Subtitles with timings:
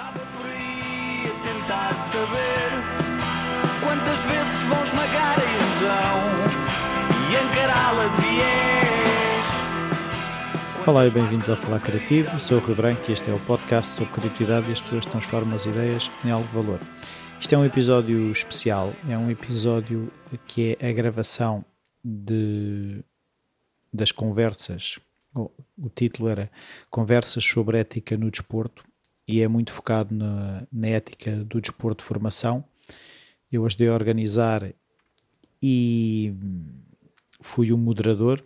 [0.00, 2.70] Andava por aí a tentar saber
[3.84, 6.16] quantas vezes vão esmagar a ilusão
[7.28, 9.44] e encará-la de viés.
[10.86, 12.40] Olá e bem-vindos ao Falar Criativo.
[12.40, 15.56] Sou o Rui Branco e este é o podcast sobre criatividade e as pessoas transformam
[15.56, 16.80] as ideias em algo de valor.
[17.38, 20.10] Isto é um episódio especial, é um episódio
[20.46, 21.62] que é a gravação
[22.02, 23.04] de,
[23.92, 24.98] das conversas.
[25.34, 26.50] O, o título era
[26.88, 28.89] Conversas sobre Ética no Desporto
[29.30, 32.64] e é muito focado na, na ética do desporto de formação.
[33.50, 34.74] Eu ajudei a organizar
[35.62, 36.34] e
[37.40, 38.44] fui o moderador.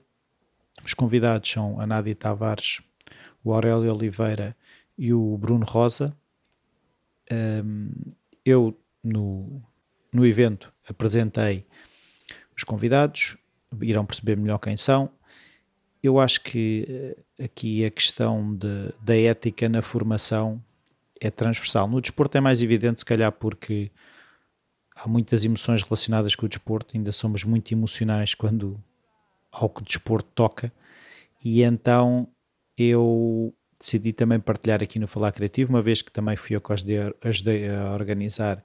[0.85, 2.83] Os convidados são a Nádia Tavares,
[3.43, 4.55] o Aurélio Oliveira
[4.99, 6.15] e o Bruno Rosa.
[7.33, 7.91] Um,
[8.45, 9.63] eu, no,
[10.13, 11.65] no evento, apresentei
[12.55, 13.39] os convidados,
[13.81, 15.11] irão perceber melhor quem são.
[16.03, 20.63] Eu acho que eh, aqui a questão de, da ética na formação
[21.27, 21.89] é transversal.
[21.89, 23.91] No desporto é mais evidente, se calhar, porque
[24.95, 28.83] há muitas emoções relacionadas com o desporto, ainda somos muito emocionais quando
[29.51, 30.73] ao que o desporto toca,
[31.45, 32.29] e então
[32.77, 36.73] eu decidi também partilhar aqui no Falar Criativo, uma vez que também fui eu que
[36.73, 38.63] ajudei a organizar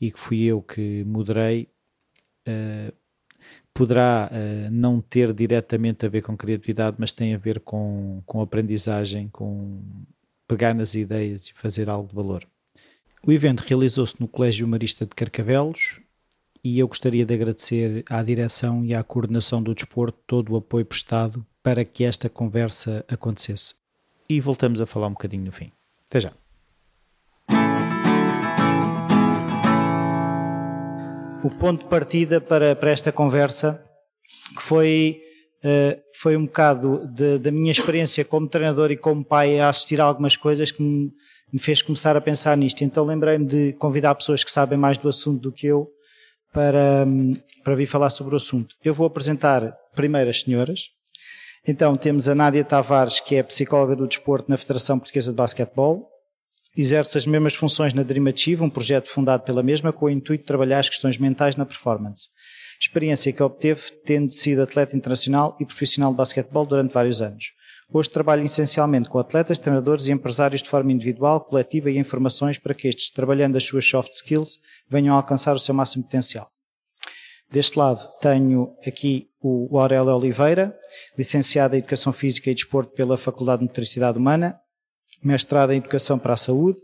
[0.00, 1.68] e que fui eu que moderei.
[2.48, 2.92] Uh,
[3.72, 8.40] poderá uh, não ter diretamente a ver com criatividade, mas tem a ver com, com
[8.40, 9.82] aprendizagem, com
[10.46, 12.46] pegar nas ideias e fazer algo de valor.
[13.26, 16.00] O evento realizou-se no Colégio Marista de Carcavelos
[16.62, 20.84] e eu gostaria de agradecer à direção e à coordenação do desporto todo o apoio
[20.84, 23.74] prestado para que esta conversa acontecesse.
[24.28, 25.72] E voltamos a falar um bocadinho no fim.
[26.08, 26.32] Até já.
[31.42, 33.84] O ponto de partida para, para esta conversa
[34.56, 35.22] que foi
[36.20, 37.08] foi um bocado
[37.40, 41.10] da minha experiência como treinador e como pai a assistir a algumas coisas que me,
[41.52, 42.82] me fez começar a pensar nisto.
[42.82, 45.88] Então lembrei-me de convidar pessoas que sabem mais do assunto do que eu
[46.52, 47.06] para,
[47.64, 48.74] para vir falar sobre o assunto.
[48.84, 50.90] Eu vou apresentar primeiro as senhoras.
[51.66, 56.08] Então temos a Nádia Tavares, que é psicóloga do desporto na Federação Portuguesa de Basquetebol.
[56.76, 60.42] Exerce as mesmas funções na Dream Achieve, um projeto fundado pela mesma com o intuito
[60.42, 62.28] de trabalhar as questões mentais na performance
[62.80, 67.52] experiência que obteve tendo sido atleta internacional e profissional de basquetebol durante vários anos.
[67.92, 72.58] Hoje trabalha essencialmente com atletas, treinadores e empresários de forma individual, coletiva e em formações
[72.58, 76.50] para que estes, trabalhando as suas soft skills, venham a alcançar o seu máximo potencial.
[77.50, 80.76] Deste lado tenho aqui o Aurélio Oliveira,
[81.16, 84.58] licenciado em Educação Física e Desporto pela Faculdade de Motricidade Humana,
[85.22, 86.78] mestrado em Educação para a Saúde,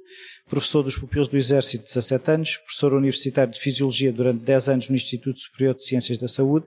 [0.49, 4.97] professor dos pupilos do Exército, 17 anos, professor universitário de Fisiologia durante 10 anos no
[4.97, 6.67] Instituto Superior de Ciências da Saúde,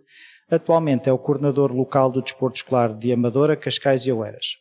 [0.49, 4.57] atualmente é o coordenador local do desporto escolar de Amadora, Cascais e Oeiras.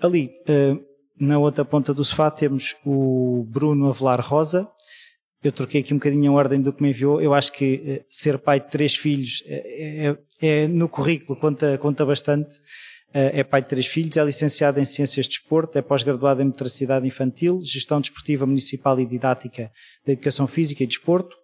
[0.00, 0.76] Ali, eh,
[1.20, 4.68] na outra ponta do sofá, temos o Bruno Avelar Rosa.
[5.42, 7.20] Eu troquei aqui um bocadinho a ordem do que me enviou.
[7.20, 11.76] Eu acho que eh, ser pai de três filhos é, é, é no currículo, conta,
[11.78, 12.50] conta bastante.
[13.12, 16.46] Eh, é pai de três filhos, é licenciado em Ciências de Desporto, é pós-graduado em
[16.46, 19.70] Motricidade Infantil, Gestão Desportiva Municipal e Didática
[20.06, 21.36] da Educação Física e Desporto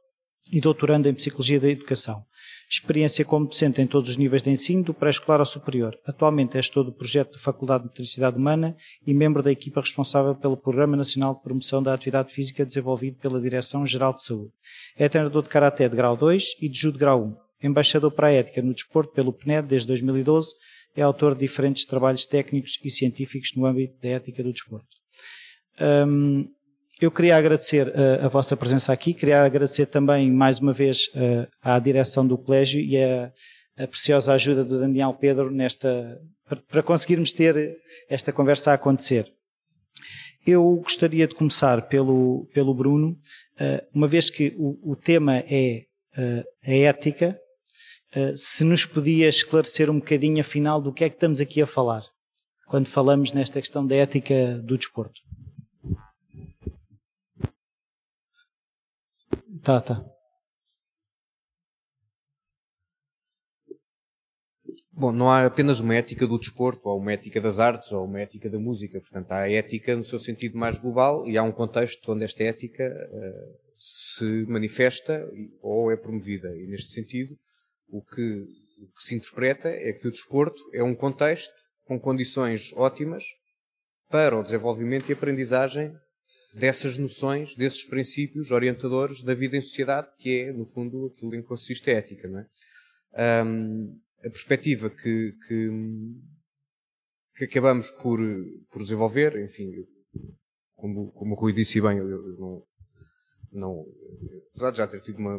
[0.52, 2.22] e doutorando em Psicologia da Educação.
[2.68, 5.98] Experiência como docente em todos os níveis de ensino, do pré-escolar ao superior.
[6.06, 8.76] Atualmente é gestor do projeto da Faculdade de Motricidade Humana
[9.06, 13.40] e membro da equipa responsável pelo Programa Nacional de Promoção da Atividade Física desenvolvido pela
[13.40, 14.52] Direção-Geral de Saúde.
[14.96, 17.24] É treinador de Karaté de grau 2 e de Judo de grau
[17.62, 17.68] 1.
[17.68, 20.52] Embaixador para a Ética no Desporto pelo PNED desde 2012
[20.96, 24.86] é autor de diferentes trabalhos técnicos e científicos no âmbito da ética do desporto.
[25.80, 26.48] Um,
[27.00, 31.48] eu queria agradecer uh, a vossa presença aqui, queria agradecer também mais uma vez uh,
[31.60, 33.32] à direção do colégio e a,
[33.76, 36.20] a, preciosa ajuda do Daniel Pedro nesta
[36.68, 37.76] para, conseguirmos ter
[38.08, 39.26] esta conversa a acontecer.
[40.46, 43.18] Eu gostaria de começar pelo, pelo Bruno,
[43.60, 45.86] uh, uma vez que o, o tema é
[46.64, 47.36] a ética,
[48.36, 52.04] se nos podia esclarecer um bocadinho, afinal, do que é que estamos aqui a falar,
[52.66, 55.20] quando falamos nesta questão da ética do desporto.
[59.62, 60.04] Tá, tá.
[64.96, 68.20] Bom, não há apenas uma ética do desporto, ou uma ética das artes, ou uma
[68.20, 69.00] ética da música.
[69.00, 72.44] Portanto, há a ética no seu sentido mais global e há um contexto onde esta
[72.44, 75.28] ética uh, se manifesta
[75.60, 76.54] ou é promovida.
[76.56, 77.36] E neste sentido,
[77.88, 78.46] o que,
[78.80, 81.52] o que se interpreta é que o desporto é um contexto
[81.84, 83.24] com condições ótimas
[84.08, 85.94] para o desenvolvimento e aprendizagem
[86.54, 91.42] dessas noções, desses princípios orientadores da vida em sociedade, que é, no fundo, aquilo em
[91.42, 92.28] que consiste a ética.
[92.28, 93.44] Não é?
[93.44, 95.70] Um, a perspectiva que, que,
[97.36, 98.20] que, acabamos por,
[98.70, 99.70] por desenvolver, enfim,
[100.74, 102.66] como, como o Rui disse bem, eu, eu não,
[103.52, 103.86] não,
[104.50, 105.38] apesar de já ter tido uma,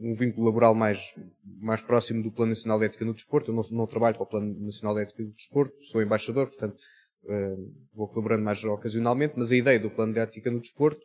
[0.00, 1.14] um vínculo laboral mais,
[1.44, 4.26] mais próximo do Plano Nacional de Ética no Desporto, eu não, não trabalho para o
[4.26, 6.78] Plano Nacional de Ética do Desporto, sou embaixador, portanto,
[7.24, 11.00] uh, vou colaborando mais ocasionalmente, mas a ideia do Plano de Ética no Desporto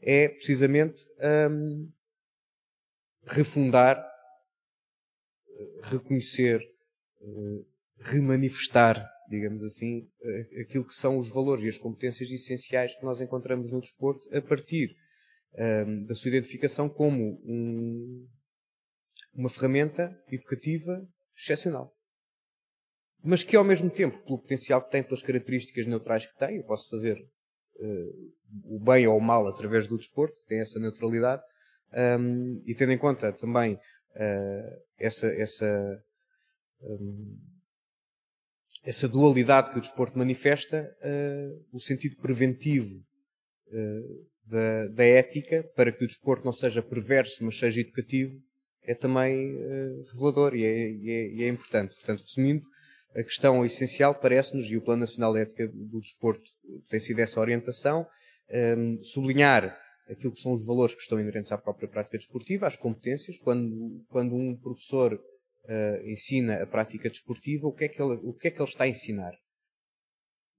[0.00, 1.02] é precisamente
[1.50, 1.90] um,
[3.26, 4.04] refundar,
[5.82, 6.60] reconhecer,
[7.20, 7.66] uh,
[7.98, 13.20] remanifestar, digamos assim, uh, aquilo que são os valores e as competências essenciais que nós
[13.20, 14.94] encontramos no desporto a partir
[15.54, 18.28] um, da sua identificação como um,
[19.34, 21.06] uma ferramenta educativa
[21.36, 21.94] excepcional.
[23.22, 26.64] Mas que ao mesmo tempo, pelo potencial que tem, pelas características neutrais que tem, eu
[26.64, 27.18] posso fazer
[27.76, 28.34] uh,
[28.64, 31.42] o bem ou o mal através do desporto, tem essa neutralidade,
[32.20, 36.04] um, e tendo em conta também uh, essa, essa,
[36.82, 37.38] um,
[38.84, 43.04] essa dualidade que o desporto manifesta, uh, o sentido preventivo
[44.50, 48.40] da, da, ética, para que o desporto não seja perverso, mas seja educativo,
[48.82, 51.94] é também uh, revelador e é, e, é, e é, importante.
[51.94, 52.64] Portanto, resumindo,
[53.14, 56.48] a questão essencial parece-nos, e o Plano Nacional de Ética do Desporto
[56.88, 58.06] tem sido essa orientação,
[58.50, 59.78] um, ehm, sublinhar
[60.08, 63.38] aquilo que são os valores que estão inerentes à própria prática desportiva, às competências.
[63.38, 68.32] Quando, quando um professor uh, ensina a prática desportiva, o que, é que ele, o
[68.32, 69.32] que é que ele está a ensinar?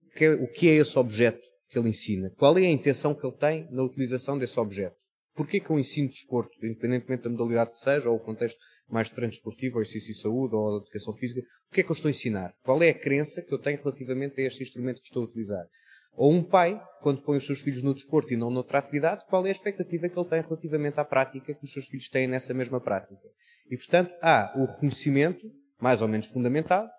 [0.03, 2.31] O que é, o que é esse objeto que ele ensina?
[2.38, 4.95] Qual é a intenção que ele tem na utilização desse objeto?
[5.36, 9.75] Porquê que eu ensino desporto, independentemente da modalidade que seja, ou o contexto mais desportivo,
[9.75, 12.54] ou exercício de saúde, ou educação física, o que é que eu estou a ensinar?
[12.63, 15.66] Qual é a crença que eu tenho relativamente a este instrumento que estou a utilizar?
[16.13, 19.45] Ou um pai, quando põe os seus filhos no desporto e não noutra atividade, qual
[19.45, 22.54] é a expectativa que ele tem relativamente à prática que os seus filhos têm nessa
[22.54, 23.22] mesma prática?
[23.69, 25.50] E, portanto, há o reconhecimento,
[25.80, 26.89] mais ou menos fundamentado,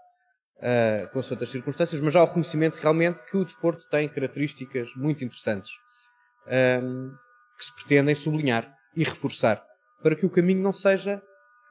[0.60, 4.94] uh, com as outras circunstâncias, mas há o reconhecimento realmente que o desporto tem características
[4.96, 5.70] muito interessantes
[6.82, 7.10] um,
[7.58, 9.62] que se pretendem sublinhar e reforçar
[10.02, 11.22] para que o caminho não seja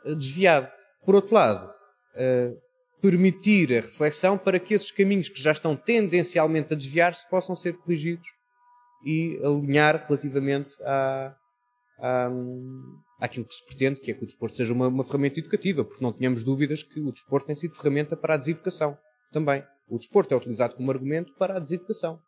[0.06, 0.69] uh, desviado.
[1.06, 2.57] Por outro lado, uh,
[3.01, 7.74] permitir a reflexão para que esses caminhos que já estão tendencialmente a desviar-se possam ser
[7.77, 8.27] corrigidos
[9.06, 11.33] e alinhar relativamente à,
[12.00, 12.30] à,
[13.19, 16.04] àquilo que se pretende, que é que o desporto seja uma, uma ferramenta educativa, porque
[16.04, 18.98] não tínhamos dúvidas que o desporto tem sido ferramenta para a deseducação
[19.31, 19.63] também.
[19.88, 22.19] O desporto é utilizado como argumento para a deseducação.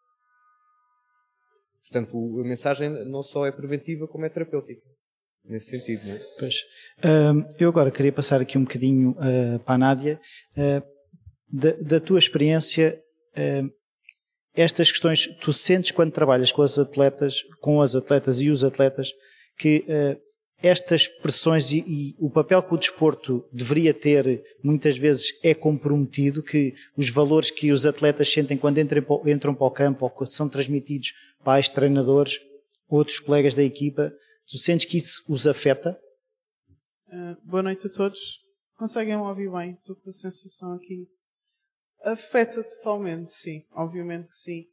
[1.81, 4.81] Portanto, a mensagem não só é preventiva, como é terapêutica.
[5.43, 6.19] Nesse sentido, não é?
[6.39, 6.55] Pois.
[7.59, 10.21] Eu agora queria passar aqui um bocadinho uh, para a Nádia.
[10.55, 10.83] Uh,
[11.53, 12.97] da, da, tua experiência,
[14.55, 19.11] estas questões, tu sentes quando trabalhas com as atletas, com as atletas e os atletas,
[19.61, 19.85] que
[20.61, 26.43] estas pressões e, e, o papel que o desporto deveria ter muitas vezes é comprometido,
[26.43, 30.47] que os valores que os atletas sentem quando entram, entram para o campo ou são
[30.47, 31.13] transmitidos
[31.43, 32.39] pais, treinadores,
[32.87, 34.13] outros colegas da equipa,
[34.47, 35.97] tu sentes que isso os afeta?
[37.07, 38.19] Uh, boa noite a todos.
[38.77, 39.73] Conseguem ouvir bem?
[39.73, 41.07] Estou com a sensação aqui.
[42.03, 43.63] Afeta totalmente, sim.
[43.71, 44.65] Obviamente que sim.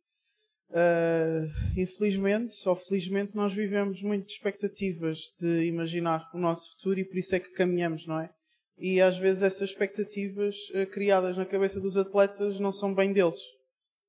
[0.71, 1.49] Uh,
[1.79, 7.17] infelizmente, ou felizmente, nós vivemos muito de expectativas de imaginar o nosso futuro e por
[7.17, 8.31] isso é que caminhamos, não é?
[8.77, 13.41] E às vezes essas expectativas uh, criadas na cabeça dos atletas não são bem deles.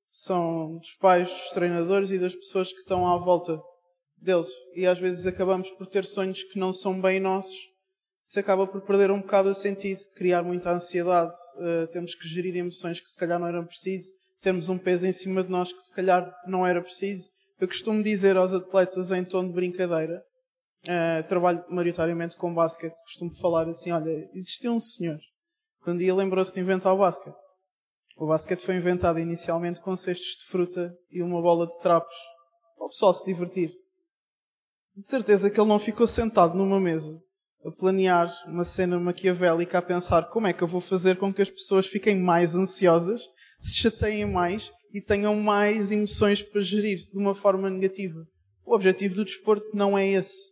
[0.06, 3.58] São dos pais, dos treinadores e das pessoas que estão à volta
[4.18, 4.50] deles.
[4.76, 7.58] E às vezes acabamos por ter sonhos que não são bem nossos.
[8.26, 11.36] Isso acaba por perder um bocado o sentido, criar muita ansiedade.
[11.56, 15.14] Uh, temos que gerir emoções que se calhar não eram precisas termos um peso em
[15.14, 17.30] cima de nós que se calhar não era preciso.
[17.60, 20.24] Eu costumo dizer aos atletas em tom de brincadeira,
[20.86, 25.20] uh, trabalho maioritariamente com basquete, costumo falar assim, olha, existiu um senhor
[25.84, 27.36] que um dia lembrou-se de inventar o basquete.
[28.18, 32.16] O basquete foi inventado inicialmente com cestos de fruta e uma bola de trapos
[32.78, 33.72] para o pessoal se divertir.
[34.96, 37.18] De certeza que ele não ficou sentado numa mesa
[37.66, 41.42] a planear uma cena maquiavélica a pensar como é que eu vou fazer com que
[41.42, 43.22] as pessoas fiquem mais ansiosas
[43.60, 48.26] se chateiem mais e tenham mais emoções para gerir de uma forma negativa.
[48.66, 50.52] O objetivo do desporto não é esse.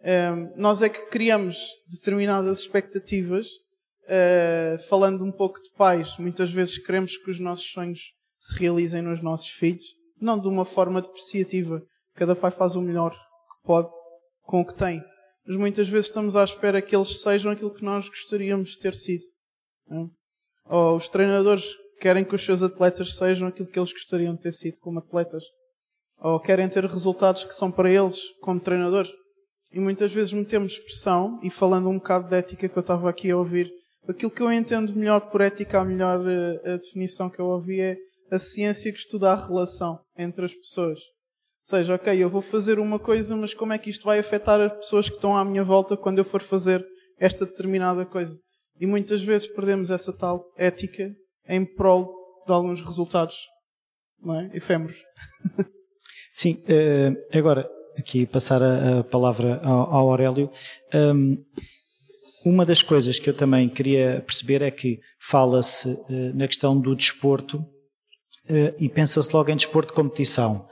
[0.00, 1.58] Um, nós é que criamos
[1.88, 3.48] determinadas expectativas,
[4.04, 8.00] uh, falando um pouco de pais, muitas vezes queremos que os nossos sonhos
[8.38, 9.82] se realizem nos nossos filhos,
[10.20, 11.82] não de uma forma depreciativa.
[12.14, 13.90] Cada pai faz o melhor que pode
[14.42, 15.02] com o que tem.
[15.46, 18.94] Mas muitas vezes estamos à espera que eles sejam aquilo que nós gostaríamos de ter
[18.94, 19.22] sido.
[20.64, 21.64] Ou os treinadores
[21.98, 25.44] querem que os seus atletas sejam aquilo que eles gostariam de ter sido como atletas.
[26.18, 29.10] Ou querem ter resultados que são para eles como treinadores.
[29.72, 33.30] E muitas vezes metemos pressão, e falando um bocado de ética que eu estava aqui
[33.30, 33.70] a ouvir,
[34.08, 37.80] aquilo que eu entendo melhor por ética, a melhor eh, a definição que eu ouvi
[37.80, 37.96] é
[38.30, 40.98] a ciência que estuda a relação entre as pessoas.
[41.62, 44.72] seja, ok, eu vou fazer uma coisa, mas como é que isto vai afetar as
[44.72, 46.84] pessoas que estão à minha volta quando eu for fazer
[47.18, 48.38] esta determinada coisa?
[48.80, 51.14] E muitas vezes perdemos essa tal ética
[51.48, 52.14] em prol
[52.46, 53.46] de alguns resultados,
[54.20, 54.50] não é?
[54.52, 54.98] Efêmeros.
[56.30, 60.50] Sim, uh, agora, aqui passar a, palavra ao, Aurélio.
[60.94, 61.36] Um,
[62.44, 66.94] uma das coisas que eu também queria perceber é que fala-se uh, na questão do
[66.94, 70.68] desporto uh, e pensa-se logo em desporto de competição.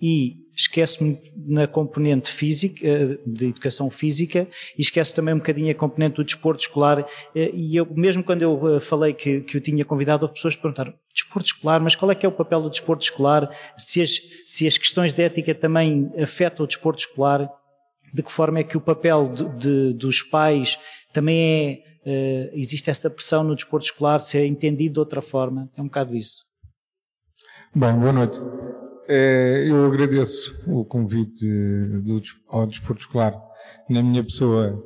[0.00, 6.16] E esquece-me na componente física, de educação física, e esquece também um bocadinho a componente
[6.16, 7.06] do desporto escolar.
[7.34, 10.92] E eu, mesmo quando eu falei que, que o tinha convidado, houve pessoas que perguntaram,
[11.14, 13.50] desporto escolar, mas qual é que é o papel do desporto escolar?
[13.76, 17.50] Se as, se as questões de ética também afetam o desporto escolar?
[18.12, 20.78] de que forma é que o papel de, de, dos pais
[21.12, 25.70] também é, existe essa pressão no desporto escolar, se é entendido de outra forma?
[25.76, 26.44] É um bocado isso.
[27.74, 28.38] Bem, boa noite.
[29.12, 33.34] É, eu agradeço o convite do, ao desporto escolar
[33.88, 34.80] na minha pessoa.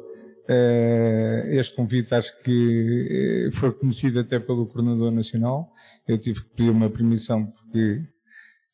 [0.49, 5.71] É, este convite acho que foi conhecido até pelo Coordenador Nacional.
[6.09, 8.01] Eu tive que pedir uma permissão porque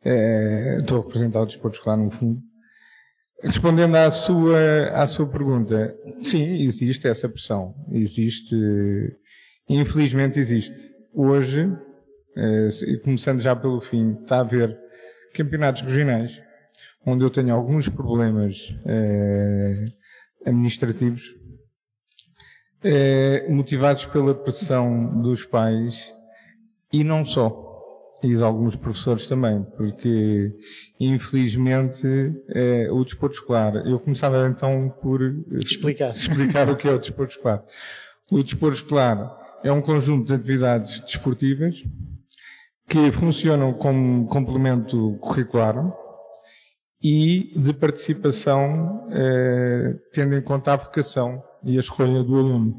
[0.04, 2.40] é, estou a representar o desporto escolar no fundo.
[3.42, 7.74] Respondendo à sua, à sua pergunta, sim, existe essa pressão.
[7.90, 8.54] Existe,
[9.68, 10.78] infelizmente existe.
[11.12, 11.68] Hoje,
[12.36, 12.68] eh,
[13.02, 14.78] começando já pelo fim, está a haver
[15.34, 16.40] campeonatos regionais,
[17.04, 19.88] onde eu tenho alguns problemas eh,
[20.46, 21.34] administrativos,
[22.82, 26.12] eh, motivados pela pressão dos pais,
[26.92, 27.68] e não só
[28.22, 30.52] e de alguns professores também, porque
[30.98, 32.06] infelizmente
[32.50, 33.76] é, o desporto escolar.
[33.86, 35.22] Eu começava então por
[35.52, 37.64] explicar, explicar o que é o desporto escolar.
[38.30, 41.82] O desporto escolar é um conjunto de atividades desportivas
[42.90, 45.76] que funcionam como complemento curricular
[47.00, 52.74] e de participação eh, tendo em conta a vocação e a escolha do aluno.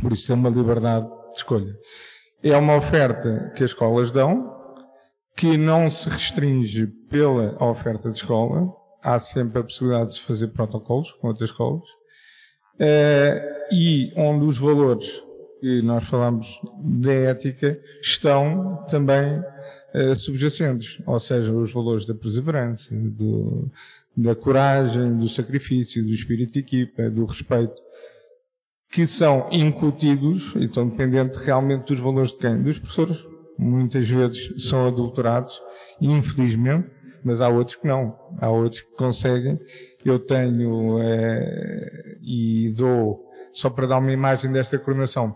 [0.00, 1.74] Por isso é uma liberdade de escolha.
[2.40, 4.54] É uma oferta que as escolas dão,
[5.36, 8.72] que não se restringe pela oferta de escola.
[9.02, 11.88] Há sempre a possibilidade de se fazer protocolos com outras escolas.
[12.76, 15.20] Uh, e onde os valores
[15.66, 21.02] que nós falamos de ética estão também uh, subjacentes.
[21.04, 23.68] Ou seja, os valores da perseverança, do,
[24.16, 27.74] da coragem, do sacrifício, do espírito de equipa, do respeito
[28.92, 32.62] que são incutidos e estão dependentes realmente dos valores de quem?
[32.62, 33.26] Dos professores.
[33.58, 35.60] Muitas vezes são adulterados,
[36.00, 36.88] infelizmente,
[37.24, 38.16] mas há outros que não.
[38.40, 39.58] Há outros que conseguem.
[40.04, 45.34] Eu tenho, é, e dou, só para dar uma imagem desta coordenação,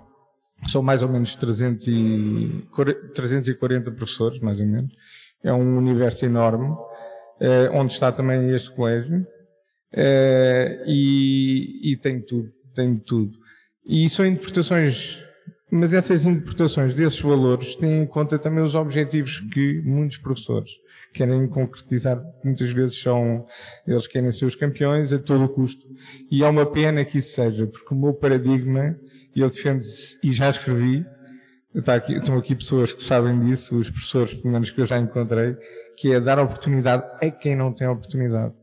[0.68, 2.64] são mais ou menos 300 e,
[3.14, 4.92] 340 professores, mais ou menos.
[5.42, 6.74] É um universo enorme,
[7.40, 9.26] é, onde está também este colégio,
[9.92, 13.32] é, e, e tem tudo, tem tudo.
[13.86, 15.18] E são interpretações,
[15.70, 20.70] mas essas interpretações desses valores têm em conta também os objetivos que muitos professores
[21.12, 22.22] querem concretizar.
[22.44, 23.46] Muitas vezes são,
[23.86, 25.84] eles querem ser os campeões a todo custo.
[26.30, 28.96] E é uma pena que isso seja, porque o meu paradigma,
[29.34, 29.82] e eu defendo,
[30.22, 31.06] e já escrevi,
[31.74, 34.98] está aqui, estão aqui pessoas que sabem disso, os professores, pelo menos que eu já
[34.98, 35.56] encontrei,
[35.96, 38.54] que é dar oportunidade a quem não tem oportunidade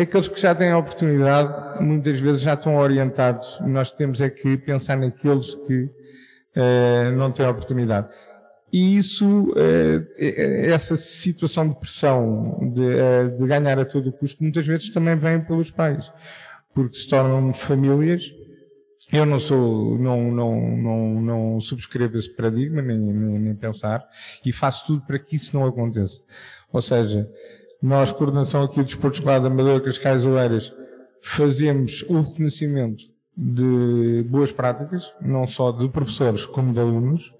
[0.00, 3.58] aqueles que já têm a oportunidade, muitas vezes já estão orientados.
[3.60, 8.08] Nós temos é que pensar naqueles que uh, não têm oportunidade.
[8.72, 14.66] E isso, uh, essa situação de pressão de, uh, de, ganhar a todo custo, muitas
[14.66, 16.12] vezes também vem pelos pais,
[16.74, 18.24] porque se tornam famílias.
[19.12, 24.04] Eu não sou, não, não, não, não subscrevo esse paradigma, nem, nem, nem pensar,
[24.44, 26.20] e faço tudo para que isso não aconteça.
[26.70, 27.28] Ou seja,
[27.80, 30.74] nós, coordenação aqui do Desporto Escolar da Amadora Cascais Oeiras,
[31.22, 33.04] fazemos o reconhecimento
[33.36, 37.32] de boas práticas, não só de professores como de alunos,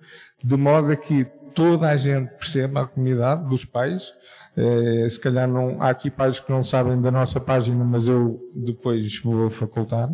[0.42, 4.12] de modo a que toda a gente perceba a comunidade dos pais.
[4.60, 8.40] Eh, se calhar não, há aqui pais que não sabem da nossa página, mas eu
[8.52, 10.10] depois vou facultar,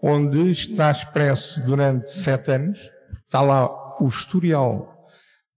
[0.00, 2.88] onde está expresso durante sete anos,
[3.24, 3.68] está lá
[4.00, 5.10] o historial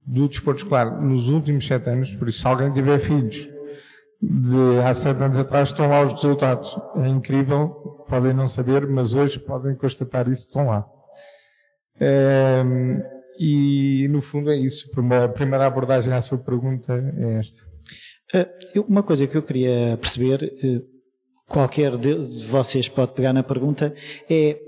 [0.04, 3.48] do desporto escolar nos últimos sete anos, por isso se alguém tiver filhos
[4.20, 6.75] de há sete anos atrás estão lá os resultados.
[6.96, 7.70] É incrível,
[8.10, 10.88] podem não saber, mas hoje podem constatar isso, estão lá.
[12.00, 12.63] É,
[13.40, 14.90] e no fundo é isso.
[14.90, 17.73] A primeira abordagem à sua pergunta é esta.
[18.34, 18.50] Eh,
[18.88, 20.82] uma coisa que eu queria perceber, eh,
[21.48, 22.16] qualquer de
[22.48, 23.94] vocês pode pegar na pergunta,
[24.28, 24.60] é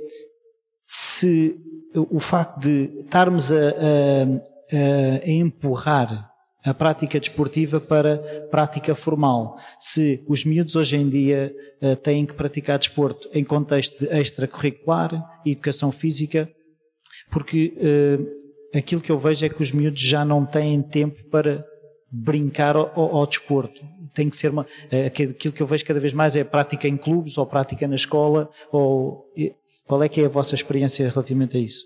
[0.83, 1.59] se
[1.95, 6.29] o facto de estarmos a, a, a empurrar
[6.63, 9.55] a prática desportiva para prática formal.
[9.79, 15.11] Se os miúdos hoje em dia uh, têm que praticar desporto em contexto de extracurricular,
[15.45, 16.49] educação física,
[17.31, 17.73] porque
[18.73, 21.65] aquilo que eu vejo é que os miúdos já não têm tempo para
[22.23, 23.81] brincar ao, ao, desporto.
[24.13, 26.97] Tem que ser uma, uh, aquilo que eu vejo cada vez mais é prática em
[26.97, 29.25] clubes ou prática na escola ou
[29.85, 31.83] qual é que é a vossa experiência relativamente a isso?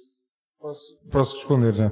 [0.59, 1.91] Posso, posso responder já.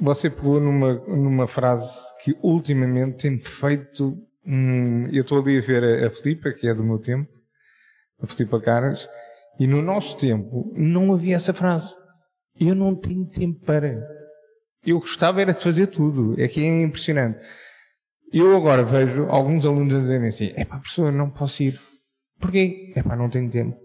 [0.00, 4.16] Você pegou numa, numa frase que ultimamente tem feito.
[4.46, 7.30] Hum, eu estou ali a ver a, a Filipa, que é do meu tempo,
[8.20, 9.08] a Filipa Caras,
[9.58, 11.94] e no nosso tempo não havia essa frase.
[12.58, 14.04] Eu não tenho tempo para.
[14.86, 16.40] Eu gostava era de fazer tudo.
[16.40, 17.38] É que é impressionante.
[18.32, 21.80] Eu agora vejo alguns alunos a dizerem assim: é pá, professor, não posso ir.
[22.40, 22.92] Porquê?
[22.94, 23.76] É pá, não tenho tempo.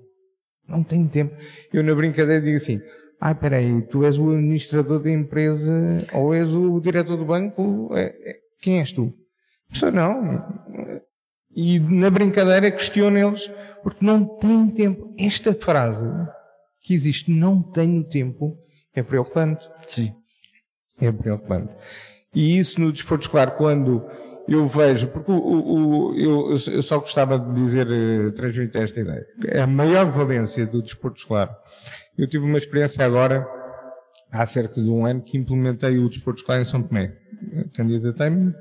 [0.68, 1.36] Não tenho tempo.
[1.74, 2.82] Eu na brincadeira digo assim:
[3.20, 7.90] ah, peraí, tu és o administrador da empresa ou és o diretor do banco?
[7.94, 9.14] É, é, quem és tu?
[9.70, 10.44] Pessoa, não.
[11.56, 13.48] E na brincadeira questiono eles,
[13.84, 15.14] porque não têm tempo.
[15.18, 16.06] Esta frase
[16.82, 18.58] que existe, não tenho tempo,
[18.96, 19.68] é preocupante.
[19.86, 20.14] Sim.
[21.00, 21.74] É preocupante.
[22.34, 24.06] E isso no desporto escolar, quando
[24.48, 29.00] eu vejo, porque o, o, o, eu, eu, só gostava de dizer, eh, transmitir esta
[29.00, 29.26] ideia.
[29.64, 31.56] A maior valência do desporto escolar
[32.20, 33.48] eu tive uma experiência agora,
[34.30, 37.16] há cerca de um ano, que implementei o desporto escolar em São Tomé.
[37.74, 38.54] Candidatei-me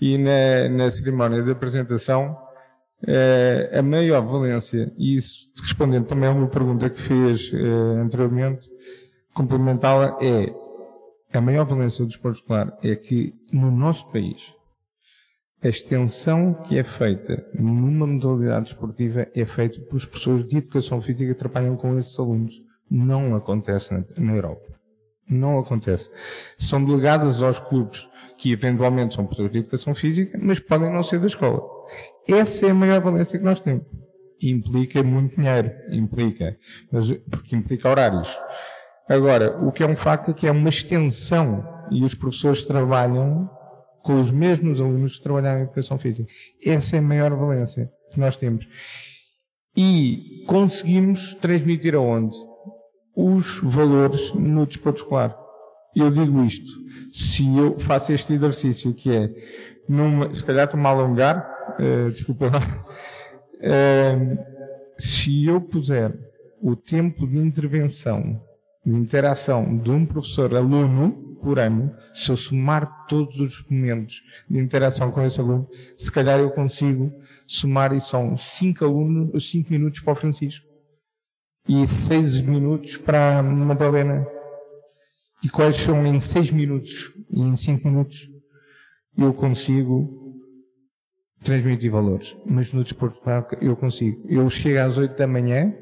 [0.00, 2.34] e na, na cerimónia de apresentação,
[3.06, 8.66] eh, a maior valência, e isso respondendo também a uma pergunta que fez eh, anteriormente,
[9.34, 10.50] complementá-la, é
[11.32, 14.40] a maior valência do desporto escolar é que no nosso país
[15.62, 21.34] a extensão que é feita numa modalidade esportiva é feita por professores de educação física
[21.34, 22.54] que trabalham com esses alunos.
[22.88, 24.78] Não acontece na, na Europa.
[25.28, 26.08] Não acontece.
[26.56, 28.06] São delegadas aos clubes
[28.38, 31.60] que eventualmente são professores de educação física, mas podem não ser da escola.
[32.26, 33.84] Essa é a maior valência que nós temos.
[34.40, 35.72] Implica muito dinheiro.
[35.90, 36.56] Implica.
[36.92, 38.34] Mas, porque implica horários.
[39.08, 43.48] Agora, o que é um facto é que é uma extensão e os professores trabalham
[44.02, 46.28] com os mesmos alunos que trabalham em educação física.
[46.64, 48.66] Essa é a maior valência que nós temos.
[49.76, 52.36] E conseguimos transmitir aonde?
[53.20, 55.36] os valores no desporto escolar.
[55.96, 56.70] Eu digo isto,
[57.12, 59.28] se eu faço este exercício que é,
[59.88, 62.60] numa, se calhar estou-me a alongar, uh, desculpa lá,
[63.58, 64.38] uh,
[64.96, 66.16] se eu puser
[66.62, 68.40] o tempo de intervenção,
[68.88, 75.12] de interação de um professor-aluno por ano, se eu somar todos os momentos de interação
[75.12, 77.12] com esse aluno, se calhar eu consigo
[77.46, 80.66] somar e são cinco alunos, cinco minutos para o Francisco
[81.68, 84.26] e seis minutos para a Madalena.
[85.44, 88.26] E quais são em seis minutos e em cinco minutos
[89.16, 90.34] eu consigo
[91.44, 92.34] transmitir valores.
[92.46, 93.20] Mas no desporto
[93.60, 94.24] eu consigo.
[94.28, 95.74] Eu chego às oito da manhã,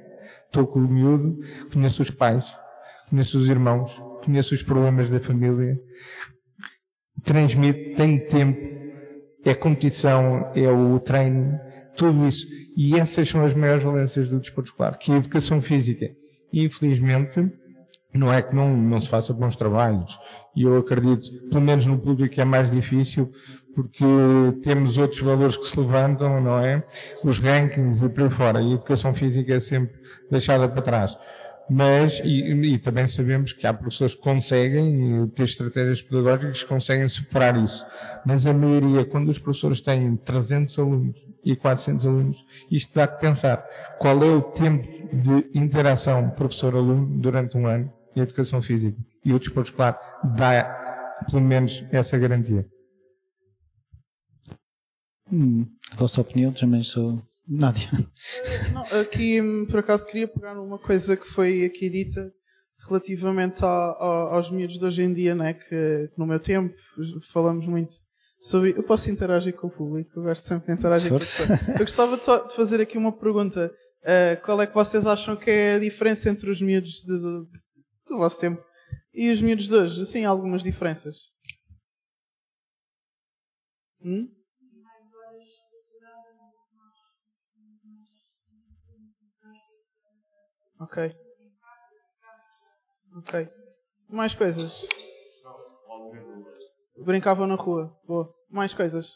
[0.46, 1.38] estou com o miúdo,
[1.72, 2.44] conheço os pais,
[3.08, 3.90] conheço os irmãos,
[4.24, 5.78] conheço os problemas da família,
[7.22, 8.76] transmito, tenho tempo,
[9.44, 11.58] é competição, é o treino,
[11.96, 12.46] tudo isso.
[12.76, 16.10] E essas são as maiores valências do desporto escolar, que é a educação física.
[16.52, 17.50] Infelizmente,
[18.12, 20.18] não é que não, não se faça bons trabalhos.
[20.54, 23.30] E eu acredito, pelo menos no público é mais difícil,
[23.74, 24.04] porque
[24.62, 26.82] temos outros valores que se levantam, não é?
[27.22, 28.62] Os rankings e por aí fora.
[28.62, 29.94] E a educação física é sempre
[30.30, 31.16] deixada para trás.
[31.68, 37.08] Mas, e, e, também sabemos que há professores que conseguem ter estratégias pedagógicas que conseguem
[37.08, 37.84] superar isso.
[38.24, 42.36] Mas a maioria, quando os professores têm 300 alunos e 400 alunos,
[42.70, 43.58] isto dá que pensar
[43.98, 48.96] qual é o tempo de interação professor-aluno durante um ano em educação física.
[49.24, 49.98] E o desporto escolar
[50.36, 50.64] dá,
[51.28, 52.64] pelo menos, essa garantia.
[55.32, 57.90] Hum, a vossa opinião também sou Nádia.
[58.72, 62.32] Não, aqui, por acaso, queria pegar numa coisa que foi aqui dita
[62.88, 65.54] relativamente aos miúdos de hoje em dia, né?
[65.54, 66.74] Que, no meu tempo
[67.32, 67.94] falamos muito
[68.40, 68.70] sobre.
[68.70, 71.38] Eu posso interagir com o público, eu gosto sempre de interagir Força.
[71.46, 71.72] com o público.
[71.72, 73.72] Eu gostava de, de, fazer aqui uma pergunta.
[74.02, 77.60] Uh, qual é que vocês acham que é a diferença entre os miúdos de, de,
[78.08, 78.62] do vosso tempo
[79.12, 80.02] e os miúdos de hoje?
[80.02, 81.32] Assim, algumas diferenças.
[84.00, 84.28] Hum?
[90.80, 91.14] Ok.
[93.16, 93.48] Ok.
[94.08, 94.86] Mais coisas.
[96.98, 97.98] Brincavam na rua.
[98.06, 98.32] Boa.
[98.50, 99.14] Mais coisas.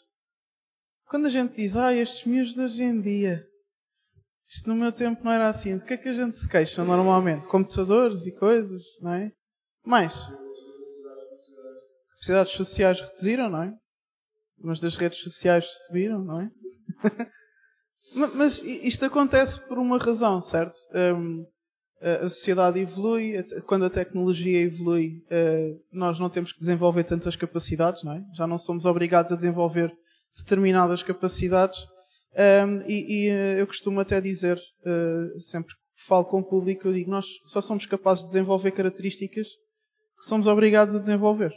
[1.07, 3.45] Quando a gente diz, ah, estes miúdos de hoje em dia,
[4.47, 6.83] isto no meu tempo não era assim, do que é que a gente se queixa
[6.83, 7.47] normalmente?
[7.47, 9.31] Computadores e coisas, não é?
[9.85, 10.13] Mais.
[12.21, 13.73] capacidades sociais reduziram, não é?
[14.57, 16.51] Mas das redes sociais subiram, não é?
[18.13, 20.77] Mas isto acontece por uma razão, certo?
[20.93, 21.45] Um,
[22.01, 28.03] a sociedade evolui, quando a tecnologia evolui, uh, nós não temos que desenvolver tantas capacidades,
[28.03, 28.23] não é?
[28.33, 29.93] Já não somos obrigados a desenvolver
[30.35, 31.79] determinadas capacidades.
[32.33, 36.87] Um, e, e, uh, eu costumo até dizer, uh, sempre que falo com o público,
[36.87, 39.47] eu digo, nós só somos capazes de desenvolver características
[40.17, 41.53] que somos obrigados a desenvolver.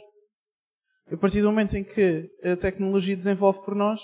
[1.11, 3.99] A partir do momento em que a tecnologia desenvolve por nós,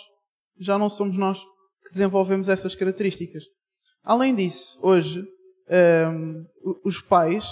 [0.59, 1.39] já não somos nós
[1.84, 3.44] que desenvolvemos essas características.
[4.04, 5.26] Além disso, hoje,
[6.10, 6.46] um,
[6.84, 7.46] os pais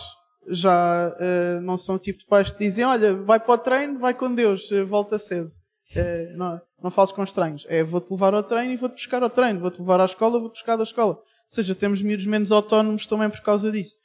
[0.48, 4.00] já uh, não são o tipo de pais que dizem: Olha, vai para o treino,
[4.00, 5.50] vai com Deus, uh, volta cedo.
[5.96, 7.65] Uh, não, não fales com estranhos.
[7.68, 10.54] É vou-te levar ao treino e vou-te buscar ao treino, vou-te levar à escola, vou-te
[10.54, 11.13] buscar da escola.
[11.15, 13.96] Ou seja, temos miúdos menos autónomos também por causa disso.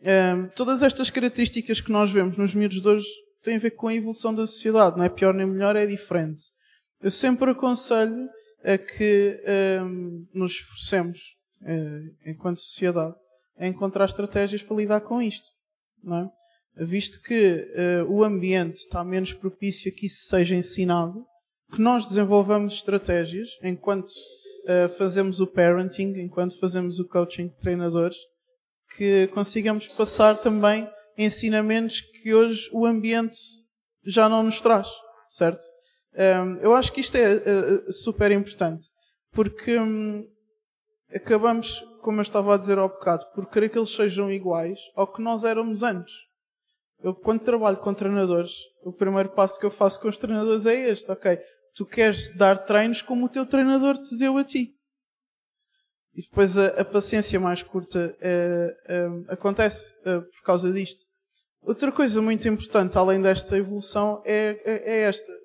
[0.00, 3.06] Um, todas estas características que nós vemos nos miúdos de hoje
[3.42, 4.96] têm a ver com a evolução da sociedade.
[4.96, 6.42] Não é pior nem melhor, é diferente.
[7.00, 8.28] Eu sempre aconselho
[8.64, 9.40] a que
[9.82, 13.14] um, nos esforcemos, uh, enquanto sociedade,
[13.58, 15.48] a encontrar estratégias para lidar com isto.
[16.02, 16.84] Não é?
[16.84, 17.68] Visto que
[18.06, 21.24] uh, o ambiente está menos propício a que isso seja ensinado,
[21.72, 28.16] que nós desenvolvamos estratégias enquanto uh, fazemos o parenting, enquanto fazemos o coaching de treinadores,
[28.96, 33.36] que consigamos passar também ensinamentos que hoje o ambiente
[34.04, 34.88] já não nos traz,
[35.28, 35.62] certo?
[36.62, 38.88] Eu acho que isto é uh, super importante,
[39.32, 40.24] porque um,
[41.12, 45.12] acabamos, como eu estava a dizer ao bocado, por querer que eles sejam iguais ao
[45.12, 46.14] que nós éramos antes.
[47.02, 48.52] Eu, quando trabalho com treinadores,
[48.84, 51.38] o primeiro passo que eu faço com os treinadores é este, ok?
[51.74, 54.72] Tu queres dar treinos como o teu treinador te deu a ti.
[56.14, 61.04] E depois a, a paciência mais curta uh, acontece por causa disto.
[61.60, 65.43] Outra coisa muito importante, além desta evolução, é, é, é esta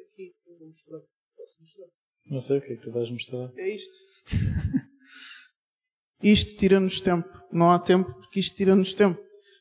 [0.69, 0.99] mostrar?
[1.35, 1.87] Posso mostrar?
[2.25, 3.51] Não sei o que é que tu vais mostrar.
[3.57, 3.95] É isto.
[6.21, 7.27] isto tira-nos tempo.
[7.51, 9.19] Não há tempo porque isto tira-nos tempo.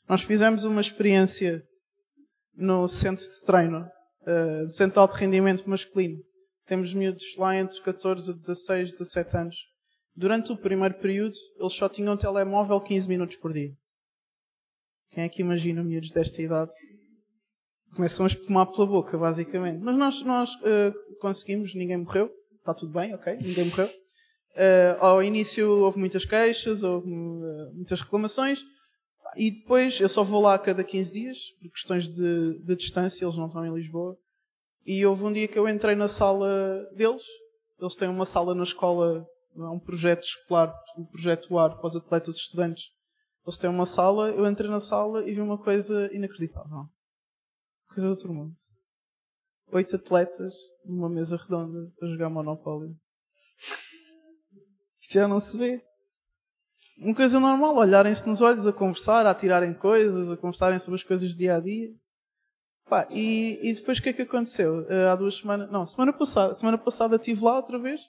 [0.09, 1.63] Nós fizemos uma experiência
[2.55, 3.87] no centro de treino,
[4.23, 6.19] uh, centro de alto rendimento masculino.
[6.67, 9.57] Temos miúdos lá entre 14 a 16, 17 anos.
[10.15, 13.73] Durante o primeiro período, eles só tinham um telemóvel 15 minutos por dia.
[15.11, 16.73] Quem é que imagina miúdos desta idade
[17.95, 19.81] começam a espumar pela boca, basicamente.
[19.83, 23.37] Mas nós, nós uh, conseguimos, ninguém morreu, está tudo bem, ok?
[23.37, 23.87] Ninguém morreu.
[23.87, 28.61] Uh, ao início houve muitas queixas, houve uh, muitas reclamações,
[29.37, 33.25] e depois eu só vou lá a cada 15 dias, por questões de, de distância,
[33.25, 34.17] eles não estão em Lisboa.
[34.87, 37.23] E houve um dia que eu entrei na sala deles,
[37.81, 41.95] eles têm uma sala na escola, é um projeto escolar, um projeto UAR para os
[41.95, 42.85] atletas estudantes.
[43.47, 46.89] Eles têm uma sala, eu entrei na sala e vi uma coisa inacreditável
[47.99, 48.55] coisa do outro mundo.
[49.73, 52.95] Oito atletas numa mesa redonda a jogar Monopólio.
[55.11, 55.83] Já não se vê.
[56.99, 61.05] Uma coisa normal, olharem-se nos olhos, a conversar, a tirarem coisas, a conversarem sobre as
[61.05, 61.91] coisas do dia a dia.
[62.89, 64.81] Pá, e, e depois o que é que aconteceu?
[64.83, 68.01] Uh, há duas semanas, não, semana passada, semana passada estive lá outra vez,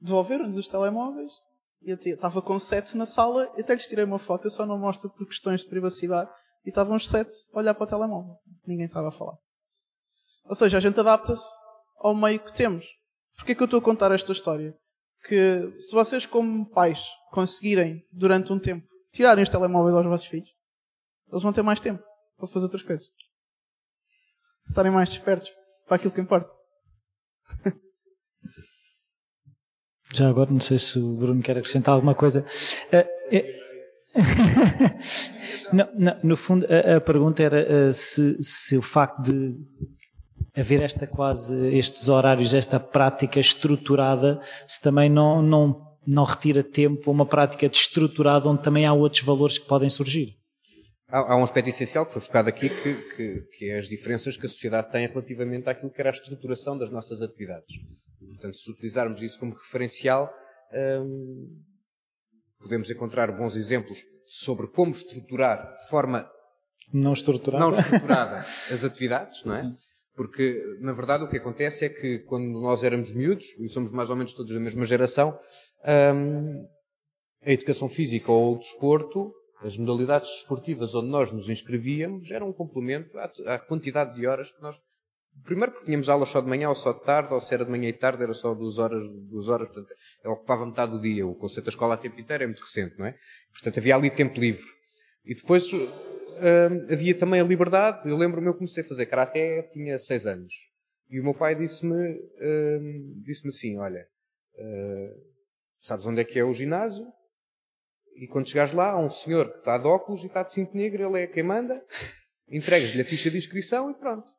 [0.00, 1.32] devolveram-nos os telemóveis,
[1.82, 4.78] e eu estava com sete na sala, até lhes tirei uma foto, eu só não
[4.78, 6.30] mostro por questões de privacidade,
[6.68, 8.36] e estavam os sete a olhar para o telemóvel.
[8.66, 9.38] Ninguém estava a falar.
[10.44, 11.48] Ou seja, a gente adapta-se
[11.96, 12.86] ao meio que temos.
[13.36, 14.76] Porquê que eu estou a contar esta história?
[15.26, 20.50] Que se vocês, como pais, conseguirem, durante um tempo, tirarem os telemóveis aos vossos filhos,
[21.32, 22.04] eles vão ter mais tempo
[22.36, 23.06] para fazer outras coisas.
[24.68, 25.50] Estarem mais despertos
[25.86, 26.52] para aquilo que importa.
[30.12, 32.42] Já agora, não sei se o Bruno quer acrescentar alguma coisa.
[32.92, 33.67] Uh, é...
[35.72, 39.54] não, não, no fundo, a, a pergunta era uh, se, se, o facto de
[40.56, 47.10] haver esta quase estes horários, esta prática estruturada, se também não, não, não retira tempo
[47.10, 50.36] a uma prática destruturada onde também há outros valores que podem surgir.
[51.08, 54.36] Há, há um aspecto essencial que foi focado aqui, que, que, que, é as diferenças
[54.36, 57.76] que a sociedade tem relativamente àquilo que era a estruturação das nossas atividades.
[58.18, 60.30] Portanto, se utilizarmos isso como referencial,
[61.02, 61.62] hum,
[62.60, 66.30] podemos encontrar bons exemplos sobre como estruturar de forma
[66.92, 68.38] não estruturada, não estruturada
[68.70, 69.74] as atividades, não é?
[70.14, 74.10] Porque, na verdade, o que acontece é que quando nós éramos miúdos, e somos mais
[74.10, 75.38] ou menos todos da mesma geração,
[76.14, 76.66] hum,
[77.44, 82.52] a educação física ou o desporto, as modalidades desportivas onde nós nos inscrevíamos, eram um
[82.52, 84.76] complemento à, à quantidade de horas que nós
[85.44, 87.70] Primeiro porque tínhamos aulas só de manhã ou só de tarde, ou se era de
[87.70, 91.26] manhã e tarde era só duas horas, duas horas, portanto, ocupava metade do dia.
[91.26, 93.14] O conceito da escola a tempo inteiro é muito recente, não é?
[93.52, 94.66] Portanto, havia ali tempo livre.
[95.24, 98.08] E depois hum, havia também a liberdade.
[98.08, 100.52] Eu lembro-me, eu comecei a fazer karaté, tinha 6 anos.
[101.10, 101.94] E o meu pai disse-me,
[102.40, 104.06] hum, disse-me assim, olha,
[104.54, 105.22] uh,
[105.78, 107.06] sabes onde é que é o ginásio?
[108.14, 110.76] E quando chegares lá, há um senhor que está de óculos e está de cinto
[110.76, 111.80] negro, ele é quem manda,
[112.48, 114.37] entregas-lhe a ficha de inscrição e pronto.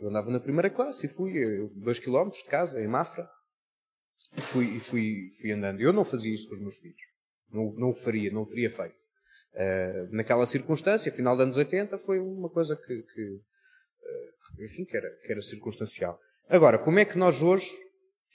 [0.00, 1.32] Eu andava na primeira classe e fui,
[1.74, 3.28] 2 km de casa, em Mafra,
[4.36, 5.80] e fui, e fui, fui andando.
[5.80, 7.00] Eu não fazia isso com os meus filhos.
[7.50, 8.96] Não, não o faria, não o teria feito.
[9.54, 14.96] Uh, naquela circunstância, final dos anos 80, foi uma coisa que, que uh, enfim, que
[14.96, 16.18] era, que era circunstancial.
[16.48, 17.68] Agora, como é que nós hoje,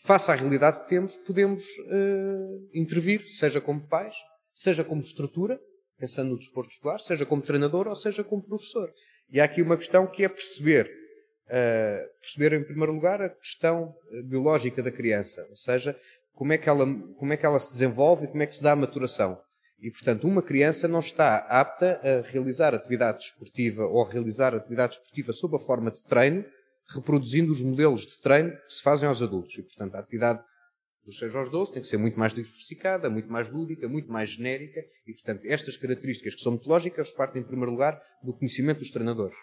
[0.05, 4.15] face à realidade que temos, podemos uh, intervir, seja como pais,
[4.53, 5.59] seja como estrutura,
[5.97, 8.91] pensando no desporto escolar, seja como treinador ou seja como professor.
[9.29, 10.91] E há aqui uma questão que é perceber,
[12.19, 13.93] perceber em primeiro lugar a questão
[14.25, 15.97] biológica da criança, ou seja,
[16.33, 16.85] como é que ela,
[17.17, 19.39] como é que ela se desenvolve e como é que se dá a maturação.
[19.79, 24.93] E, portanto, uma criança não está apta a realizar atividade esportiva ou a realizar atividade
[24.93, 26.45] esportiva sob a forma de treino,
[26.95, 29.57] reproduzindo os modelos de treino que se fazem aos adultos.
[29.57, 30.41] E, portanto, a atividade
[31.05, 34.29] dos 6 aos 12 tem que ser muito mais diversificada, muito mais lúdica, muito mais
[34.29, 34.81] genérica.
[35.05, 39.35] E, portanto, estas características que são metodológicas partem, em primeiro lugar, do conhecimento dos treinadores.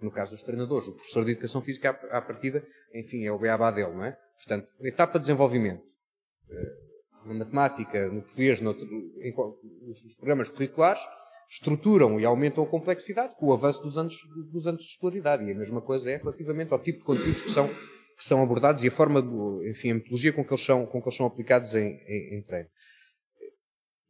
[0.00, 3.70] No caso dos treinadores, o professor de Educação Física, à partida, enfim, é o beabá
[3.70, 4.16] dele, não é?
[4.36, 5.82] Portanto, etapa de desenvolvimento
[7.26, 9.34] na matemática, no português, no, em,
[9.88, 11.00] os programas curriculares,
[11.48, 14.16] estruturam e aumentam a complexidade com o avanço dos anos,
[14.52, 15.44] dos anos de escolaridade.
[15.44, 18.82] E a mesma coisa é relativamente ao tipo de conteúdos que são, que são abordados
[18.82, 21.26] e a forma, de, enfim, a metodologia com que eles são, com que eles são
[21.26, 22.68] aplicados em, em, em treino.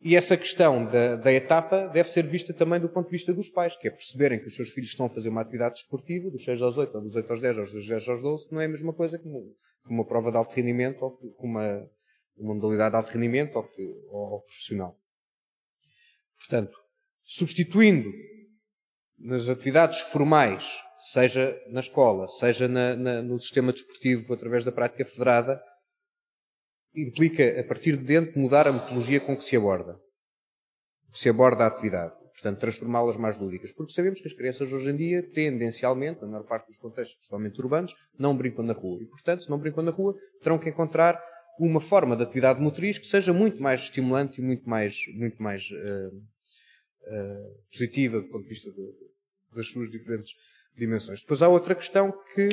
[0.01, 3.49] E essa questão da, da, etapa deve ser vista também do ponto de vista dos
[3.49, 6.45] pais, que é perceberem que os seus filhos estão a fazer uma atividade desportiva, dos
[6.45, 8.61] 6 aos 8, ou dos 8 aos 10, ou dos 10 aos 12, que não
[8.61, 9.27] é a mesma coisa que
[9.89, 11.89] uma, prova de alto rendimento ou que uma,
[12.37, 14.99] uma modalidade de alto rendimento ou, que, ou profissional.
[16.39, 16.77] Portanto,
[17.25, 18.13] substituindo
[19.19, 25.05] nas atividades formais, seja na escola, seja na, na, no sistema desportivo através da prática
[25.05, 25.61] federada,
[26.97, 29.99] implica, a partir de dentro, mudar a metodologia com que se aborda.
[31.13, 32.15] Se aborda a atividade.
[32.33, 33.73] Portanto, transformá-las mais lúdicas.
[33.73, 37.61] Porque sabemos que as crianças hoje em dia, tendencialmente, na maior parte dos contextos, principalmente
[37.61, 39.03] urbanos, não brincam na rua.
[39.03, 41.23] E, portanto, se não brincam na rua, terão que encontrar
[41.59, 45.63] uma forma de atividade motriz que seja muito mais estimulante e muito mais, muito mais
[45.71, 48.93] uh, uh, positiva do ponto de vista de,
[49.55, 50.35] das suas diferentes
[50.77, 51.23] dimensões.
[51.23, 52.49] Depois há outra questão que,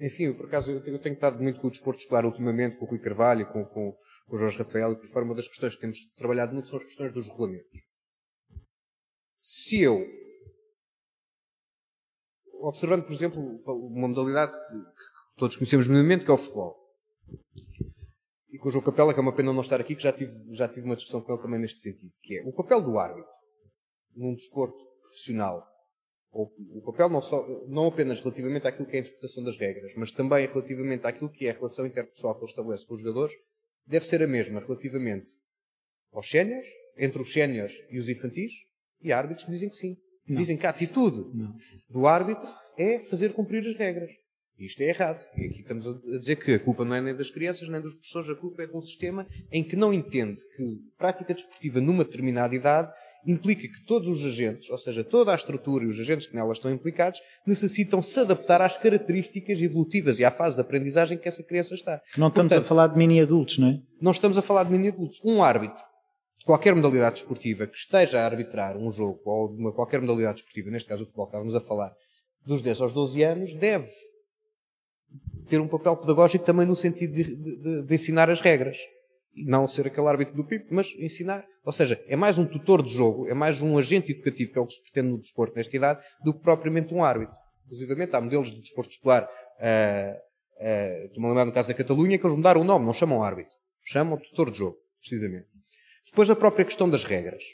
[0.00, 2.86] enfim, por acaso eu tenho, eu tenho estado muito com o desporto escolar ultimamente, com
[2.86, 3.92] o Rui Carvalho, com, com,
[4.26, 6.78] com o Jorge Rafael, e por fora uma das questões que temos trabalhado muito são
[6.78, 7.80] as questões dos regulamentos.
[9.38, 10.06] Se eu,
[12.60, 16.76] observando, por exemplo, uma modalidade que todos conhecemos minimamente, que é o futebol,
[18.50, 20.32] e com o João Capela, que é uma pena não estar aqui, que já tive,
[20.54, 23.30] já tive uma discussão com ele também neste sentido, que é o papel do árbitro
[24.16, 25.69] num desporto profissional,
[26.32, 30.12] o papel não, só, não apenas relativamente àquilo que é a interpretação das regras, mas
[30.12, 33.34] também relativamente àquilo que é a relação interpessoal que ele estabelece com os jogadores,
[33.86, 35.32] deve ser a mesma relativamente
[36.12, 36.66] aos séniores,
[36.96, 38.52] entre os séniores e os infantis,
[39.02, 39.96] e há árbitros que dizem que sim.
[40.28, 40.38] Não.
[40.38, 41.56] Dizem que a atitude não.
[41.88, 44.10] do árbitro é fazer cumprir as regras.
[44.56, 45.24] Isto é errado.
[45.36, 47.94] E aqui estamos a dizer que a culpa não é nem das crianças, nem dos
[47.94, 52.04] professores, a culpa é de um sistema em que não entende que prática desportiva numa
[52.04, 52.92] determinada idade
[53.26, 56.52] implica que todos os agentes, ou seja, toda a estrutura e os agentes que nela
[56.52, 61.42] estão implicados, necessitam se adaptar às características evolutivas e à fase de aprendizagem que essa
[61.42, 62.00] criança está.
[62.16, 63.80] Não estamos Portanto, a falar de mini-adultos, não é?
[64.00, 65.20] Não estamos a falar de mini-adultos.
[65.24, 65.82] Um árbitro
[66.38, 70.36] de qualquer modalidade desportiva que esteja a arbitrar um jogo ou de uma qualquer modalidade
[70.36, 71.92] desportiva, neste caso o futebol que estávamos a falar,
[72.46, 73.88] dos 10 aos 12 anos, deve
[75.48, 78.78] ter um papel pedagógico também no sentido de, de, de ensinar as regras.
[79.34, 81.44] Não ser aquele árbitro do PIB, mas ensinar.
[81.64, 84.60] Ou seja, é mais um tutor de jogo, é mais um agente educativo, que é
[84.60, 87.34] o que se pretende no desporto nesta idade, do que propriamente um árbitro.
[87.66, 90.16] Inclusive, há modelos de desporto escolar, uh,
[90.58, 93.22] uh, estou-me a lembrar no caso da Catalunha, que eles mudaram o nome, não chamam
[93.22, 93.54] árbitro.
[93.84, 95.46] Chamam tutor de jogo, precisamente.
[96.06, 97.44] Depois a própria questão das regras.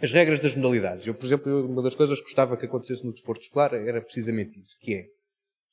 [0.00, 1.06] As regras das modalidades.
[1.06, 4.58] Eu, por exemplo, uma das coisas que gostava que acontecesse no desporto escolar era precisamente
[4.58, 5.16] isso, que é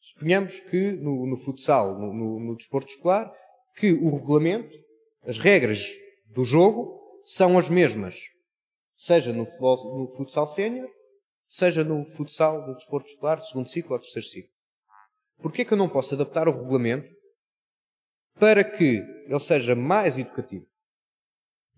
[0.04, 3.32] Suponhamos que no, no futsal, no, no, no, desporto escolar,
[3.76, 4.76] que o regulamento,
[5.24, 5.88] as regras
[6.28, 8.16] do jogo são as mesmas,
[8.98, 10.90] seja no, futebol, no futsal sénior,
[11.48, 14.52] seja no futsal do desporto escolar, segundo ciclo ou terceiro ciclo.
[15.42, 17.10] Porquê que eu não posso adaptar o regulamento
[18.40, 20.66] para que ele seja mais educativo?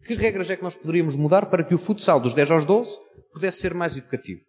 [0.05, 2.99] Que regras é que nós poderíamos mudar para que o futsal dos 10 aos 12
[3.33, 4.41] pudesse ser mais educativo?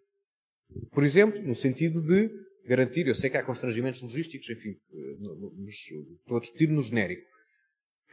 [0.91, 2.29] Por exemplo, no sentido de
[2.65, 4.75] garantir, eu sei que há constrangimentos logísticos, enfim,
[5.57, 5.75] nos,
[6.19, 7.25] estou a discutir no genérico.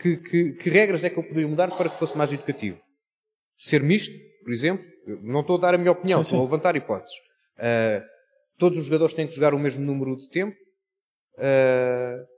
[0.00, 2.78] Que, que, que, regras é que eu poderia mudar para que fosse mais educativo?
[3.57, 4.85] Ser misto, por exemplo,
[5.22, 6.42] não estou a dar a minha opinião, sim, estou sim.
[6.42, 7.14] a levantar hipóteses.
[7.57, 8.04] Uh,
[8.59, 10.57] todos os jogadores têm que jogar o mesmo número de tempo.
[11.37, 12.35] Uh,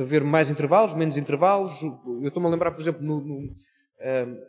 [0.00, 1.82] haver mais intervalos, menos intervalos.
[1.82, 4.42] Eu estou-me a lembrar, por exemplo, no, no, uh,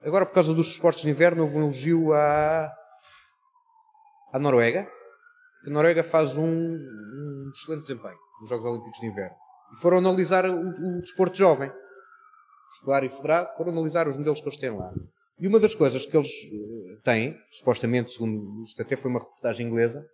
[0.00, 2.72] agora por causa dos esportes de inverno, houve um elogio à,
[4.32, 4.88] à Noruega.
[5.66, 9.41] A Noruega faz um, um excelente desempenho nos Jogos Olímpicos de Inverno.
[9.72, 11.72] E foram analisar o, o desporto jovem,
[12.74, 14.92] escolar e federado, foram analisar os modelos que eles têm lá.
[15.38, 19.66] E uma das coisas que eles eh, têm, supostamente, segundo isto até foi uma reportagem
[19.66, 20.06] inglesa,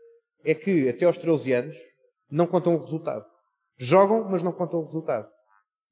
[0.45, 1.77] é que até aos 13 anos
[2.31, 3.25] não contam o resultado.
[3.77, 5.29] Jogam, mas não contam o resultado.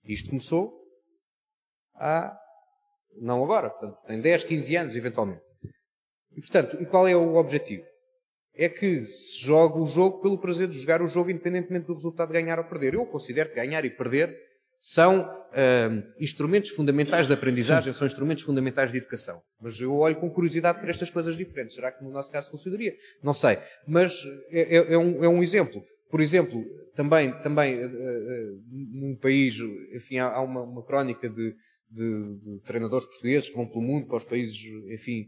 [0.04, 0.72] Isto começou
[1.94, 2.36] há.
[3.20, 5.42] não agora, portanto, tem 10, 15 anos, eventualmente.
[6.32, 7.84] E, portanto, e qual é o objetivo?
[8.56, 12.28] É que se joga o jogo pelo prazer de jogar o jogo, independentemente do resultado
[12.28, 12.94] de ganhar ou perder.
[12.94, 14.36] Eu considero que ganhar e perder
[14.78, 17.98] são uh, instrumentos fundamentais de aprendizagem, Sim.
[17.98, 19.40] são instrumentos fundamentais de educação.
[19.60, 21.74] Mas eu olho com curiosidade para estas coisas diferentes.
[21.74, 22.94] Será que no nosso caso funcionaria?
[23.22, 23.58] Não sei.
[23.86, 25.82] Mas é, é, é, um, é um, exemplo.
[26.10, 26.64] Por exemplo,
[26.94, 29.56] também, também uh, uh, num país,
[29.94, 31.54] enfim, há, há uma, uma, crónica de,
[31.90, 34.58] de, de, treinadores portugueses que vão pelo mundo para os países,
[34.90, 35.26] enfim,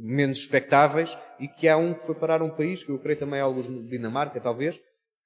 [0.00, 3.40] menos expectáveis e que há um que foi parar um país, que eu creio também
[3.40, 4.78] alguns Dinamarca, talvez,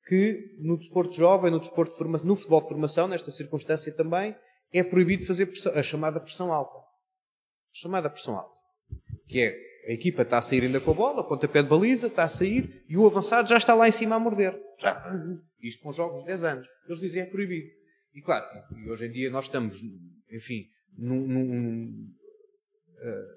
[0.07, 4.37] que no desporto jovem, no desporto de formação, no futebol de formação, nesta circunstância também,
[4.73, 6.79] é proibido fazer a chamada pressão alta.
[6.79, 6.83] A
[7.73, 8.55] chamada pressão alta.
[9.27, 12.25] Que é, a equipa está a sair ainda com a bola, pontapé de baliza, está
[12.25, 14.59] a sair, e o avançado já está lá em cima a morder.
[14.79, 15.11] Já.
[15.61, 16.67] Isto com jogos de 10 anos.
[16.87, 17.71] Eles dizem é proibido.
[18.15, 19.77] E claro, e hoje em dia nós estamos,
[20.31, 22.15] enfim, num, num,
[22.99, 23.34] uh,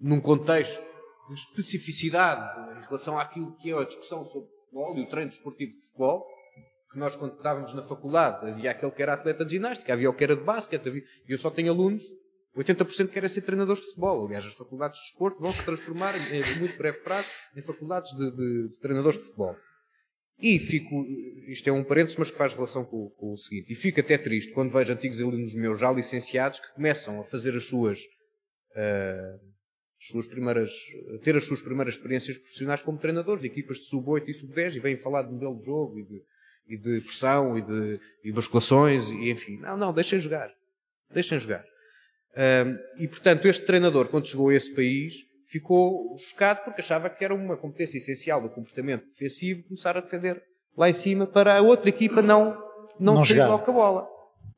[0.00, 0.82] num contexto
[1.28, 5.72] de especificidade em relação àquilo que é a discussão sobre futebol e o treino desportivo
[5.72, 6.26] de futebol,
[6.92, 10.14] que nós quando estávamos na faculdade havia aquele que era atleta de ginástica, havia o
[10.14, 11.02] que era de basquete, havia...
[11.28, 12.02] eu só tenho alunos,
[12.56, 14.26] 80% querem ser treinadores de futebol.
[14.26, 18.30] Aliás, as faculdades de desporto vão se transformar em muito breve prazo em faculdades de,
[18.30, 19.56] de, de treinadores de futebol.
[20.38, 21.04] E fico,
[21.48, 24.18] isto é um parênteses, mas que faz relação com, com, o seguinte, e fico até
[24.18, 29.53] triste quando vejo antigos alunos meus já licenciados que começam a fazer as suas uh,
[30.08, 30.70] suas primeiras,
[31.22, 34.80] ter as suas primeiras experiências profissionais como treinadores de equipas de sub-8 e sub-10 e
[34.80, 36.22] vêm falar de modelo de jogo e de,
[36.68, 39.58] e de pressão e de e basculações e enfim.
[39.58, 40.50] Não, não, deixem jogar.
[41.10, 41.64] Deixem jogar.
[42.98, 45.14] E portanto, este treinador, quando chegou a esse país,
[45.46, 50.42] ficou chocado porque achava que era uma competência essencial do comportamento defensivo começar a defender
[50.76, 52.56] lá em cima para a outra equipa não,
[52.98, 54.08] não, não sair logo com a bola.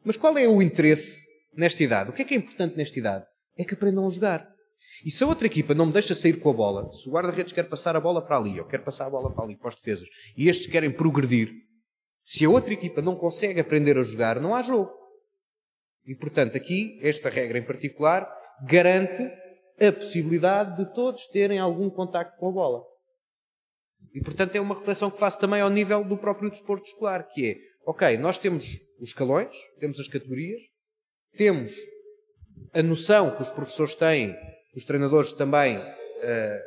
[0.04, 2.10] Mas qual é o interesse nesta idade?
[2.10, 3.24] O que é que é importante nesta idade?
[3.58, 4.55] É que aprendam a jogar.
[5.04, 7.52] E se a outra equipa não me deixa sair com a bola, se o guarda-redes
[7.52, 9.76] quer passar a bola para ali, ou quer passar a bola para ali, para os
[9.76, 11.52] defesas, e estes querem progredir,
[12.24, 14.90] se a outra equipa não consegue aprender a jogar, não há jogo.
[16.04, 18.28] E portanto, aqui, esta regra em particular,
[18.66, 19.22] garante
[19.80, 22.82] a possibilidade de todos terem algum contacto com a bola.
[24.14, 27.50] E portanto, é uma reflexão que faço também ao nível do próprio desporto escolar, que
[27.50, 30.62] é, ok, nós temos os escalões, temos as categorias,
[31.36, 31.74] temos
[32.72, 34.34] a noção que os professores têm
[34.76, 36.60] os treinadores também, uh,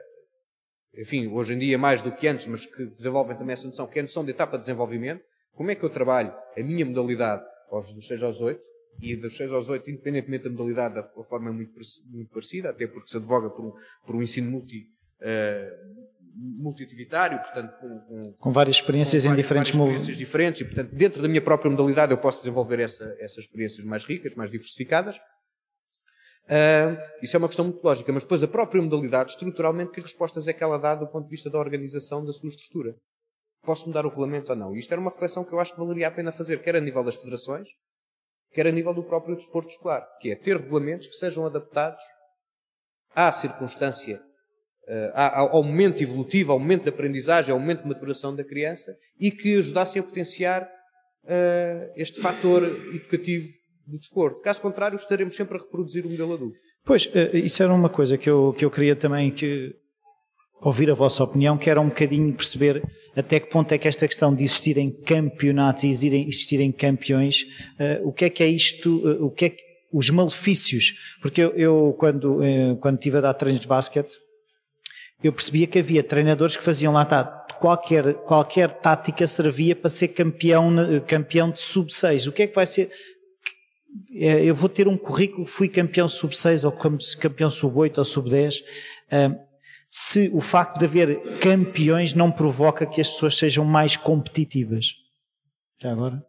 [0.99, 3.99] enfim, hoje em dia mais do que antes, mas que desenvolvem também essa noção, que
[3.99, 5.23] é a noção de etapa de desenvolvimento.
[5.53, 8.59] Como é que eu trabalho a minha modalidade aos dos 6 aos 8?
[9.01, 11.71] E dos 6 aos 8, independentemente da modalidade, a forma é muito,
[12.07, 13.73] muito parecida, até porque se advoga por um,
[14.05, 14.87] por um ensino multi,
[15.21, 20.65] uh, multiativitário, portanto, com, com, com várias experiências com em diferentes várias experiências diferentes, e
[20.65, 24.51] portanto, dentro da minha própria modalidade eu posso desenvolver essa, essas experiências mais ricas, mais
[24.51, 25.19] diversificadas,
[26.49, 30.47] Uh, isso é uma questão muito lógica, mas depois a própria modalidade, estruturalmente, que respostas
[30.47, 32.95] é que ela dá do ponto de vista da organização da sua estrutura?
[33.61, 34.75] Posso mudar o regulamento ou não?
[34.75, 37.03] Isto era uma reflexão que eu acho que valeria a pena fazer, quer a nível
[37.03, 37.67] das federações,
[38.51, 42.03] quer a nível do próprio desporto escolar, que é ter regulamentos que sejam adaptados
[43.13, 44.19] à circunstância,
[44.87, 49.29] uh, ao momento evolutivo, ao momento de aprendizagem, ao momento de maturação da criança e
[49.29, 53.58] que ajudassem a potenciar uh, este fator educativo
[53.89, 54.41] do desporto.
[54.41, 56.57] Caso contrário, estaremos sempre a reproduzir o modelo adulto.
[56.85, 59.75] Pois, eh, isso era uma coisa que eu, que eu queria também que,
[60.61, 62.83] ouvir a vossa opinião, que era um bocadinho perceber
[63.15, 67.43] até que ponto é que esta questão de existirem campeonatos e existirem, existirem campeões,
[67.79, 71.41] uh, o que é que é isto, uh, o que é que, os malefícios, porque
[71.41, 74.13] eu, eu quando, uh, quando estive a dar treinos de basquete,
[75.23, 77.23] eu percebia que havia treinadores que faziam lá, tá,
[77.59, 80.73] qualquer, qualquer tática servia para ser campeão,
[81.05, 82.27] campeão de sub-6.
[82.27, 82.89] O que é que vai ser,
[84.11, 86.71] eu vou ter um currículo, fui campeão sub-6 ou
[87.19, 88.63] campeão sub-8 ou sub-10,
[89.87, 94.93] se o facto de haver campeões não provoca que as pessoas sejam mais competitivas.
[95.79, 96.23] Já agora?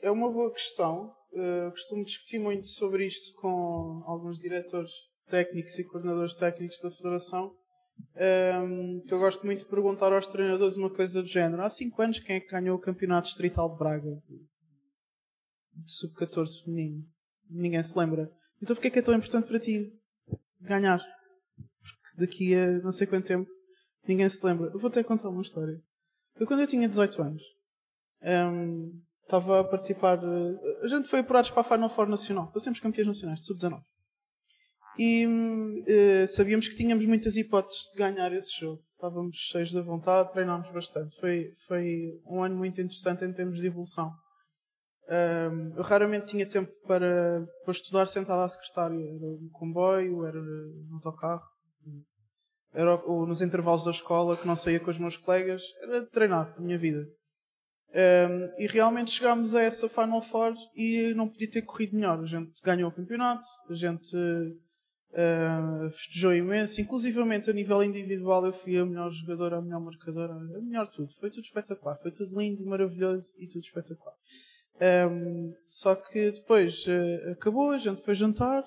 [0.00, 1.14] É uma boa questão.
[1.32, 4.90] uh, costumo discutir muito sobre isto com alguns diretores
[5.28, 7.54] técnicos e coordenadores técnicos da Federação.
[8.16, 11.62] Um, que eu gosto muito de perguntar aos treinadores uma coisa do género.
[11.62, 14.22] Há 5 anos, quem é que ganhou o Campeonato Distrital de Braga?
[15.74, 17.04] De sub-14 feminino.
[17.50, 18.30] Ninguém se lembra.
[18.62, 19.92] Então porquê é que é tão importante para ti
[20.60, 20.98] ganhar?
[21.56, 23.50] Porque daqui a não sei quanto tempo
[24.06, 24.70] ninguém se lembra.
[24.72, 25.80] Eu vou até contar uma história.
[26.36, 27.42] Eu quando eu tinha 18 anos,
[28.22, 30.20] um, estava a participar.
[30.82, 32.50] A gente foi apurados para a Final Four Nacional.
[32.54, 33.82] Nós sempre campeões nacionais de sub-19.
[34.98, 38.82] E uh, sabíamos que tínhamos muitas hipóteses de ganhar esse jogo.
[38.92, 41.18] Estávamos cheios de vontade, treinámos bastante.
[41.20, 44.12] Foi, foi um ano muito interessante em termos de evolução.
[45.08, 48.96] Um, eu raramente tinha tempo para, para estudar sentado à secretária.
[48.96, 51.42] Era no comboio, era no autocarro,
[52.72, 55.62] era ou nos intervalos da escola, que não saía com os meus colegas.
[55.82, 57.04] Era treinar a minha vida.
[57.94, 62.18] Um, e realmente chegámos a essa Final Four e não podia ter corrido melhor.
[62.20, 64.16] A gente ganhou o campeonato, a gente
[65.14, 66.80] uh, festejou imenso.
[66.80, 71.12] Inclusivamente a nível individual eu fui a melhor jogadora, a melhor marcadora, a melhor tudo.
[71.20, 71.98] Foi tudo espetacular.
[72.02, 74.14] Foi tudo lindo, maravilhoso e tudo espetacular.
[75.10, 78.64] Um, só que depois uh, acabou, a gente foi jantar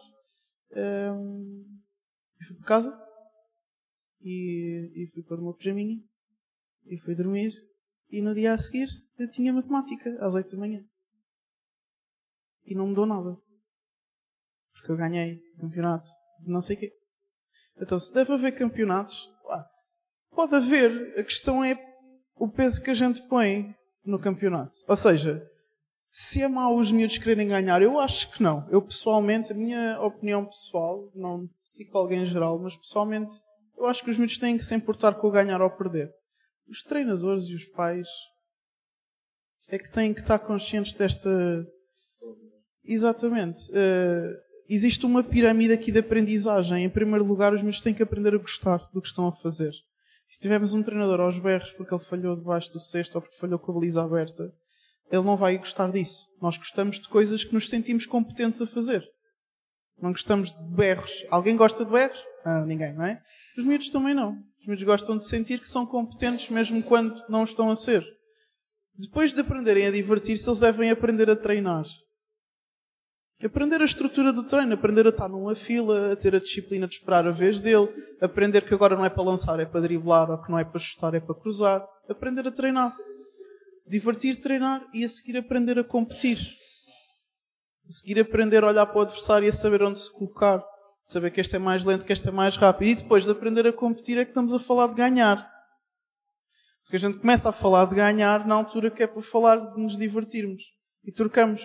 [0.71, 1.65] um,
[2.39, 3.07] e fui para casa
[4.21, 6.01] e, e fui para uma pijaminha
[6.85, 7.51] e fui dormir
[8.09, 8.87] e no dia a seguir
[9.17, 10.81] eu tinha matemática às 8 da manhã.
[12.63, 13.37] E não mudou nada.
[14.73, 16.93] Porque eu ganhei campeonato de não sei o quê.
[17.79, 19.29] Então, se deve haver campeonatos,
[20.37, 21.17] pode haver.
[21.17, 21.75] A questão é
[22.35, 23.75] o peso que a gente põe
[24.05, 24.77] no campeonato.
[24.87, 25.43] Ou seja,
[26.09, 28.67] se é mau os miúdos quererem ganhar, eu acho que não.
[28.69, 33.35] Eu pessoalmente, a minha opinião pessoal, não psicólogo em geral, mas pessoalmente,
[33.75, 36.11] eu acho que os miúdos têm que se importar com o ganhar ou perder.
[36.69, 38.07] Os treinadores e os pais
[39.69, 41.29] é que têm que estar conscientes desta.
[42.83, 43.59] Exatamente.
[43.71, 46.83] Uh, existe uma pirâmide aqui de aprendizagem.
[46.83, 49.71] Em primeiro lugar, os miúdos têm que aprender a gostar do que estão a fazer.
[50.29, 53.57] Se tivermos um treinador aos berros porque ele falhou debaixo do cesto ou porque falhou
[53.57, 54.51] com a baliza aberta,
[55.09, 56.25] ele não vai gostar disso.
[56.41, 59.07] Nós gostamos de coisas que nos sentimos competentes a fazer.
[60.01, 61.25] Não gostamos de berros.
[61.29, 62.19] Alguém gosta de berros?
[62.43, 63.21] Ah, ninguém, não é?
[63.57, 64.33] Os miúdos também não.
[64.59, 68.05] Os miúdos gostam de sentir que são competentes mesmo quando não estão a ser.
[68.97, 71.85] Depois de aprenderem a divertir-se, eles devem aprender a treinar.
[73.43, 76.95] Aprender a estrutura do treino, aprender a estar numa fila, a ter a disciplina de
[76.95, 77.87] esperar a vez dele,
[78.19, 80.79] aprender que agora não é para lançar, é para driblar, ou que não é para
[80.79, 81.87] chutar, é para cruzar.
[82.09, 82.95] Aprender a treinar.
[83.85, 86.39] Divertir, treinar e a seguir aprender a competir.
[87.87, 90.65] A seguir aprender a olhar para o adversário e a saber onde se colocar.
[91.05, 92.89] Saber que este é mais lento, que este é mais rápido.
[92.89, 95.47] E depois de aprender a competir é que estamos a falar de ganhar.
[96.81, 99.81] Porque a gente começa a falar de ganhar na altura que é para falar de
[99.81, 100.63] nos divertirmos.
[101.05, 101.61] E trocamos.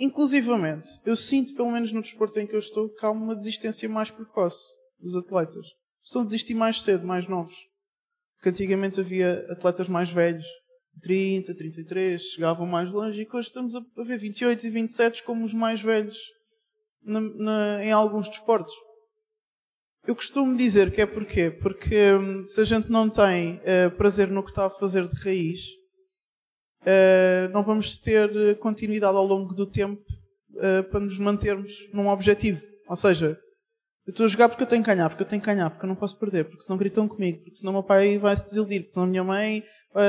[0.00, 3.86] Inclusivamente, eu sinto, pelo menos no desporto em que eu estou, que há uma desistência
[3.86, 4.64] mais precoce
[4.98, 5.66] dos atletas.
[6.02, 7.54] Estão a desistir mais cedo, mais novos.
[8.36, 10.46] Porque antigamente havia atletas mais velhos,
[11.02, 15.52] 30, 33, chegavam mais longe, e hoje estamos a ver 28 e 27 como os
[15.52, 16.18] mais velhos
[17.02, 18.74] na, na, em alguns desportos.
[20.06, 21.50] Eu costumo dizer que é porquê?
[21.50, 25.20] Porque hum, se a gente não tem uh, prazer no que está a fazer de
[25.22, 25.60] raiz,
[27.52, 30.02] não vamos ter continuidade ao longo do tempo
[30.54, 32.62] uh, para nos mantermos num objetivo.
[32.88, 33.38] Ou seja,
[34.06, 35.84] eu estou a jogar porque eu tenho que ganhar, porque eu tenho que ganhar, porque
[35.84, 38.80] eu não posso perder, porque senão gritam comigo, porque senão meu pai vai se desiludir,
[38.82, 39.62] porque senão a minha mãe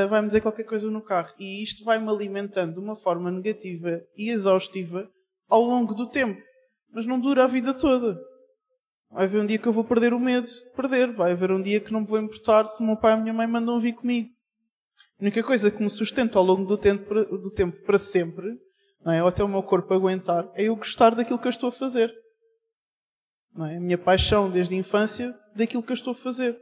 [0.09, 1.33] vai-me dizer qualquer coisa no carro.
[1.39, 5.09] E isto vai-me alimentando de uma forma negativa e exaustiva
[5.49, 6.41] ao longo do tempo.
[6.93, 8.19] Mas não dura a vida toda.
[9.11, 11.11] Vai haver um dia que eu vou perder o medo de perder.
[11.11, 13.17] Vai haver um dia que não me vou importar se o meu pai e a
[13.17, 14.29] minha mãe mandam vir comigo.
[15.21, 18.57] A única coisa que me sustenta ao longo do tempo, do tempo para sempre,
[19.05, 19.21] não é?
[19.21, 22.11] ou até o meu corpo aguentar, é eu gostar daquilo que eu estou a fazer.
[23.53, 23.77] Não é?
[23.77, 26.57] A minha paixão desde a infância daquilo que eu estou a fazer.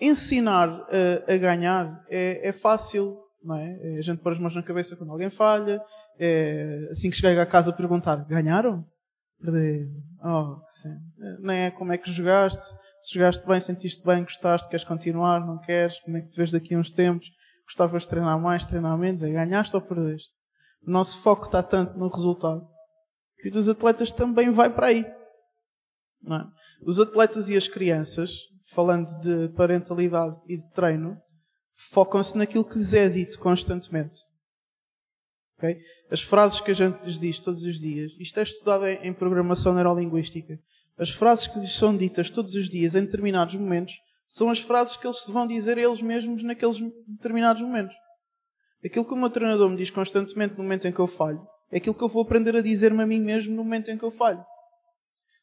[0.00, 3.78] Ensinar a, a ganhar é, é, fácil, não é?
[3.82, 3.98] é?
[3.98, 5.80] A gente pôr as mãos na cabeça quando alguém falha,
[6.18, 8.84] é, assim que chega a casa perguntar, ganharam?
[9.40, 9.86] Perder.
[10.24, 10.96] Oh, sim.
[11.38, 12.64] Nem é como é que jogaste.
[13.00, 16.50] Se jogaste bem, sentiste bem, gostaste, queres continuar, não queres, como é que te vês
[16.50, 17.28] daqui a uns tempos?
[17.66, 19.22] Gostavas de treinar mais, treinar menos?
[19.22, 20.30] É ganhaste ou perdeste?
[20.86, 22.68] O nosso foco está tanto no resultado
[23.44, 25.04] que dos atletas também vai para aí.
[25.04, 26.46] É?
[26.82, 28.38] Os atletas e as crianças,
[28.70, 31.20] falando de parentalidade e de treino,
[31.90, 34.16] focam-se naquilo que lhes é dito constantemente.
[35.58, 35.78] Okay?
[36.10, 39.74] As frases que a gente lhes diz todos os dias, isto é estudado em, programação
[39.74, 40.58] neurolinguística.
[40.96, 43.94] As frases que lhes são ditas todos os dias em determinados momentos
[44.26, 47.94] são as frases que eles vão dizer a eles mesmos naqueles determinados momentos.
[48.84, 51.78] Aquilo que o meu treinador me diz constantemente no momento em que eu falho É
[51.78, 54.10] aquilo que eu vou aprender a dizer-me a mim mesmo no momento em que eu
[54.10, 54.44] falho.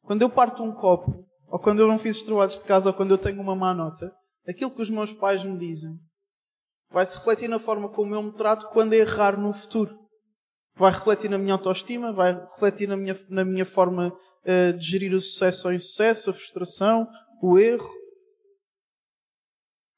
[0.03, 2.93] Quando eu parto um copo, ou quando eu não fiz os trabalhos de casa, ou
[2.93, 4.13] quando eu tenho uma má nota,
[4.47, 5.99] aquilo que os meus pais me dizem
[6.91, 9.97] vai se refletir na forma como eu me trato quando errar no futuro.
[10.75, 15.13] Vai refletir na minha autoestima, vai refletir na minha, na minha forma uh, de gerir
[15.13, 17.07] o sucesso ou insucesso, a frustração,
[17.41, 17.89] o erro.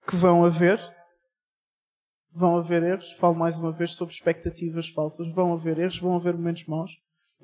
[0.08, 0.80] Que vão haver.
[2.32, 3.12] Vão haver erros.
[3.14, 5.32] Falo mais uma vez sobre expectativas falsas.
[5.34, 6.92] Vão haver erros, vão haver momentos maus.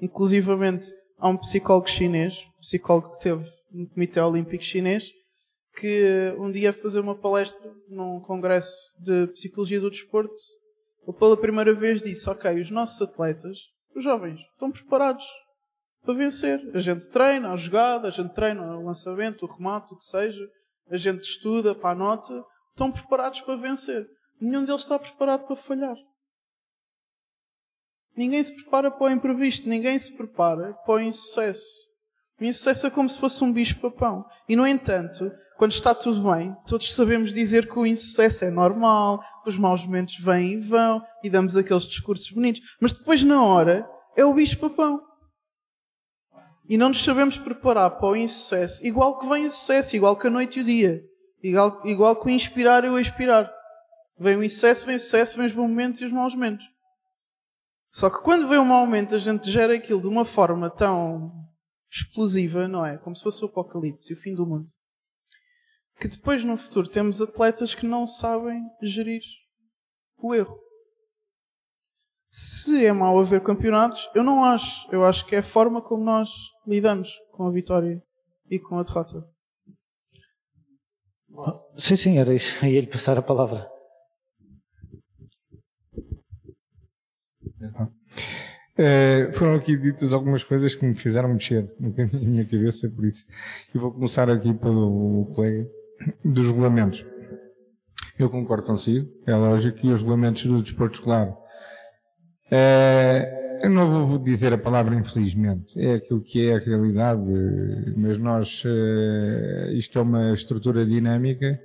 [0.02, 0.88] Inclusivamente,
[1.18, 5.12] há um psicólogo chinês, psicólogo que teve no Comitê Olímpico Chinês,
[5.76, 10.34] que um dia fazer uma palestra num congresso de psicologia do desporto,
[11.18, 13.58] pela primeira vez disse: Ok, os nossos atletas,
[13.96, 15.26] os jovens, estão preparados
[16.04, 16.62] para vencer.
[16.74, 20.44] A gente treina a jogada, a gente treina o lançamento, o remate, o que seja,
[20.90, 22.44] a gente estuda para a nota,
[22.80, 24.08] estão preparados para vencer.
[24.40, 25.98] Nenhum deles está preparado para falhar.
[28.16, 31.90] Ninguém se prepara para o imprevisto, ninguém se prepara para o insucesso.
[32.40, 34.26] O insucesso é como se fosse um bicho-papão.
[34.48, 39.22] E, no entanto, quando está tudo bem, todos sabemos dizer que o insucesso é normal,
[39.46, 42.62] os maus momentos vêm e vão, e damos aqueles discursos bonitos.
[42.80, 45.02] Mas depois, na hora, é o bicho-papão.
[46.68, 50.28] E não nos sabemos preparar para o insucesso, igual que vem o sucesso, igual que
[50.28, 51.04] a noite e o dia.
[51.42, 53.52] Igual, igual que o inspirar e o expirar.
[54.18, 56.66] Vem o insucesso, vem o sucesso, vem os bons momentos e os maus momentos.
[57.92, 61.32] Só que quando vem um mau momento, a gente gera aquilo de uma forma tão
[61.90, 62.98] explosiva, não é?
[62.98, 64.70] Como se fosse o apocalipse o fim do mundo
[66.00, 69.22] que depois no futuro temos atletas que não sabem gerir
[70.18, 70.58] o erro.
[72.30, 74.88] Se é mau haver campeonatos, eu não acho.
[74.92, 76.32] Eu acho que é a forma como nós
[76.66, 78.02] lidamos com a vitória
[78.50, 79.28] e com a derrota.
[81.78, 82.64] Sim, sim, era isso.
[82.66, 83.68] Ia-lhe passar a palavra.
[88.80, 93.26] Uh, foram aqui ditas algumas coisas que me fizeram mexer na minha cabeça, por isso.
[93.76, 95.70] E vou começar aqui pelo colega
[96.24, 97.06] dos regulamentos.
[98.18, 101.34] Eu concordo consigo, é lógico, e os regulamentos do desporto escolar.
[102.52, 107.22] É, eu não vou dizer a palavra infelizmente, é aquilo que é a realidade,
[107.98, 111.60] mas nós, é, isto é uma estrutura dinâmica,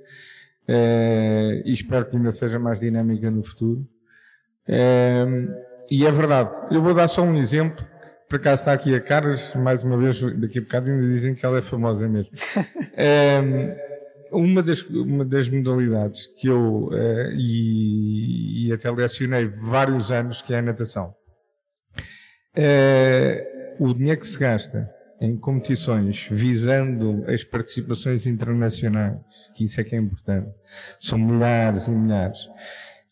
[0.67, 3.87] é, e espero que ainda seja mais dinâmica no futuro.
[4.67, 5.25] É,
[5.89, 6.57] e é verdade.
[6.71, 7.85] Eu vou dar só um exemplo.
[8.27, 11.45] Por acaso está aqui a Caras, mais uma vez, daqui a bocado ainda dizem que
[11.45, 12.33] ela é famosa mesmo.
[14.31, 16.89] Uma das, uma das modalidades que eu,
[17.37, 21.15] e, e, até lecionei vários anos, que é a natação.
[22.57, 24.89] Uh, o dinheiro que se gasta
[25.19, 29.17] em competições visando as participações internacionais,
[29.55, 30.49] que isso é que é importante,
[30.99, 32.39] são milhares e milhares.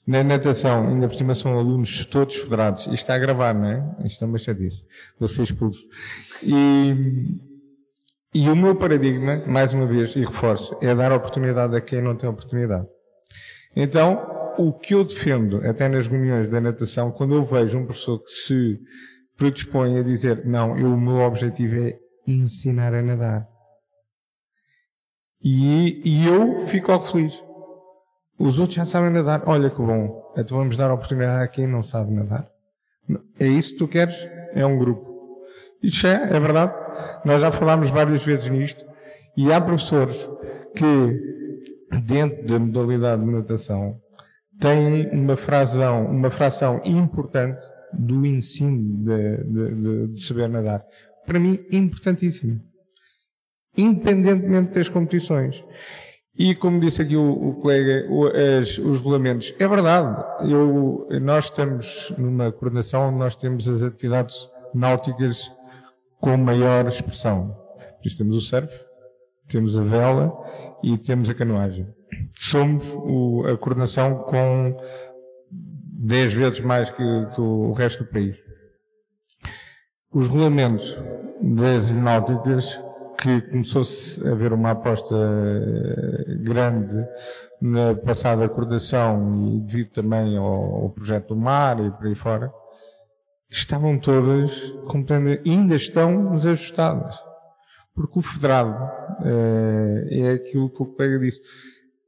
[0.05, 2.81] Na natação, ainda por cima são alunos todos federados.
[2.81, 4.05] Isto está a gravar, não é?
[4.05, 4.85] Isto é uma chatice.
[5.17, 5.81] Vou ser expulso.
[6.43, 7.37] E,
[8.33, 12.17] e o meu paradigma, mais uma vez, e reforço, é dar oportunidade a quem não
[12.17, 12.85] tem oportunidade.
[13.73, 18.19] Então, o que eu defendo, até nas reuniões da natação, quando eu vejo um professor
[18.19, 18.79] que se
[19.37, 23.47] predispõe a dizer, não, eu, o meu objetivo é ensinar a nadar.
[25.41, 27.33] E, e eu fico logo feliz.
[28.39, 29.43] Os outros já sabem nadar.
[29.45, 30.33] Olha que bom.
[30.37, 32.47] Então vamos dar oportunidade a quem não sabe nadar.
[33.39, 34.15] É isso que tu queres?
[34.53, 35.13] É um grupo.
[35.81, 36.73] Isso é, é verdade.
[37.25, 38.83] Nós já falámos várias vezes nisto.
[39.35, 40.17] E há professores
[40.75, 43.99] que, dentro da modalidade de natação,
[44.59, 50.85] têm uma fração, uma fração importante do ensino de, de, de, de saber nadar.
[51.25, 52.61] Para mim, importantíssimo.
[53.77, 55.63] Independentemente das competições.
[56.35, 60.23] E como disse aqui o, o colega, o, as, os regulamentos, é verdade.
[60.49, 65.51] Eu, nós estamos numa coordenação onde nós temos as atividades náuticas
[66.19, 67.55] com maior expressão.
[68.01, 68.73] Por isso temos o surf,
[69.47, 70.33] temos a vela
[70.81, 71.87] e temos a canoagem.
[72.31, 74.75] Somos o, a coordenação com
[76.03, 77.01] 10 vezes mais que,
[77.37, 78.35] o resto do país.
[80.11, 80.97] Os regulamentos
[81.41, 82.77] das náuticas,
[83.21, 85.15] que começou-se a haver uma aposta
[86.41, 87.07] grande
[87.61, 92.51] na passada coordenação e devido também ao, ao projeto do mar e por aí fora,
[93.49, 94.51] estavam todas
[95.45, 97.15] ainda estão desajustadas.
[97.95, 98.75] Porque o federado
[99.23, 101.41] é, é aquilo que o colega disse.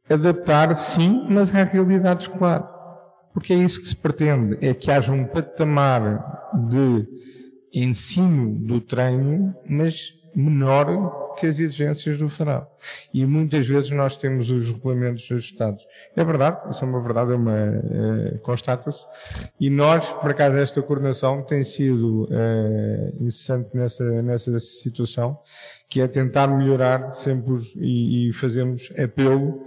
[0.10, 2.75] Adaptar, sim, mas à realidade escolar.
[3.36, 7.06] Porque é isso que se pretende, é que haja um patamar de
[7.74, 12.74] ensino do treino, mas menor que as exigências do federal.
[13.14, 15.84] E muitas vezes nós temos os regulamentos ajustados.
[16.16, 19.06] É verdade, isso é uma verdade, é uma, é, constata-se.
[19.60, 25.38] E nós, por acaso, esta coordenação tem sido é, incessante nessa, nessa situação,
[25.90, 29.62] que é tentar melhorar sempre os, e, e fazemos apelo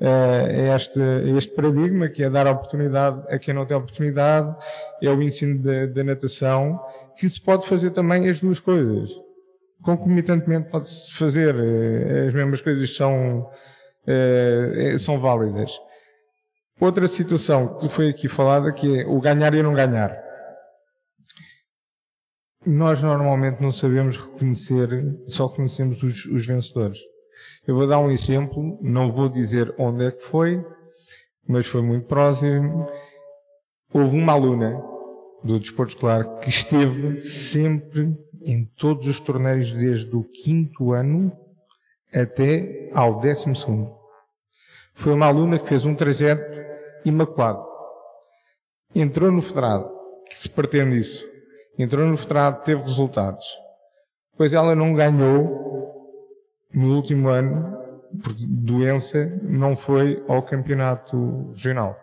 [0.00, 1.00] é este,
[1.36, 4.54] este paradigma que é dar oportunidade a quem não tem oportunidade,
[5.02, 6.80] é o ensino da natação,
[7.16, 9.10] que se pode fazer também as duas coisas.
[9.82, 13.48] Concomitantemente pode-se fazer, eh, as mesmas coisas são,
[14.06, 15.72] eh, são válidas.
[16.78, 20.14] Outra situação que foi aqui falada que é o ganhar e não ganhar.
[22.66, 24.88] Nós normalmente não sabemos reconhecer,
[25.28, 26.98] só conhecemos os, os vencedores.
[27.66, 30.64] Eu vou dar um exemplo, não vou dizer onde é que foi,
[31.48, 32.86] mas foi muito próximo.
[33.92, 34.80] Houve uma aluna
[35.42, 41.32] do desporto escolar que esteve sempre em todos os torneios desde o quinto ano
[42.14, 43.92] até ao décimo segundo.
[44.94, 46.44] Foi uma aluna que fez um trajeto
[47.04, 47.66] imaculado.
[48.94, 49.90] Entrou no federado,
[50.28, 51.24] que se pretende isso.
[51.76, 53.44] Entrou no federado, teve resultados.
[54.36, 55.65] Pois ela não ganhou
[56.76, 57.74] no último ano,
[58.22, 61.98] por doença, não foi ao campeonato regional.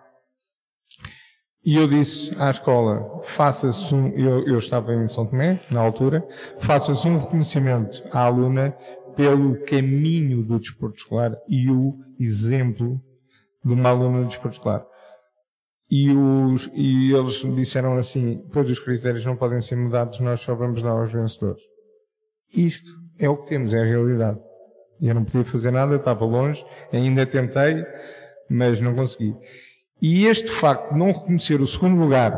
[1.64, 6.28] E eu disse à escola, faça-se um, eu, eu estava em São Tomé, na altura,
[6.60, 8.76] faça-se um reconhecimento à aluna
[9.16, 13.00] pelo caminho do desporto escolar e o exemplo
[13.64, 14.86] de uma aluna do desporto escolar.
[15.90, 20.56] E, os, e eles disseram assim, pois os critérios não podem ser mudados, nós só
[20.56, 21.62] vamos dar aos vencedores.
[22.52, 24.40] Isto é o que temos, é a realidade.
[25.08, 27.86] Eu não podia fazer nada, estava longe, ainda tentei,
[28.50, 29.36] mas não consegui.
[30.02, 32.32] E este facto de não reconhecer o segundo lugar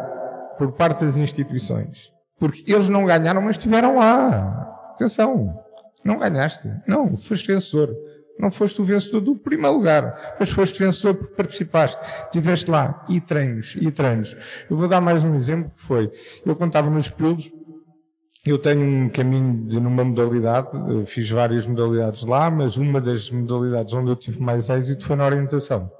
[0.57, 4.91] por parte das instituições, porque eles não ganharam, mas estiveram lá.
[4.93, 5.59] Atenção,
[6.03, 6.69] não ganhaste.
[6.87, 7.95] Não, foste vencedor.
[8.37, 12.01] Não foste o vencedor do primeiro lugar, mas foste vencedor porque participaste.
[12.25, 13.05] Estiveste lá.
[13.07, 14.35] E treinos, e treinos.
[14.69, 16.11] Eu vou dar mais um exemplo que foi,
[16.45, 17.49] eu contava nos períodos,
[18.45, 20.69] eu tenho um caminho de, numa modalidade,
[21.07, 25.25] fiz várias modalidades lá, mas uma das modalidades onde eu tive mais êxito foi na
[25.25, 25.91] orientação.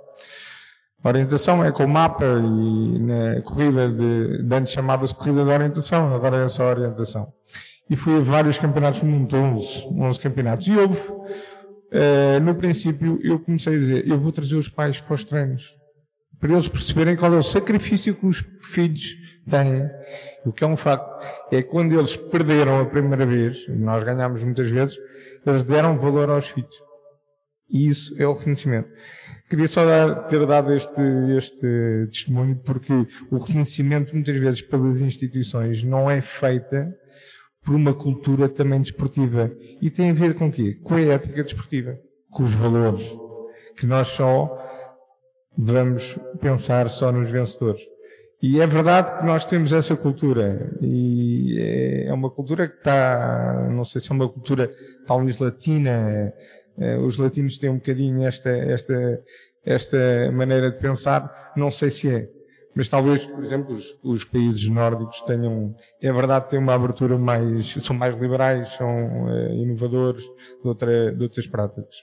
[1.04, 5.50] A orientação é com o mapa e na corrida de, de antes chamava-se corrida de
[5.50, 7.34] orientação, agora é só orientação.
[7.90, 10.68] E fui a vários campeonatos do mundo, 11, 11 campeonatos.
[10.68, 15.14] E houve, uh, no princípio, eu comecei a dizer, eu vou trazer os pais para
[15.14, 15.76] os treinos.
[16.40, 19.90] Para eles perceberem qual é o sacrifício que os filhos têm.
[20.46, 24.44] O que é um facto é que quando eles perderam a primeira vez, nós ganhámos
[24.44, 24.98] muitas vezes,
[25.46, 26.76] eles deram valor aos filhos.
[27.70, 28.90] E isso é o reconhecimento.
[29.50, 31.02] Queria só dar, ter dado este,
[31.38, 32.94] este testemunho porque
[33.32, 36.92] o reconhecimento muitas vezes pelas instituições não é feita
[37.64, 39.52] por uma cultura também desportiva.
[39.82, 40.80] E tem a ver com o quê?
[40.84, 41.98] Com a ética desportiva.
[42.32, 43.04] Com os valores.
[43.76, 44.50] Que nós só
[45.58, 47.82] vamos pensar só nos vencedores.
[48.42, 50.72] E é verdade que nós temos essa cultura.
[50.82, 54.70] E é uma cultura que está, não sei se é uma cultura
[55.06, 56.34] talvez latina.
[56.78, 59.24] Eh, os latinos têm um bocadinho esta, esta,
[59.66, 61.54] esta maneira de pensar.
[61.56, 62.30] Não sei se é.
[62.76, 67.74] Mas talvez, por exemplo, os, os países nórdicos tenham, é verdade, têm uma abertura mais,
[67.82, 70.24] são mais liberais, são uh, inovadores
[70.62, 71.96] de, outra, de outras práticas.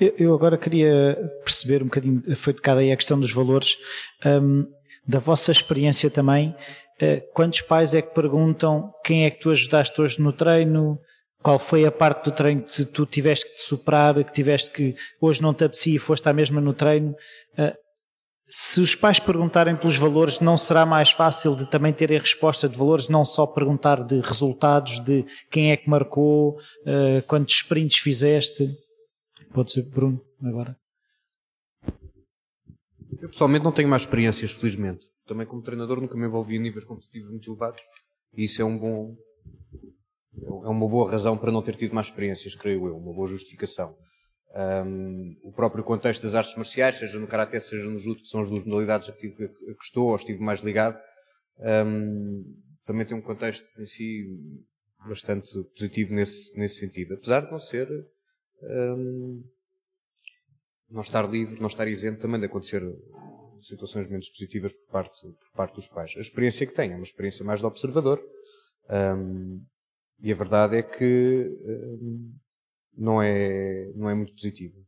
[0.00, 3.76] Eu agora queria perceber um bocadinho, foi tocada aí a questão dos valores,
[4.24, 4.66] um,
[5.06, 6.54] da vossa experiência também.
[7.00, 10.98] Uh, quantos pais é que perguntam quem é que tu ajudaste hoje no treino?
[11.42, 14.96] Qual foi a parte do treino que tu tiveste que te superar, que tiveste que
[15.20, 17.14] hoje não te apetecia e foste à mesma no treino?
[17.56, 17.72] Uh,
[18.50, 22.76] se os pais perguntarem pelos valores, não será mais fácil de também terem resposta de
[22.76, 28.74] valores, não só perguntar de resultados, de quem é que marcou, uh, quantos sprints fizeste?
[29.52, 30.76] Pode ser Bruno, agora.
[33.20, 35.06] Eu pessoalmente não tenho mais experiências, felizmente.
[35.26, 37.80] Também como treinador nunca me envolvi em níveis competitivos muito elevados.
[38.34, 39.16] E isso é um bom,
[40.42, 43.96] é uma boa razão para não ter tido mais experiências, creio eu, uma boa justificação.
[44.54, 48.40] Um, o próprio contexto das artes marciais, seja no Karaté, seja no Judo, que são
[48.40, 49.50] as duas modalidades a que, que
[49.82, 50.98] estou ou estive mais ligado,
[51.86, 52.44] um,
[52.84, 54.24] também tem um contexto em si
[55.06, 57.14] bastante positivo nesse, nesse sentido.
[57.14, 57.88] Apesar de não ser
[60.90, 62.82] não estar livre, não estar isento também de acontecer
[63.60, 66.14] situações menos positivas por parte, por parte dos pais.
[66.16, 68.22] A experiência que tenho é uma experiência mais de observador.
[70.20, 71.50] E a verdade é que
[72.96, 74.78] não, é, não é muito positiva.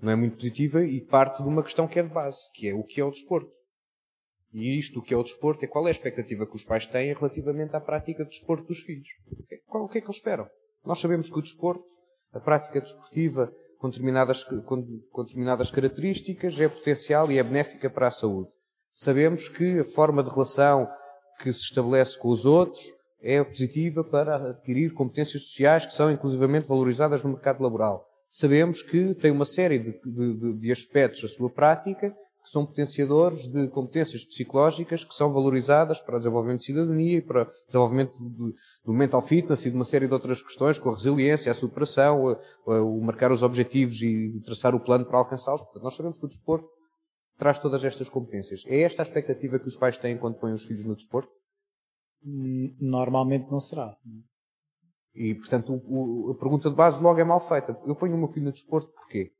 [0.00, 2.74] Não é muito positiva e parte de uma questão que é de base, que é
[2.74, 3.50] o que é o desporto.
[4.52, 6.86] E isto, o que é o desporto, é qual é a expectativa que os pais
[6.86, 9.08] têm relativamente à prática do desporto dos filhos.
[9.68, 10.48] O que é que eles esperam?
[10.84, 11.84] Nós sabemos que o desporto,
[12.36, 14.60] a prática desportiva, com determinadas, com,
[15.10, 18.50] com determinadas características, é potencial e é benéfica para a saúde.
[18.92, 20.88] Sabemos que a forma de relação
[21.42, 22.82] que se estabelece com os outros
[23.20, 28.06] é positiva para adquirir competências sociais que são inclusivamente valorizadas no mercado laboral.
[28.28, 32.16] Sabemos que tem uma série de, de, de aspectos da sua prática
[32.46, 37.20] que são potenciadores de competências psicológicas que são valorizadas para o desenvolvimento de cidadania e
[37.20, 38.16] para o desenvolvimento
[38.84, 42.38] do mental fitness e de uma série de outras questões, com a resiliência, a superação,
[42.64, 45.60] o marcar os objetivos e traçar o plano para alcançá-los.
[45.60, 46.68] Portanto, nós sabemos que o desporto
[47.36, 48.62] traz todas estas competências.
[48.68, 51.32] É esta a expectativa que os pais têm quando põem os filhos no desporto?
[52.80, 53.92] Normalmente não será.
[55.12, 57.76] E, portanto, o, o, a pergunta de base logo é mal feita.
[57.84, 59.32] Eu ponho o meu filho no desporto porquê?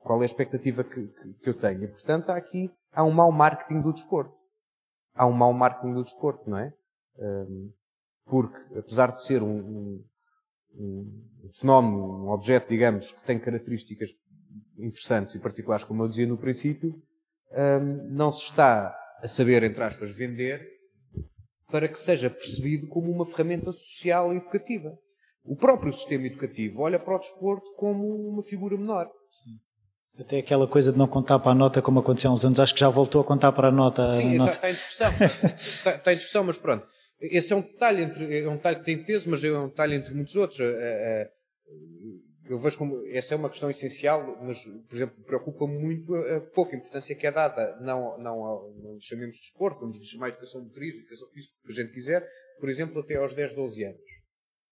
[0.00, 1.84] Qual é a expectativa que, que, que eu tenho?
[1.84, 4.34] E, portanto, há aqui há um mau marketing do desporto.
[5.14, 6.72] Há um mau marketing do desporto, não é?
[8.24, 10.04] Porque, apesar de ser um, um,
[10.74, 14.10] um, fenómeno, um objeto, digamos, que tem características
[14.78, 16.94] interessantes e particulares, como eu dizia no princípio,
[18.10, 20.66] não se está a saber, entre aspas, vender
[21.70, 24.98] para que seja percebido como uma ferramenta social e educativa.
[25.44, 29.10] O próprio sistema educativo olha para o desporto como uma figura menor.
[29.30, 29.69] Sim.
[30.18, 32.74] Até aquela coisa de não contar para a nota, como aconteceu há uns anos, acho
[32.74, 34.16] que já voltou a contar para a nota.
[34.16, 35.12] Sim, está, está, em discussão.
[35.56, 36.86] está, está, em discussão, mas pronto.
[37.20, 39.94] Esse é um detalhe, entre, é um detalhe que tem peso, mas é um detalhe
[39.94, 40.58] entre muitos outros.
[42.50, 46.40] Eu vejo como essa é uma questão essencial, mas, por exemplo, preocupa-me muito a, a,
[46.40, 50.64] pouca importância que é dada, não, não, não chamemos de desporto, vamos chamar de educação
[50.64, 54.10] motriz, educação física, o que a gente quiser, por exemplo, até aos 10, 12 anos.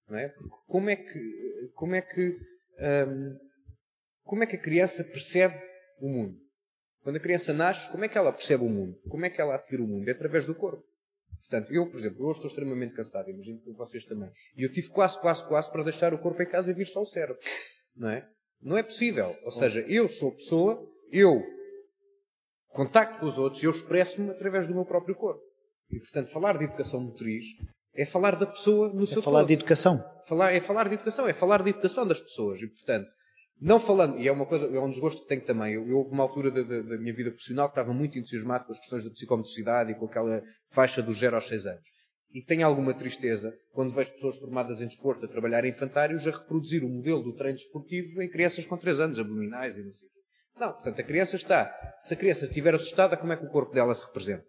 [0.08, 0.28] Não é?
[0.28, 2.36] Porque como é que, como é que
[2.80, 3.38] hum,
[4.28, 5.58] como é que a criança percebe
[6.02, 6.38] o mundo?
[7.02, 8.94] Quando a criança nasce, como é que ela percebe o mundo?
[9.08, 10.06] Como é que ela adquire o mundo?
[10.06, 10.84] É através do corpo.
[11.38, 14.30] Portanto, eu, por exemplo, hoje estou extremamente cansado, imagino que vocês também.
[14.54, 17.00] E eu tive quase, quase, quase para deixar o corpo em casa e vir só
[17.00, 17.40] o cérebro.
[17.96, 18.28] Não é?
[18.60, 19.34] Não é possível.
[19.44, 20.78] Ou seja, eu sou pessoa,
[21.10, 21.42] eu
[22.68, 25.40] contacto com os outros eu expresso-me através do meu próprio corpo.
[25.90, 27.46] E, portanto, falar de educação motriz
[27.94, 30.04] é falar da pessoa no é seu falar de educação.
[30.28, 32.60] Falar, é falar de educação, é falar de educação das pessoas.
[32.60, 33.08] E, portanto,
[33.60, 35.74] não falando, e é uma coisa, é um desgosto que tenho também.
[35.74, 38.78] Eu, eu uma altura da, da, da, minha vida profissional estava muito entusiasmado com as
[38.78, 41.82] questões da psicomotricidade e com aquela faixa dos 0 aos 6 anos.
[42.32, 46.30] E tenho alguma tristeza quando vejo pessoas formadas em desporto a trabalhar em infantários a
[46.30, 50.08] reproduzir o modelo do treino desportivo em crianças com 3 anos, abdominais e não sei.
[50.58, 51.72] Não, portanto, a criança está.
[52.00, 54.44] Se a criança estiver assustada, como é que o corpo dela se representa?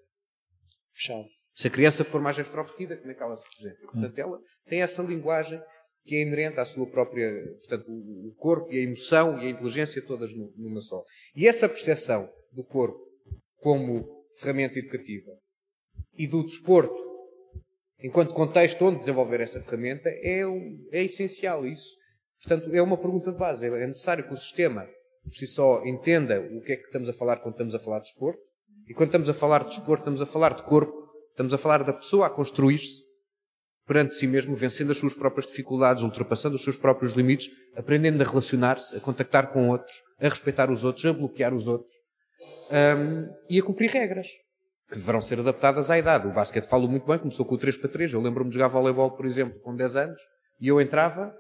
[0.94, 1.26] Fechado.
[1.54, 3.92] Se a criança for mais extrovertida, como é que ela se representa?
[3.92, 5.62] Portanto, ela tem essa linguagem
[6.06, 7.30] que é inerente à sua própria,
[7.60, 11.04] portanto, o corpo e a emoção e a inteligência todas numa só.
[11.36, 13.00] E essa percepção do corpo
[13.58, 15.32] como ferramenta educativa
[16.18, 17.10] e do desporto
[18.02, 20.42] enquanto contexto onde desenvolver essa ferramenta é,
[20.92, 21.98] é essencial isso.
[22.42, 23.68] Portanto, é uma pergunta de base.
[23.68, 24.88] É necessário que o sistema,
[25.24, 28.00] por si só, entenda o que é que estamos a falar quando estamos a falar
[28.00, 28.40] de desporto.
[28.88, 30.94] E quando estamos a falar de desporto, estamos a falar de corpo,
[31.32, 33.09] estamos a falar da pessoa a construir-se
[33.90, 38.26] perante si mesmo, vencendo as suas próprias dificuldades, ultrapassando os seus próprios limites, aprendendo a
[38.26, 41.92] relacionar-se, a contactar com outros, a respeitar os outros, a bloquear os outros
[42.70, 44.28] um, e a cumprir regras
[44.92, 46.28] que deverão ser adaptadas à idade.
[46.28, 48.14] O basquete falo muito bem, começou com o 3 para 3.
[48.14, 50.22] Eu lembro-me de jogar voleibol, por exemplo, com 10 anos,
[50.62, 51.34] e eu entrava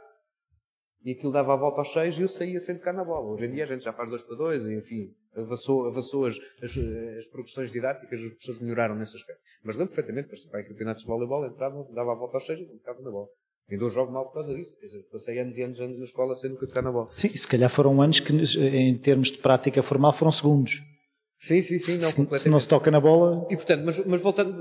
[1.04, 3.34] e aquilo dava a volta aos 6 e eu saía sem tocar na bola.
[3.34, 6.38] Hoje em dia a gente já faz 2 para 2 e, enfim, avançou, avançou as,
[6.62, 6.78] as,
[7.18, 9.42] as progressões didáticas, as pessoas melhoraram nesse aspecto.
[9.64, 12.66] Mas lembro perfeitamente, participei em campeonatos de voleibol, entrava, dava a volta aos 6 e
[12.66, 13.28] tocava na bola.
[13.72, 14.76] Ainda hoje jogo mal por causa disso.
[15.12, 17.08] Passei anos e anos, anos na escola sem nunca tocar na bola.
[17.10, 20.82] Sim, se calhar foram anos que, em termos de prática formal, foram segundos.
[21.38, 23.48] Sim, sim, sim, não, se, se não se toca na bola.
[23.50, 24.60] E portanto, mas, mas voltando,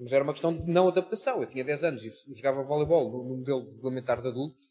[0.00, 1.40] mas era uma questão de não adaptação.
[1.40, 4.66] Eu tinha 10 anos e jogava voleibol no, no modelo regulamentar de adultos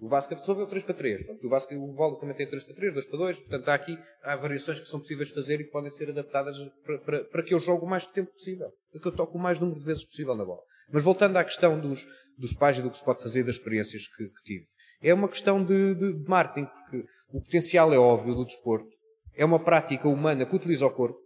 [0.00, 1.24] o basquete resolveu 3 para 3.
[1.42, 3.40] O, basquete, o vôlei também tem 3 para 3, 2 para 2.
[3.40, 6.56] Portanto, há aqui há variações que são possíveis de fazer e que podem ser adaptadas
[6.84, 8.70] para, para, para que eu jogue o mais tempo possível.
[8.92, 10.60] Para que eu toque o mais número de vezes possível na bola.
[10.92, 14.06] Mas voltando à questão dos, dos pais e do que se pode fazer das experiências
[14.06, 14.66] que, que tive.
[15.02, 18.88] É uma questão de, de, de marketing, porque o potencial é óbvio do desporto.
[19.34, 21.18] É uma prática humana que utiliza o corpo,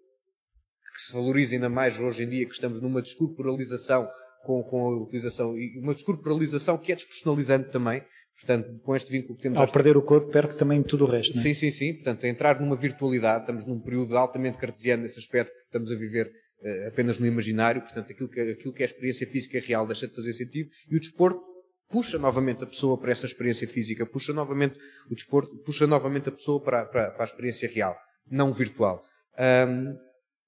[0.94, 4.08] que se valoriza ainda mais hoje em dia, que estamos numa descorporalização
[4.44, 8.04] com, com a utilização, e uma descorporalização que é despersonalizante também,
[8.44, 9.58] Portanto, com este vínculo que temos...
[9.58, 11.44] Ao perder o corpo, perde também tudo o resto, não é?
[11.44, 11.94] Sim, sim, sim.
[11.94, 16.26] Portanto, entrar numa virtualidade, estamos num período altamente cartesiano nesse aspecto, porque estamos a viver
[16.26, 20.08] uh, apenas no imaginário, portanto, aquilo que, aquilo que é a experiência física real deixa
[20.08, 21.40] de fazer sentido, e o desporto
[21.88, 24.76] puxa novamente a pessoa para essa experiência física, puxa novamente
[25.08, 27.94] o desporto, puxa novamente a pessoa para, para, para a experiência real,
[28.28, 29.00] não virtual.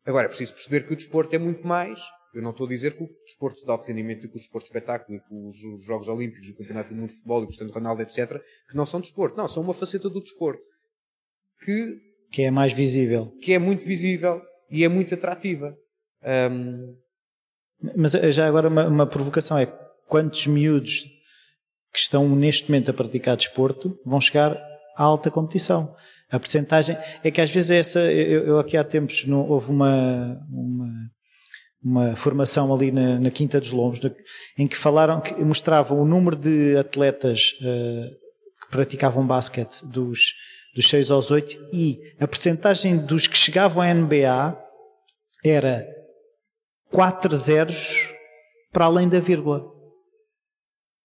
[0.07, 2.01] Agora, é preciso perceber que o desporto é muito mais
[2.35, 4.67] Eu não estou a dizer que o desporto de alto rendimento e que o desporto
[4.67, 7.45] de espetáculo e que os, os Jogos Olímpicos, o Campeonato do Mundo de Futebol e
[7.45, 9.37] o Cristiano Ronaldo, etc., que não são desporto.
[9.37, 10.63] Não, são uma faceta do desporto.
[11.65, 11.97] Que,
[12.33, 13.33] Que é mais visível.
[13.41, 15.77] que é muito visível e é muito atrativa.
[16.23, 16.95] Ahm,
[17.97, 19.67] Mas eh, já agora uma, uma provocação é
[20.09, 21.05] quantos miúdos
[21.93, 24.57] que estão neste momento a praticar desporto vão chegar
[24.97, 25.95] à alta competição?
[26.31, 28.01] A percentagem é que às vezes é essa.
[28.01, 30.84] Eu, eu aqui há tempos não, houve uma, uma,
[31.85, 34.01] uma formação ali na, na Quinta dos Lombos
[34.59, 38.11] em que falaram que mostravam o número de atletas eh,
[38.63, 40.33] que praticavam basquete dos,
[40.75, 44.59] dos 6 aos 8 e a percentagem dos que chegavam à NBA
[45.45, 45.87] era
[46.91, 48.09] 4 zeros
[48.73, 49.63] para além da vírgula.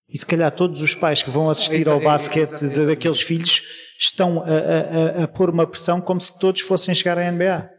[0.07, 3.61] E se calhar todos os pais que vão assistir ao basquete daqueles filhos
[3.99, 7.69] estão a, a- a- a pôr uma pressão como se todos fossem chegar à NBA.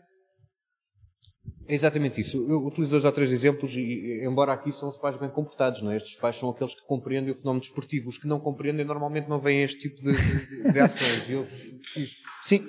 [1.70, 2.44] É exatamente isso.
[2.48, 5.92] Eu utilizo dois ou três exemplos, e, embora aqui são os pais bem comportados, não
[5.92, 5.96] é?
[5.98, 8.08] Estes pais são aqueles que compreendem o fenómeno desportivo.
[8.08, 11.30] Os que não compreendem normalmente não veem este tipo de, de- de ações.
[11.30, 11.46] Eu.
[12.40, 12.66] Sim,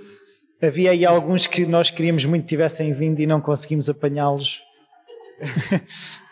[0.61, 4.61] havia aí alguns que nós queríamos muito que tivessem vindo e não conseguimos apanhá-los.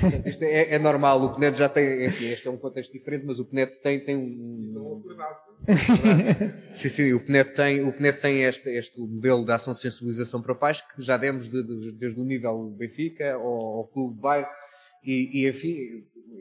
[0.00, 1.22] Portanto, isto é, é normal.
[1.22, 4.16] O PNET já tem, enfim, este é um contexto diferente, mas o PNET tem, tem
[4.16, 4.72] um.
[6.72, 10.42] Sim, sim, o PNET tem, o PNET tem este, este modelo de ação de sensibilização
[10.42, 13.44] para pais que já demos de- de- desde o nível Benfica ao,
[13.78, 14.48] ao clube de bairro
[15.04, 15.74] e, e, enfim,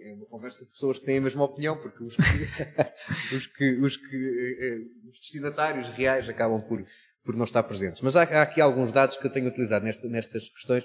[0.02, 2.22] é uma conversa de pessoas que têm a mesma opinião, porque os que,
[3.36, 4.16] os, que, os, que,
[4.60, 6.84] eh, eh, os destinatários reais acabam por,
[7.24, 8.02] por não estar presentes.
[8.02, 10.84] Mas há, há aqui alguns dados que eu tenho utilizado nesta- nestas questões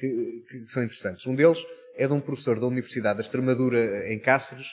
[0.00, 1.26] que, que são interessantes.
[1.26, 1.64] Um deles
[1.96, 4.68] é de um professor da Universidade da Extremadura em Cáceres,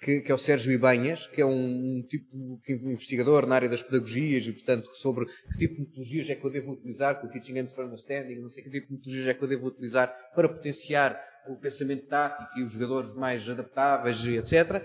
[0.00, 2.26] que, que é o Sérgio Ibanhas, que é um, um tipo
[2.66, 6.44] de investigador na área das pedagogias e, portanto, sobre que tipo de metodologias é que
[6.44, 9.28] eu devo utilizar, com o Teaching and for Understanding, não sei que tipo de metodologias
[9.28, 11.18] é que eu devo utilizar para potenciar
[11.48, 14.82] o pensamento tático e os jogadores mais adaptáveis, etc.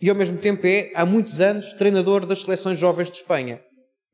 [0.00, 3.62] E, ao mesmo tempo, é, há muitos anos, treinador das seleções jovens de Espanha.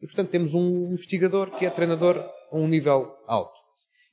[0.03, 3.57] E, portanto, temos um investigador que é treinador a um nível alto.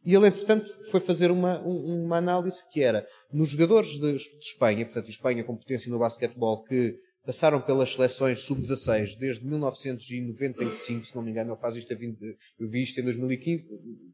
[0.05, 4.45] E ele, entretanto, foi fazer uma, um- uma análise que era nos jogadores de, de
[4.45, 6.95] Espanha, portanto, Espanha com potência no basquetebol, que
[7.25, 12.19] passaram pelas seleções sub-16 desde 1995, se não me engano, ele faz isto a 20,
[12.59, 13.65] eu vi isto em 2015,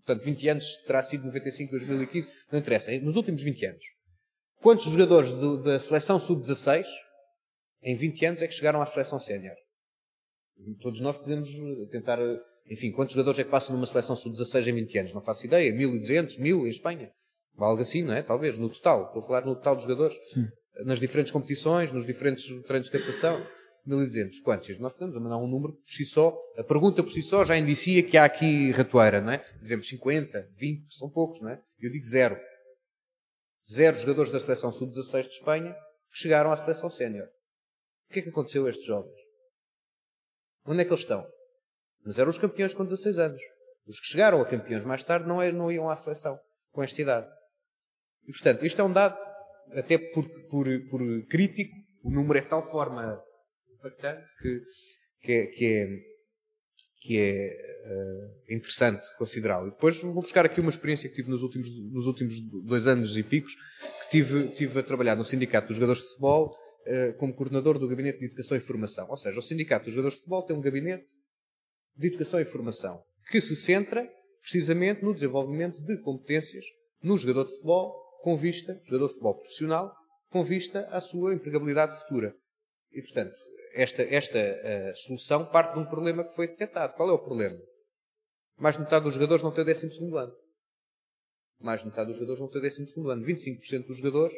[0.06, 3.84] portanto, 20 anos terá sido 95, 2015, não interessa, nos últimos 20 anos.
[4.62, 6.86] Quantos jogadores do- da seleção sub-16
[7.84, 9.56] em 20 anos é que chegaram à seleção sénior?
[10.80, 11.50] Todos nós podemos
[11.90, 12.18] tentar,
[12.72, 15.14] enfim, quantos jogadores é que passam numa seleção sub-16 em 20 anos?
[15.14, 15.74] Não faço ideia.
[15.74, 17.12] 1200, 1000 em Espanha.
[17.58, 18.24] Algo assim, não é?
[18.24, 19.08] Talvez, no total.
[19.08, 20.18] Estou a falar no total dos jogadores.
[20.32, 20.48] Sim.
[20.86, 23.46] Nas diferentes competições, nos diferentes treinos de captação.
[23.86, 24.40] 1200.
[24.40, 24.80] Quantos?
[24.80, 26.34] Nós podemos mandar um número por si só.
[26.58, 29.46] A pergunta por si só já indicia que há aqui ratoeira, não é?
[29.60, 31.62] Dizemos 50, 20, que são poucos, não é?
[31.78, 32.40] Eu digo zero.
[33.70, 35.74] Zero jogadores da seleção sub-16 de Espanha
[36.10, 37.28] que chegaram à seleção sénior.
[38.10, 39.20] O que é que aconteceu a estes jovens?
[40.66, 41.28] Onde é que eles estão?
[42.06, 43.42] Mas eram os campeões com 16 anos.
[43.88, 46.40] Os que chegaram a campeões mais tarde não, é- não iam à seleção
[46.72, 47.28] com esta idade.
[48.28, 49.18] E portanto, isto é um dado,
[49.74, 53.22] até por, por, por crítico, o número é de tal forma
[53.74, 54.62] impactante que,
[55.22, 55.88] que é, que é,
[57.02, 59.68] que é eh, interessante considerá-lo.
[59.68, 63.18] E depois vou buscar aqui uma experiência que tive nos últimos, nos últimos dois anos
[63.18, 67.34] e picos, que tive, tive a trabalhar no Sindicato dos Jogadores de Futebol eh, como
[67.34, 69.08] coordenador do Gabinete de Educação e Formação.
[69.10, 71.06] Ou seja, o Sindicato dos Jogadores de Futebol tem um gabinete
[72.02, 74.08] de Educação e Formação que se centra
[74.42, 76.66] precisamente no desenvolvimento de competências
[77.02, 79.96] no jogador de futebol com vista, jogador de futebol profissional,
[80.30, 82.36] com vista à sua empregabilidade futura.
[82.92, 83.34] E, portanto,
[83.74, 86.94] esta, esta eh, solução parte de um problema que foi detectado.
[86.94, 87.58] Qual é o problema?
[88.58, 89.88] Mais de metade dos jogadores não tem o 12
[90.18, 90.34] ano.
[91.60, 93.26] Mais de metade dos jogadores não tem o 12 ano.
[93.26, 94.36] 25% dos jogadores,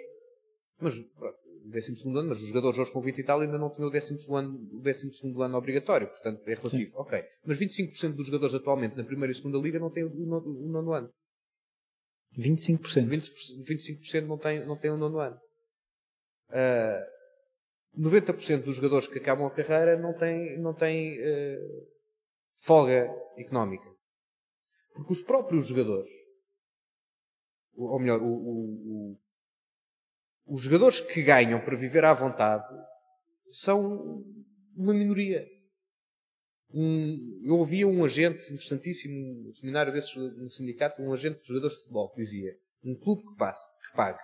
[0.79, 1.37] mas, pronto,
[1.69, 4.17] 12 ano, mas os jogadores hoje com 20 e tal ainda não tinham o 12
[4.31, 5.11] ano, o 12
[5.41, 6.91] ano obrigatório, portanto é relativo.
[6.95, 7.23] Ok.
[7.45, 10.69] Mas 25% dos jogadores atualmente na primeira e segunda liga não têm o, o, o
[10.69, 11.09] nono ano.
[12.37, 13.07] 25%.
[13.07, 13.31] 20%,
[13.63, 15.39] 25% não têm, não têm o nono ano.
[16.49, 17.05] Ah,
[17.97, 21.59] 90% dos jogadores que acabam a carreira não têm, não têm eh,
[22.57, 23.07] folga
[23.37, 23.87] económica.
[24.95, 26.11] Porque os próprios jogadores,
[27.75, 29.19] ou melhor, o- o-
[30.45, 32.65] os jogadores que ganham para viver à vontade
[33.51, 34.23] são
[34.75, 35.45] uma minoria.
[36.73, 41.75] Um- eu ouvia um agente interessantíssimo, um seminário desses no sindicato, um agente de jogadores
[41.75, 44.19] de futebol que dizia um clube que, passe, que pague.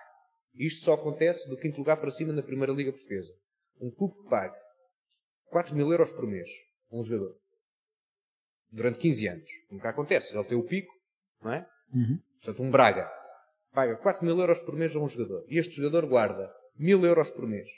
[0.54, 3.32] Isto só acontece do quinto lugar para cima na Primeira Liga Portuguesa.
[3.80, 4.56] Um clube que pague
[5.46, 6.48] 4 mil euros por mês
[6.90, 7.36] a um jogador.
[8.70, 9.48] Durante 15 anos.
[9.70, 10.36] Nunca acontece.
[10.36, 10.92] Ele tem o pico,
[11.42, 11.66] não é?
[11.94, 12.18] Uhum.
[12.42, 13.10] Portanto, um Braga.
[13.72, 15.44] Paga 4 mil euros por mês a um jogador.
[15.48, 17.68] E este jogador guarda mil euros por mês.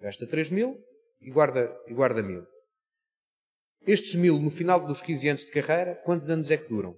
[0.00, 0.78] Gasta 3 mil
[1.20, 2.44] e guarda, e guarda mil.
[3.86, 6.96] Estes mil, no final dos 15 anos de carreira, quantos anos é que duram?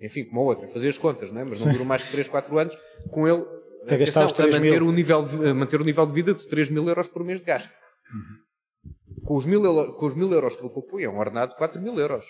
[0.00, 1.44] Enfim, como a outra, fazer as contas, não é?
[1.44, 2.78] Mas não duram mais que 3, 4 anos
[3.10, 3.44] com ele
[3.86, 4.88] a, gastar os 3 a, manter mil.
[4.88, 7.40] o nível de, a manter o nível de vida de 3 mil euros por mês
[7.40, 7.72] de gasto.
[8.12, 9.24] Uhum.
[9.24, 9.62] Com, os mil,
[9.94, 12.26] com os mil euros que ele poupou, é um ordenado de 4 mil euros.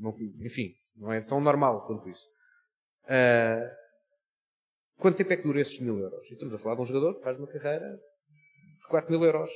[0.00, 2.26] Não, enfim, não é tão normal quanto isso.
[3.04, 3.81] Uh,
[4.98, 6.28] quanto tempo é que dura esses mil euros?
[6.30, 7.88] E estamos a falar de um jogador que faz uma carreira
[8.80, 9.50] de 4 mil euros.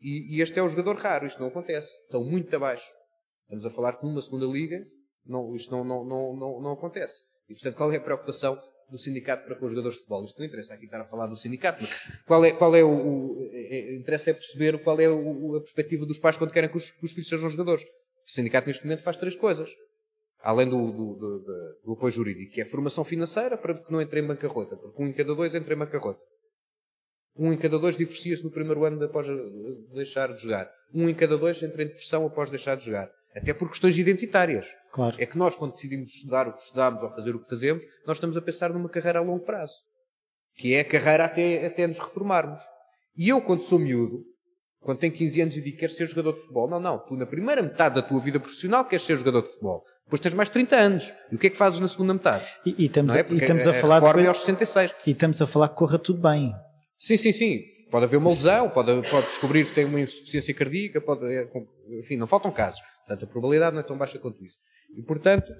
[0.00, 1.88] E, e, este é o jogador raro, isto não acontece.
[2.04, 2.88] Estão muito abaixo.
[3.42, 4.78] Estamos a falar que numa segunda liga
[5.26, 7.22] não, isto não, não, não, não, não acontece.
[7.48, 8.60] E portanto, qual é a preocupação
[8.90, 10.24] do sindicato para com os jogadores de futebol?
[10.24, 12.88] Isto não interessa aqui estar a falar do sindicato, mas qual é, qual é o.
[12.88, 16.76] o é, interessa é perceber qual é o, a perspectiva dos pais quando querem que
[16.76, 17.84] os, que os filhos sejam jogadores.
[17.84, 19.70] O sindicato neste momento faz três coisas.
[20.40, 21.38] Além do, do, do,
[21.84, 25.06] do, apoio jurídico, que é formação financeira para que não entre em bancarrota, porque um
[25.06, 26.22] em cada dois entra em bancarrota.
[27.36, 29.26] Um em cada dois divorcia-se no primeiro ano após
[29.94, 30.70] deixar de jogar.
[30.94, 33.10] Um em cada dois entra em depressão após deixar de jogar.
[33.34, 34.66] Até por questões identitárias.
[34.92, 35.16] Claro.
[35.18, 38.16] É que nós, quando decidimos estudar o que estudamos ou fazer o que fazemos, nós
[38.16, 39.74] estamos a pensar numa carreira a longo prazo.
[40.54, 42.60] Que é a carreira até, até nos reformarmos.
[43.16, 44.24] E eu, quando sou miúdo,
[44.80, 46.98] quando tenho 15 anos e digo que quero ser jogador de futebol, não, não.
[46.98, 49.84] Tu, na primeira metade da tua vida profissional, queres ser jogador de futebol.
[50.08, 51.12] Depois tens mais 30 anos.
[51.30, 52.42] E o que é que fazes na segunda metade?
[52.64, 53.20] E, e estamos, é?
[53.20, 54.00] a, e estamos a, a falar.
[54.00, 54.94] Reforma é aos 66.
[55.06, 56.54] E estamos a falar que corra tudo bem.
[56.96, 57.60] Sim, sim, sim.
[57.90, 61.46] Pode haver uma lesão, pode, pode descobrir que tem uma insuficiência cardíaca, pode, é,
[61.98, 62.80] enfim, não faltam casos.
[63.06, 64.56] Portanto, a probabilidade não é tão baixa quanto isso.
[64.96, 65.52] E, portanto,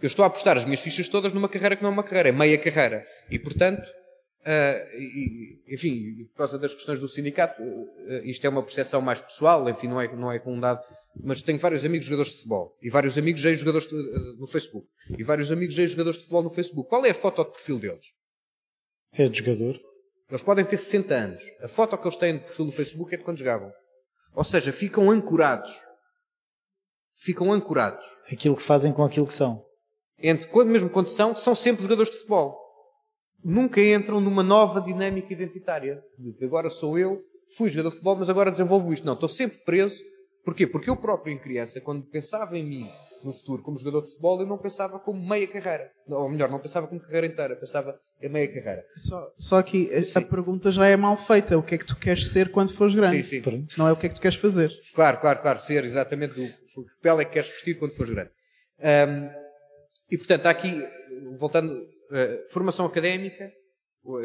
[0.00, 2.28] eu estou a apostar as minhas fichas todas numa carreira que não é uma carreira,
[2.28, 3.06] é meia carreira.
[3.30, 8.62] E, portanto, uh, e, enfim, por causa das questões do sindicato, uh, isto é uma
[8.62, 10.82] percepção mais pessoal, enfim, não é, não é com um dado,
[11.16, 14.86] mas tenho vários amigos jogadores de futebol, e vários amigos ex-jogadores uh, no Facebook,
[15.18, 16.88] e vários amigos ex-jogadores de futebol no Facebook.
[16.88, 18.06] Qual é a foto de perfil deles?
[19.12, 19.80] É de jogador.
[20.28, 21.42] Eles podem ter 60 anos.
[21.60, 23.72] A foto que eles têm de perfil no Facebook é de quando jogavam.
[24.34, 25.72] Ou seja, ficam ancorados.
[27.16, 28.06] Ficam ancorados.
[28.30, 29.64] Aquilo que fazem com aquilo que são.
[30.22, 32.56] Entre quando mesmo quando são, são sempre jogadores de futebol.
[33.42, 36.00] Nunca entram numa nova dinâmica identitária.
[36.16, 37.20] De agora sou eu,
[37.56, 39.04] fui jogador de futebol, mas agora desenvolvo isto.
[39.04, 40.00] Não, estou sempre preso.
[40.50, 40.66] Porquê?
[40.66, 42.84] Porque eu próprio, em criança, quando pensava em mim
[43.22, 45.92] no futuro como jogador de futebol, eu não pensava como meia carreira.
[46.08, 48.84] Ou melhor, não pensava como carreira inteira, pensava em meia carreira.
[48.96, 51.56] Só, só aqui, a, a pergunta já é mal feita.
[51.56, 53.22] O que é que tu queres ser quando fores grande?
[53.22, 53.66] Sim, sim.
[53.78, 54.76] Não é o que é que tu queres fazer.
[54.92, 55.60] Claro, claro, claro.
[55.60, 58.30] Ser exatamente o, o que pele é que queres vestir quando fores grande.
[58.80, 59.30] Um,
[60.10, 60.84] e portanto, há aqui,
[61.38, 63.52] voltando, uh, formação académica,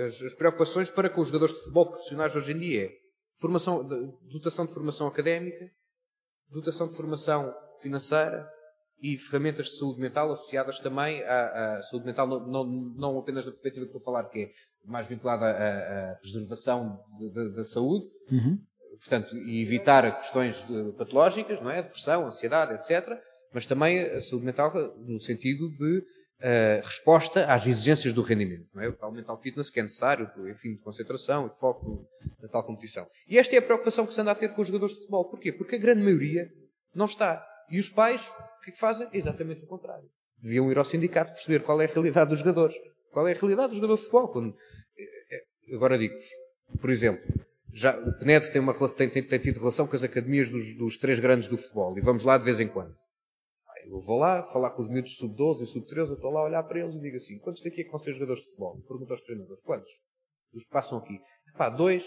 [0.03, 2.91] as, as, preocupações para com os jogadores de futebol profissionais hoje em dia é
[3.39, 3.87] formação,
[4.23, 5.69] dotação de formação académica,
[6.49, 8.47] dotação de formação financeira,
[9.01, 12.65] e ferramentas de saúde mental associadas também à, à saúde mental, não, não,
[12.95, 14.51] não, apenas da perspectiva que estou a falar, que é
[14.83, 16.99] mais vinculada à, à preservação
[17.55, 18.57] da saúde, uhum.
[18.99, 20.65] portanto, e evitar questões
[20.97, 21.83] patológicas, não é?
[21.83, 23.19] Depressão, ansiedade, etc.
[23.53, 26.03] Mas também a saúde mental no sentido de
[26.41, 28.87] uh, resposta às exigências do rendimento, não é?
[28.87, 32.07] O tal mental fitness que é necessário, enfim, de concentração e foco
[32.41, 33.07] na tal competição.
[33.27, 35.29] E esta é a preocupação que se anda a ter com os jogadores de futebol.
[35.29, 35.51] Porquê?
[35.51, 36.49] Porque a grande maioria
[36.93, 37.45] não está.
[37.69, 38.31] E os pais
[38.65, 39.07] que, que fazem?
[39.13, 40.09] Exatamente o contrário.
[40.41, 42.75] Deviam ir ao sindicato perceber qual é a realidade dos jogadores.
[43.11, 44.31] Qual é a realidade dos jogadores de futebol.
[44.31, 44.57] Quando...
[44.97, 46.27] Eh, eh, agora digo-vos,
[46.81, 47.23] por exemplo,
[47.71, 50.97] já, o PNED tem, uma, tem, tem, tem, tido relação com as academias dos, dos,
[50.97, 52.95] três grandes do futebol e vamos lá de vez em quando.
[53.87, 56.63] Eu vou lá falar com os miúdos sub-12 e sub-13, eu estou lá a olhar
[56.63, 58.81] para eles e digo assim: quantos daqui é que vão ser jogadores de futebol?
[58.87, 59.91] Pergunto aos treinadores: quantos?
[60.51, 61.19] Dos que passam aqui.
[61.57, 62.05] Pá, dois,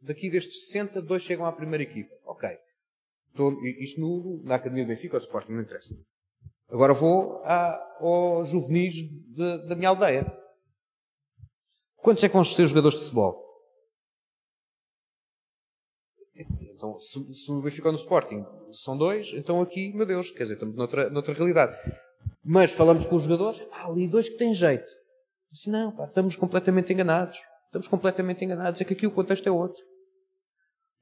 [0.00, 2.14] daqui destes 60, dois chegam à primeira equipa.
[2.24, 2.48] Ok.
[3.28, 5.94] Estou, isto no, na Academia do Benfica ou Sporting, não interessa.
[6.68, 10.26] Agora vou à, ao juvenis de, da minha aldeia.
[11.96, 13.47] Quantos é que vão ser jogadores de futebol?
[16.88, 20.44] Então, se, se no Benfica ou no Sporting são dois, então aqui, meu Deus, quer
[20.44, 21.76] dizer, estamos noutra, noutra realidade.
[22.42, 24.86] Mas falamos com os jogadores, há ali dois que têm jeito.
[25.52, 27.36] Assim, não, pá, estamos completamente enganados.
[27.66, 28.80] Estamos completamente enganados.
[28.80, 29.82] É que aqui o contexto é outro.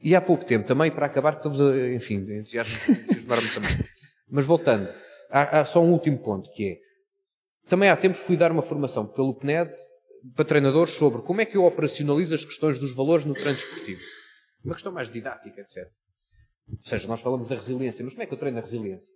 [0.00, 3.84] E há pouco tempo, também, para acabar, estamos a, enfim, entusiasmar-me também.
[4.28, 4.92] Mas voltando,
[5.30, 6.76] há, há, só um último ponto, que é,
[7.68, 9.70] também há tempos fui dar uma formação pelo PNED
[10.34, 14.00] para treinadores sobre como é que eu operacionalizo as questões dos valores no treino desportivo.
[14.66, 15.88] Uma questão mais didática, etc.
[16.68, 19.14] Ou seja, nós falamos da resiliência, mas como é que eu treino a resiliência?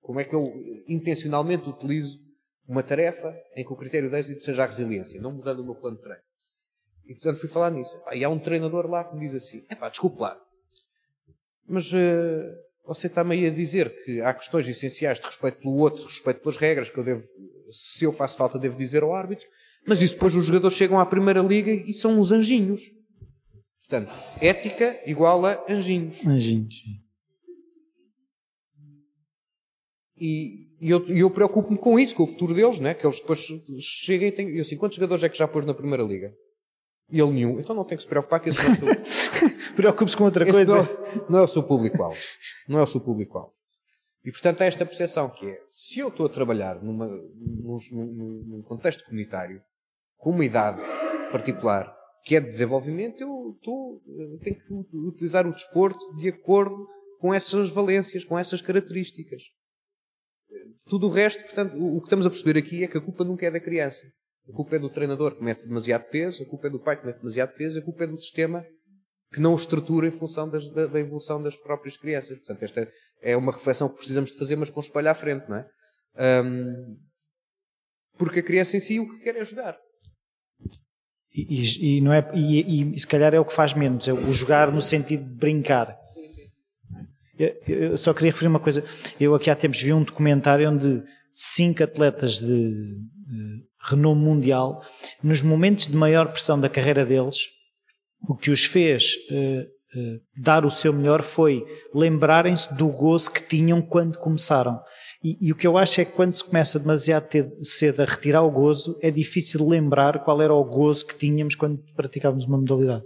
[0.00, 0.52] Como é que eu
[0.88, 2.18] intencionalmente utilizo
[2.66, 5.76] uma tarefa em que o critério de êxito seja a resiliência, não mudando o meu
[5.76, 6.22] plano de treino?
[7.06, 8.00] E portanto fui falar nisso.
[8.12, 10.36] e há um treinador lá que me diz assim: é pá, desculpe lá,
[11.66, 11.96] mas uh,
[12.84, 16.40] você está-me aí a dizer que há questões essenciais de respeito pelo outro, de respeito
[16.40, 17.22] pelas regras, que eu devo,
[17.70, 19.46] se eu faço falta, devo dizer ao árbitro,
[19.86, 22.82] Mas isso depois os jogadores chegam à Primeira Liga e são uns anjinhos.
[23.90, 26.24] Portanto, ética igual a anjinhos.
[26.24, 26.76] Anjinhos.
[30.16, 32.94] E, e eu, eu preocupo-me com isso, com o futuro deles, né?
[32.94, 33.40] que eles depois
[33.80, 34.48] cheguem e têm.
[34.54, 36.32] Eu assim, quantos jogadores é que já pôs na Primeira Liga?
[37.10, 37.58] E ele nenhum.
[37.58, 38.88] Então não tem que se preocupar que esse não é o seu,
[39.74, 40.72] Preocupe-se com outra esse coisa.
[40.76, 42.16] não, é- não é o seu público-alvo.
[42.68, 43.52] Não é o seu público-alvo.
[44.24, 48.44] E portanto há esta percepção que é, se eu estou a trabalhar numa, num, num-
[48.46, 49.60] num contexto comunitário,
[50.16, 50.80] com uma idade
[51.32, 51.92] particular,
[52.24, 56.86] que é de desenvolvimento, eu estou, eu tenho que utilizar o desporto de acordo
[57.18, 59.42] com essas valências, com essas características.
[60.86, 63.46] Tudo o resto, portanto, o que estamos a perceber aqui é que a culpa nunca
[63.46, 64.06] é da criança.
[64.48, 67.06] A culpa é do treinador que mete demasiado peso, a culpa é do pai que
[67.06, 68.64] mete demasiado peso, a culpa é do sistema
[69.32, 72.36] que não o estrutura em função das- da, da evolução das próprias crianças.
[72.38, 72.92] Portanto, esta
[73.22, 75.68] é uma reflexão que precisamos de fazer, mas com espelho à frente, não é?
[76.16, 76.96] Ahm,
[78.18, 79.78] porque a criança em si o que quer é jogar.
[81.34, 84.32] E, e- não é, e, e se calhar é o que faz menos, é o
[84.32, 85.96] jogar no sentido de brincar.
[87.38, 88.84] Eu, eu só queria referir uma coisa.
[89.18, 91.02] Eu aqui há tempos vi um documentário onde
[91.32, 92.96] cinco atletas de,
[93.30, 94.84] eh, renome mundial,
[95.22, 97.36] nos momentos de maior pressão da carreira deles,
[98.28, 99.66] o que os fez eh,
[99.96, 101.64] eh, dar o seu melhor foi
[101.94, 104.78] lembrarem-se do gozo que tinham quando começaram.
[105.22, 107.28] E, e o que eu acho é que quando se começa demasiado
[107.62, 111.78] cedo a retirar o gozo, é difícil lembrar qual era o gozo que tínhamos quando
[111.94, 113.04] praticávamos uma modalidade.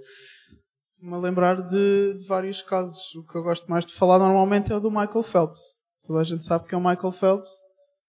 [1.00, 3.14] Me lembrar de, de vários casos.
[3.16, 5.60] O que eu gosto mais de falar normalmente é o do Michael Phelps.
[6.06, 7.50] Toda a gente sabe que é o Michael Phelps,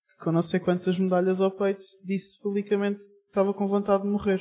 [0.09, 4.09] que com não sei quantas medalhas ao peito disse publicamente que estava com vontade de
[4.09, 4.39] morrer.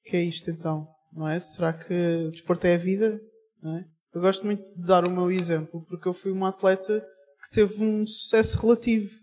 [0.00, 0.88] O que é isto então?
[1.12, 1.38] Não é?
[1.38, 1.94] Será que
[2.26, 3.20] o desporto é a vida?
[3.62, 3.84] Não é?
[4.12, 7.04] Eu gosto muito de dar o meu exemplo, porque eu fui uma atleta
[7.44, 9.14] que teve um sucesso relativo.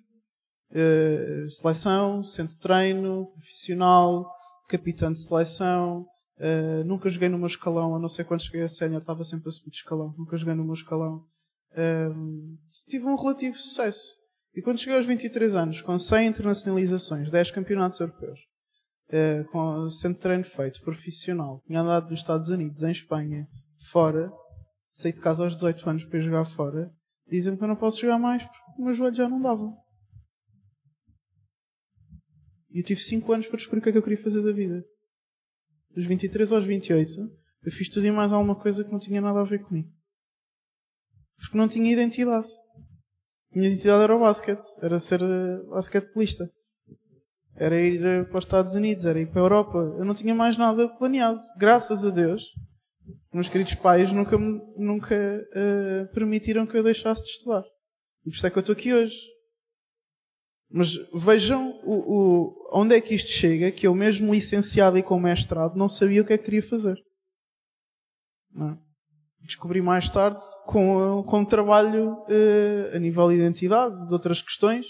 [0.73, 4.31] Eh, seleção, centro de treino, profissional,
[4.69, 6.07] capitão de seleção,
[6.41, 9.47] Uh, nunca joguei no meu escalão, a não ser quando cheguei a sénior, estava sempre
[9.47, 10.15] a subir de escalão.
[10.17, 11.23] Nunca joguei no meu escalão.
[11.77, 12.57] Um,
[12.87, 14.15] tive um relativo sucesso.
[14.55, 18.39] E quando cheguei aos 23 anos, com 100 internacionalizações, 10 campeonatos europeus,
[19.09, 23.47] uh, com centro de treino feito, profissional, tinha andado nos Estados Unidos, em Espanha,
[23.91, 24.31] fora,
[24.89, 26.91] saí de casa aos 18 anos para jogar fora,
[27.31, 29.73] dizem-me que eu não posso jogar mais porque o meu joelho já não dava.
[32.69, 34.51] E eu tive 5 anos para descobrir o que é que eu queria fazer da
[34.51, 34.85] vida
[35.95, 37.11] dos 23 aos 28,
[37.63, 39.89] eu fiz tudo e mais alguma coisa que não tinha nada a ver comigo.
[41.37, 42.47] Porque não tinha identidade.
[43.53, 44.67] Minha identidade era o basquete.
[44.81, 46.49] Era ser uh, basquetebolista.
[47.55, 49.77] Era ir uh, para os Estados Unidos, era ir para a Europa.
[49.77, 51.39] Eu não tinha mais nada planeado.
[51.57, 52.43] Graças a Deus,
[53.33, 57.63] meus queridos pais nunca, nunca uh, permitiram que eu deixasse de estudar.
[58.25, 59.17] E por isso é que eu estou aqui hoje.
[60.69, 65.19] Mas vejam o, o- onde é que isto chega, que eu mesmo licenciado e com
[65.19, 66.97] mestrado não sabia o que é que queria fazer.
[68.53, 68.77] Não é?
[69.41, 74.85] Descobri mais tarde com, com trabalho eh, a nível de identidade, de outras questões,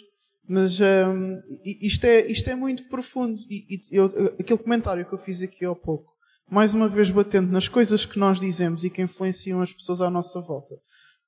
[0.47, 3.39] mas ehm, i- isto, é, isto é muito profundo.
[3.49, 4.05] E, e eu,
[4.39, 6.11] aquele comentário que eu fiz aqui há pouco,
[6.51, 10.09] mais uma vez batendo nas coisas que nós dizemos e que influenciam as pessoas à
[10.09, 10.75] nossa volta.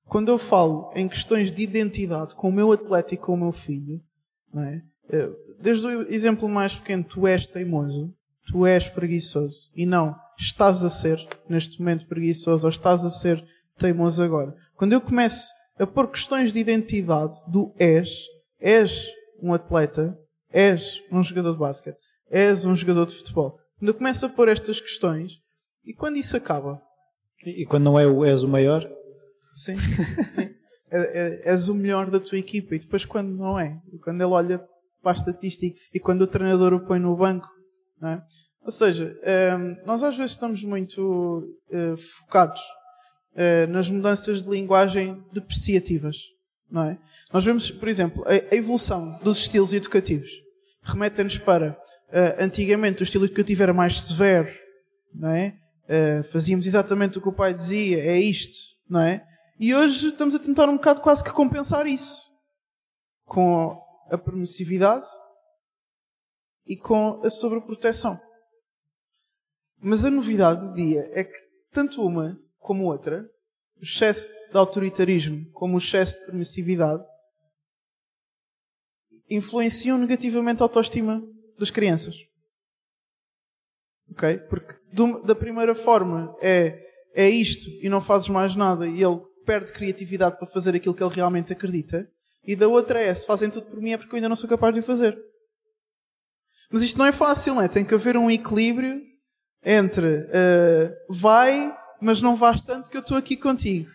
[0.06, 3.54] Quando eu falo em questões de identidade com o meu atleta e com o meu
[3.54, 4.02] filho,
[4.56, 4.82] é?
[5.10, 5.30] Eh,
[5.64, 8.14] Desde o exemplo mais pequeno, tu és teimoso,
[8.48, 13.42] tu és preguiçoso, e não estás a ser, neste momento, preguiçoso, ou estás a ser
[13.78, 14.54] teimoso agora.
[14.76, 15.48] Quando eu começo
[15.80, 18.26] a pôr questões de identidade do és,
[18.60, 19.08] és
[19.42, 20.20] um atleta,
[20.52, 21.98] és um jogador de basquete,
[22.30, 23.58] és um jogador de futebol.
[23.84, 25.34] Quando eu começo a pôr estas questões,
[25.84, 26.82] e quando isso acaba,
[27.46, 28.90] E quando não é o és o maior,
[29.52, 29.74] Sim.
[30.90, 32.76] É- é- és o melhor da tua equipa.
[32.76, 33.78] E depois quando não é?
[33.92, 34.60] E quando ele olha
[35.02, 37.50] para a estatística e quando o treinador o põe no banco.
[38.00, 38.24] Não é?
[38.62, 42.62] Ou seja, ehm, nós às vezes estamos muito eh, focados
[43.36, 46.16] eh, nas mudanças de linguagem depreciativas.
[46.72, 46.98] Não é?
[47.34, 50.32] Nós vemos, por exemplo, a, a evolução dos estilos educativos.
[50.84, 51.78] Remete-nos para,
[52.14, 54.54] eh, antigamente o estilo educativo era mais severo,
[55.12, 55.58] não é?
[55.88, 58.56] Eh, fazíamos exatamente o que o pai dizia, é isto,
[58.88, 59.26] não é?
[59.60, 62.22] E hoje estamos a tentar um bocado quase que compensar isso.
[63.26, 63.82] Com
[64.12, 65.08] a permissividade
[66.68, 68.22] e com a sobreproteção.
[69.82, 71.38] Mas a novidade do dia é que
[71.72, 73.28] tanto uma como outra,
[73.78, 77.04] o excesso de autoritarismo como o excesso de permissividade,
[79.28, 81.24] influenciam negativamente a autoestima
[81.58, 82.16] das crianças.
[84.12, 84.38] Ok?
[84.50, 86.80] Porque do- da primeira forma é,
[87.16, 91.04] é isto e não fazes mais nada e ele perde criatividade para fazer aquilo que
[91.04, 92.08] ele realmente acredita.
[92.46, 94.50] E da outra é, se fazem tudo por mim é porque eu ainda não sou
[94.50, 95.18] capaz de o fazer.
[96.72, 97.68] Mas isto não é fácil, não é?
[97.68, 99.02] Tem que haver um equilíbrio
[99.64, 103.90] entre uh, vai, mas não vais tanto que eu estou aqui contigo.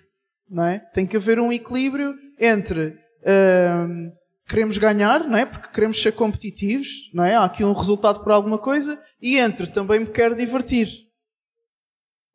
[0.48, 0.78] Não é?
[0.78, 4.12] Tem que haver um equilíbrio entre uh,
[4.48, 5.44] queremos ganhar, não é?
[5.44, 7.34] Porque queremos ser competitivos, não é?
[7.34, 10.88] Há aqui um resultado por alguma coisa, e entre também me quero divertir.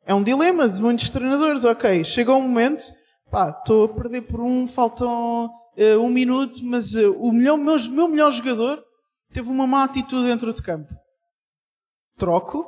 [0.06, 2.84] É um dilema de muitos treinadores, ok, chega um momento,
[3.30, 7.76] pá, estou a perder por um, faltam uh, um minuto, mas uh, o melhor, meu,
[7.90, 8.82] meu melhor jogador
[9.32, 10.94] teve uma má atitude dentro de campo.
[12.16, 12.64] Troco,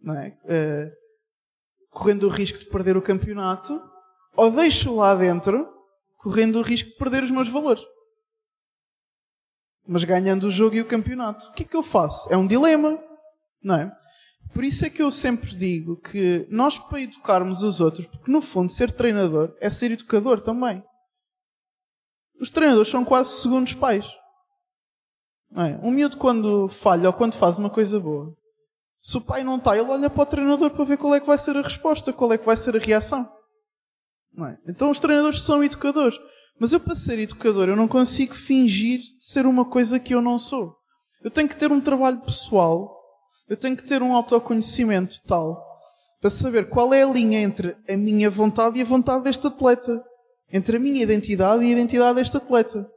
[0.00, 0.36] não é?
[0.44, 0.90] Uh,
[1.90, 3.80] correndo o risco de perder o campeonato,
[4.34, 5.75] ou deixo lá dentro,
[6.26, 7.84] correndo o risco de perder os meus valores.
[9.86, 11.46] Mas ganhando o jogo e o campeonato.
[11.46, 12.28] O que é que eu faço?
[12.32, 13.00] É um dilema,
[13.62, 13.96] não é?
[14.52, 18.40] Por isso é que eu sempre digo que nós, para educarmos os outros, porque no
[18.40, 20.82] fundo ser treinador é ser educador também.
[22.40, 24.04] Os treinadores são quase segundos pais.
[25.54, 25.78] É?
[25.80, 28.36] Um miúdo quando falha ou quando faz uma coisa boa,
[28.98, 31.26] se o pai não está, ele olha para o treinador para ver qual é que
[31.26, 33.35] vai ser a resposta, qual é que vai ser a reação.
[34.44, 34.56] É?
[34.68, 36.18] Então os treinadores são educadores.
[36.58, 40.38] Mas eu, para ser educador, eu não consigo fingir ser uma coisa que eu não
[40.38, 40.74] sou.
[41.22, 42.94] Eu tenho que ter um trabalho pessoal,
[43.48, 45.62] eu tenho que ter um autoconhecimento tal,
[46.20, 50.02] para saber qual é a linha entre a minha vontade e a vontade deste atleta.
[50.50, 52.88] Entre a minha identidade e a identidade deste atleta.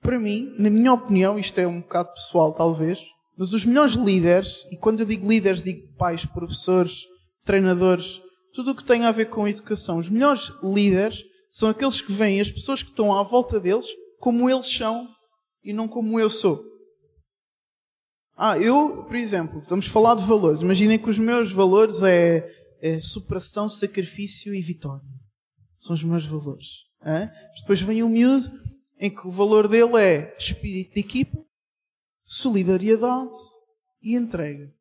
[0.00, 3.00] Para mim, na minha opinião, isto é um bocado pessoal talvez,
[3.36, 7.02] mas os melhores líderes, e quando eu digo líderes, digo pais, professores,
[7.44, 8.20] treinadores,
[8.56, 12.40] tudo o que tem a ver com educação, os melhores líderes são aqueles que veem
[12.40, 13.86] as pessoas que estão à volta deles
[14.18, 15.06] como eles são
[15.62, 16.64] e não como eu sou.
[18.34, 20.62] Ah, eu, por exemplo, vamos falar de valores.
[20.62, 22.50] Imaginem que os meus valores é,
[22.80, 25.04] é superação, sacrifício e vitória.
[25.78, 26.66] São os meus valores.
[27.02, 27.26] É?
[27.60, 28.50] Depois vem o miúdo
[28.98, 31.44] em que o valor dele é espírito de equipa,
[32.24, 33.38] solidariedade
[34.00, 34.72] e entrega.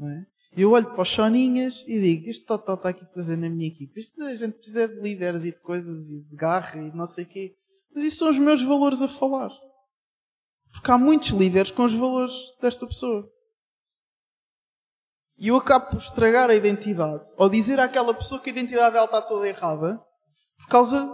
[0.00, 0.37] É?
[0.56, 3.98] Eu olho para os soninhas e digo, isto Totó está aqui fazer na minha equipa.
[3.98, 7.24] Isto a gente precisa de líderes e de coisas e de garra e não sei
[7.24, 7.54] o quê.
[7.94, 9.50] Mas isso são os meus valores a falar.
[10.72, 13.28] Porque há muitos líderes com os valores desta pessoa.
[15.38, 17.24] E eu acabo por estragar a identidade.
[17.36, 20.00] Ou dizer àquela pessoa que a identidade dela está toda errada.
[20.58, 21.08] Por causa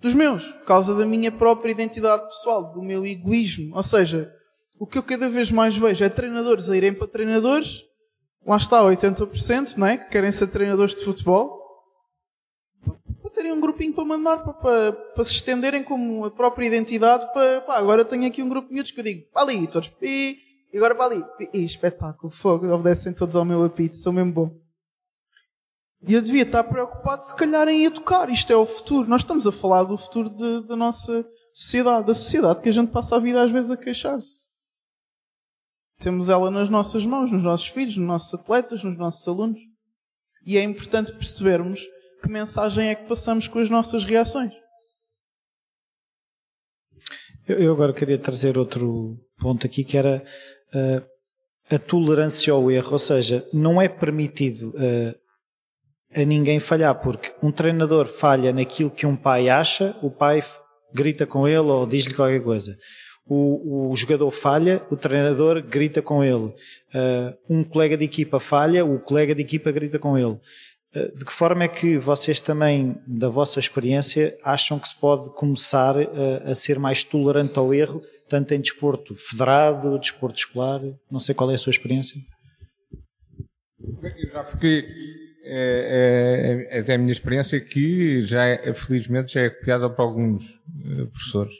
[0.00, 0.44] dos meus.
[0.44, 2.72] Por causa da minha própria identidade pessoal.
[2.72, 3.76] Do meu egoísmo.
[3.76, 4.32] Ou seja,
[4.78, 7.85] o que eu cada vez mais vejo é treinadores a irem para treinadores.
[8.46, 9.96] Lá está 80%, não é?
[9.96, 11.60] Que querem ser treinadores de futebol.
[13.20, 17.26] Para terem um grupinho para mandar, para, para, para se estenderem como a própria identidade.
[17.32, 19.90] Para, pá, agora tenho aqui um grupo de miúdos que eu digo, para ali, todos.
[20.00, 20.38] E,
[20.72, 21.24] agora para ali.
[21.52, 24.66] E, espetáculo, fogo, obedecem todos ao meu apito, sou mesmo bom.
[26.06, 28.30] E eu devia estar preocupado, se calhar, em educar.
[28.30, 29.08] Isto é o futuro.
[29.08, 30.30] Nós estamos a falar do futuro
[30.62, 32.06] da nossa sociedade.
[32.06, 34.45] Da sociedade que a gente passa a vida às vezes a queixar-se.
[35.98, 39.58] Temos ela nas nossas mãos, nos nossos filhos, nos nossos atletas, nos nossos alunos.
[40.44, 41.80] E é importante percebermos
[42.22, 44.52] que mensagem é que passamos com as nossas reações.
[47.48, 50.22] Eu agora queria trazer outro ponto aqui que era
[50.74, 55.14] uh, a tolerância ao erro, ou seja, não é permitido uh,
[56.14, 60.42] a ninguém falhar, porque um treinador falha naquilo que um pai acha, o pai
[60.92, 62.76] grita com ele ou diz-lhe qualquer coisa.
[63.28, 66.54] O, o, jogador falha, o treinador grita com ele.
[66.94, 70.38] Uh, um colega de equipa falha, o colega de equipa grita com ele.
[70.94, 75.28] Uh, de que forma é que vocês também, da vossa experiência, acham que se pode
[75.30, 76.06] começar uh,
[76.44, 80.80] a ser mais tolerante ao erro, tanto em desporto federado, desporto escolar?
[81.10, 82.20] Não sei qual é a sua experiência.
[83.80, 84.84] Eu já fiquei
[85.48, 90.42] é, é, é, a minha experiência que já é, felizmente já é copiada por alguns
[90.44, 91.54] uh, professores.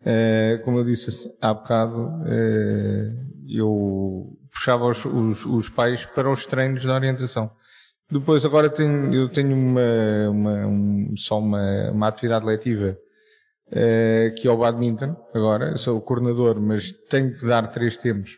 [0.00, 6.46] Uh, como eu disse há bocado, uh, eu puxava os, os, os, pais para os
[6.46, 7.50] treinos de orientação.
[8.10, 12.96] Depois agora tenho, eu tenho uma, uma um, só uma, uma atividade letiva
[14.36, 15.76] que é o badminton agora.
[15.76, 18.36] Sou o coordenador, mas tenho que dar três tempos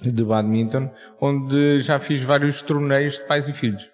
[0.00, 0.90] de badminton,
[1.20, 3.90] onde já fiz vários torneios de pais e filhos.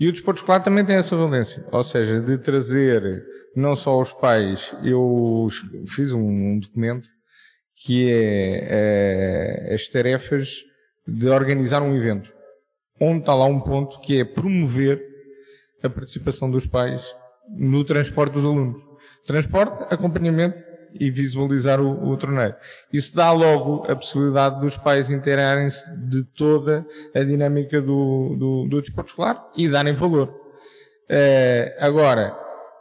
[0.00, 3.24] E o desporto escolar também tem essa valência, ou seja, de trazer
[3.56, 5.48] não só os pais, eu
[5.88, 7.08] fiz um, documento
[7.74, 10.62] que é, é as tarefas
[11.06, 12.32] de organizar um evento,
[13.00, 15.02] onde está lá um ponto que é promover
[15.82, 17.04] a participação dos pais
[17.56, 18.80] no transporte dos alunos.
[19.26, 20.67] Transporte, acompanhamento
[20.98, 22.54] e visualizar o, o torneio.
[22.92, 28.80] Isso dá logo a possibilidade dos pais inteirarem-se de toda a dinâmica do, do, do
[28.80, 30.28] desporto escolar e darem valor.
[31.10, 32.36] Uh, agora,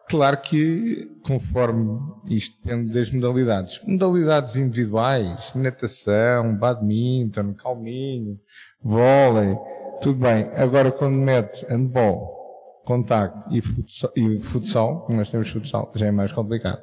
[0.10, 8.40] Claro que, conforme isto depende das modalidades, modalidades individuais, natação, badminton, calminho,
[8.82, 9.54] vôlei,
[10.02, 10.50] tudo bem.
[10.56, 16.32] Agora, quando mete handball, contacto e futsal, e futsal, nós temos futsal, já é mais
[16.32, 16.82] complicado.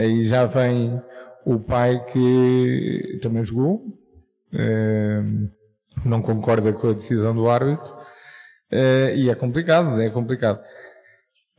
[0.00, 0.98] Aí já vem
[1.44, 3.84] o pai que também jogou,
[4.50, 5.22] eh,
[6.06, 7.94] não concorda com a decisão do árbitro,
[8.72, 10.58] eh, e é complicado, é complicado.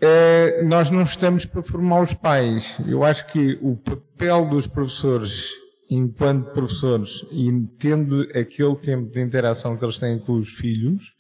[0.01, 2.79] Eh, nós não estamos para formar os pais.
[2.87, 5.51] Eu acho que o papel dos professores,
[5.87, 7.47] enquanto professores, e
[7.77, 11.13] tendo aquele tempo de interação que eles têm com os filhos,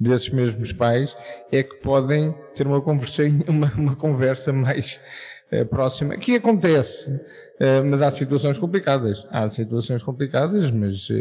[0.00, 1.16] desses mesmos pais,
[1.50, 5.00] é que podem ter uma conversa, uma, uma conversa mais
[5.52, 6.16] uh, próxima.
[6.16, 9.26] Que acontece, uh, mas há situações complicadas.
[9.30, 11.14] Há situações complicadas, mas uh,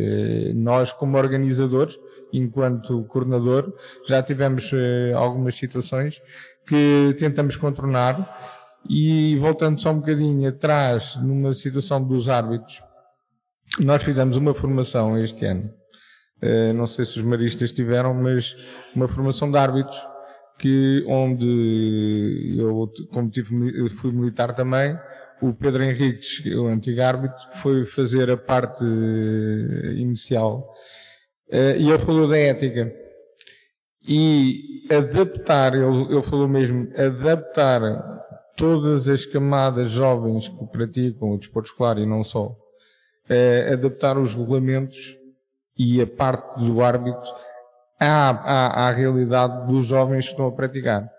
[0.53, 1.97] nós, como organizadores,
[2.33, 3.73] enquanto coordenador,
[4.07, 4.71] já tivemos
[5.15, 6.21] algumas situações
[6.67, 12.81] que tentamos contornar e voltando só um bocadinho atrás numa situação dos árbitros,
[13.79, 15.71] nós fizemos uma formação este ano.
[16.75, 18.57] Não sei se os maristas tiveram, mas
[18.93, 19.97] uma formação de árbitros
[20.57, 24.97] que onde eu, como tive, fui militar também,
[25.41, 28.83] o Pedro Henriques, o antigo árbitro, foi fazer a parte
[29.97, 30.73] inicial.
[31.49, 32.93] Uh, e ele falou da ética.
[34.07, 37.81] E adaptar, ele, ele falou mesmo, adaptar
[38.55, 42.55] todas as camadas jovens que praticam o desporto escolar e não só,
[43.27, 45.17] eh, adaptar os regulamentos
[45.77, 47.29] e a parte do árbitro
[47.99, 51.09] à, à, à, realidade dos jovens que estão a praticar.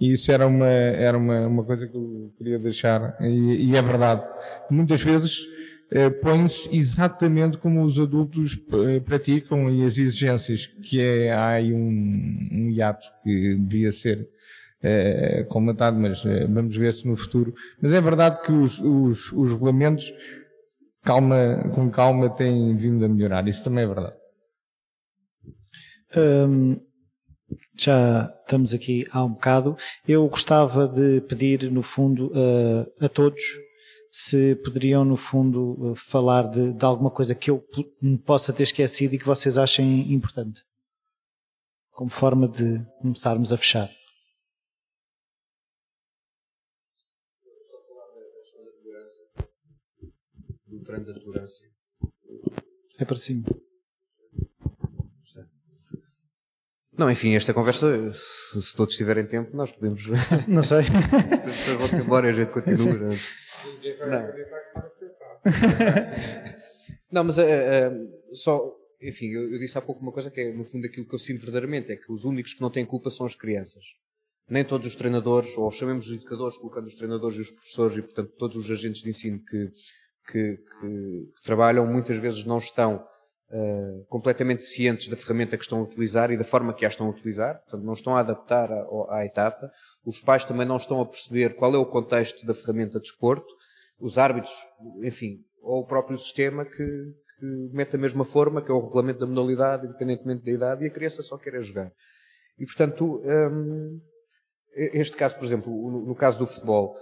[0.00, 3.82] E isso era uma, era uma, uma coisa que eu queria deixar, e, e é
[3.82, 4.22] verdade.
[4.68, 5.44] Muitas vezes
[5.90, 11.72] eh, põe-se exatamente como os adultos eh, praticam e as exigências, que é, há aí
[11.72, 14.28] um, um hiato que devia ser
[14.82, 17.54] eh, comentado, mas eh, vamos ver se no futuro.
[17.80, 20.12] Mas é verdade que os, os, os regulamentos,
[21.02, 23.48] calma, com calma, têm vindo a melhorar.
[23.48, 24.14] Isso também é verdade.
[26.16, 26.80] Hum,
[27.76, 29.76] já estamos aqui há um bocado.
[30.06, 32.32] Eu gostava de pedir, no fundo,
[33.00, 33.42] a todos
[34.16, 37.66] se poderiam, no fundo, eh, falar de, de alguma coisa que eu
[38.00, 40.62] me possa ter esquecido e que vocês achem importante,
[41.90, 43.90] como forma de começarmos a fechar.
[51.24, 51.66] Tolerância.
[52.96, 53.44] É para cima.
[56.96, 60.04] Não, enfim, esta conversa, se, se todos tiverem tempo, nós podemos.
[60.46, 60.82] Não sei.
[61.44, 63.10] Depois vão-se embora e a gente continua.
[64.06, 64.44] Não.
[67.10, 68.60] Não, mas uh, uh, só,
[69.00, 71.18] enfim, eu, eu, disse há pouco uma coisa que é, no fundo, aquilo que eu
[71.18, 73.84] sinto verdadeiramente, é que os únicos que não têm culpa são as crianças.
[74.48, 78.02] Nem todos os treinadores, ou chamemos os educadores, colocando os treinadores e os professores, e
[78.02, 79.70] portanto todos os agentes de ensino que,
[80.30, 83.04] que, que, que trabalham, muitas vezes não estão
[83.54, 87.06] uh, completamente cientes da ferramenta que estão a utilizar e da forma que a estão
[87.06, 88.68] a utilizar, portanto não estão a adaptar
[89.08, 89.70] à, etapa.
[90.04, 93.50] Os pais também não estão a perceber qual é o contexto da ferramenta de desporto
[93.98, 94.54] os árbitros,
[95.02, 99.20] enfim, ou o próprio sistema que, que mete a mesma forma, que é o regulamento
[99.20, 101.90] da modalidade, independentemente da idade, e a criança só quer é jogar.
[102.58, 104.00] E, portanto, um,
[104.76, 106.94] este caso, por exemplo, no, caso do futebol,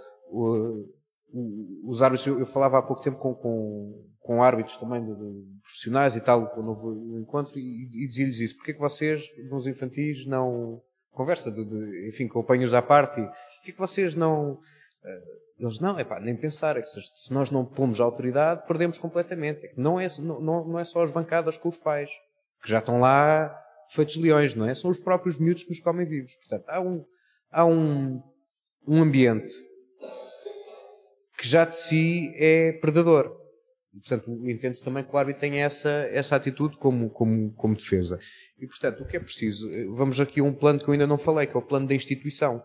[1.83, 5.59] os árbitros, eu, eu, falava há pouco tempo com, com, com árbitros também de, de
[5.61, 9.29] profissionais e tal, quando houve um encontro, e, e dizia-lhes isso, porque é que vocês,
[9.49, 10.81] nos infantis, não,
[11.11, 15.79] conversa de, de enfim, com apanhos à parte, porque é que vocês não, uh, eles,
[15.79, 19.65] não, é pá, nem pensar, é que se nós não pomos autoridade, perdemos completamente.
[19.65, 22.09] É não, é, não, não é só as bancadas com os pais,
[22.61, 23.53] que já estão lá
[23.89, 24.73] feitos leões, não é?
[24.73, 26.33] São os próprios miúdos que nos comem vivos.
[26.35, 27.05] Portanto, há um,
[27.51, 28.21] há um,
[28.87, 29.53] um ambiente
[31.37, 33.42] que já de si é predador.
[33.93, 38.19] Portanto, entende-se também que o árbitro tem essa, essa atitude como, como, como defesa.
[38.57, 39.69] E, portanto, o que é preciso?
[39.93, 41.93] Vamos aqui a um plano que eu ainda não falei, que é o plano da
[41.93, 42.63] instituição.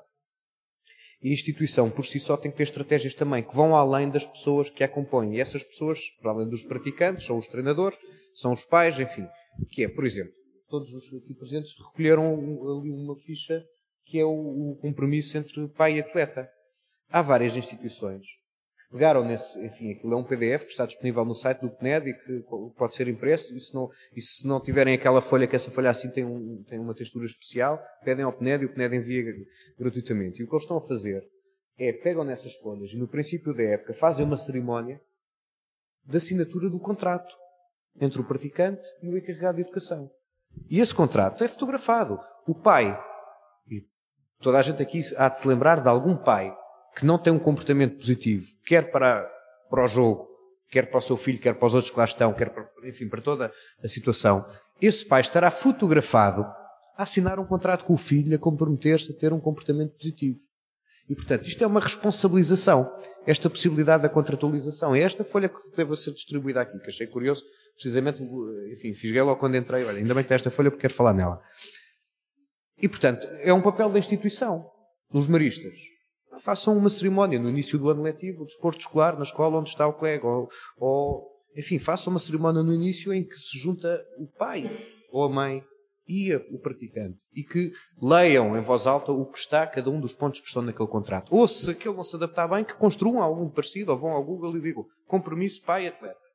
[1.21, 4.25] E a instituição, por si só, tem que ter estratégias também que vão além das
[4.25, 5.35] pessoas que a compõem.
[5.35, 7.99] E essas pessoas, para além dos praticantes, são os treinadores,
[8.33, 9.27] são os pais, enfim.
[9.71, 10.33] Que é, por exemplo,
[10.71, 12.35] todos os aqui presentes recolheram
[12.79, 13.63] ali uma ficha
[14.07, 14.31] que é o,
[14.73, 16.49] o compromisso entre pai e atleta.
[17.11, 18.38] Há várias instituições
[18.91, 22.15] pegaram nesse, enfim, aquilo é um PDF que está disponível no site do PNED e
[22.15, 22.45] que
[22.77, 25.91] pode ser impresso, e se não, e se não tiverem aquela folha, que essa folha
[25.91, 29.25] assim tem, um, tem uma textura especial, pedem ao PNED e o PNED envia
[29.79, 30.41] gratuitamente.
[30.41, 31.23] E o que eles estão a fazer
[31.79, 35.01] é, pegam nessas folhas e no princípio da época fazem uma cerimónia
[36.05, 37.35] de assinatura do contrato
[38.01, 40.11] entre o praticante e o encarregado de educação.
[40.69, 42.19] E esse contrato é fotografado.
[42.47, 42.99] O pai
[44.41, 46.57] Toda a gente aqui há de se lembrar de algum pai
[46.97, 49.29] que não tem um comportamento positivo, quer para,
[49.71, 50.29] para o jogo,
[50.71, 53.09] quer para o seu filho, quer para os outros que lá estão, quer para, enfim,
[53.09, 53.53] para toda
[53.83, 54.45] a situação.
[54.81, 56.43] Esse pai estará fotografado
[56.97, 60.39] a assinar um contrato com o filho, a comprometer-se a ter um comportamento positivo.
[61.09, 62.93] E, portanto, isto é uma responsabilização.
[63.27, 64.95] Esta possibilidade da contratualização.
[64.95, 68.23] É esta folha que deve ser distribuída aqui, que achei curioso, precisamente,
[68.73, 69.85] enfim, fisguei logo quando entrei.
[69.85, 71.41] Olha, ainda bem que tem esta folha porque quero falar nela.
[72.81, 74.71] E, portanto, é um papel da instituição,
[75.11, 75.75] dos maristas.
[76.39, 77.39] Façam uma cerimónia.
[77.39, 80.49] No início do ano letivo, o desporto escolar, na escola onde está o colega, ou,
[80.79, 84.65] ou enfim, façam uma cerimónia no início em que se junta o pai
[85.11, 85.63] ou a mãe
[86.07, 87.19] e o praticante.
[87.35, 90.63] E que leiam em voz alta o que está, cada um dos pontos que estão
[90.63, 91.35] naquele contrato.
[91.35, 94.57] Ou se aquele não se adaptar bem, que construam algo parecido, ou vão ao Google
[94.57, 96.28] e digam compromisso pai-atleta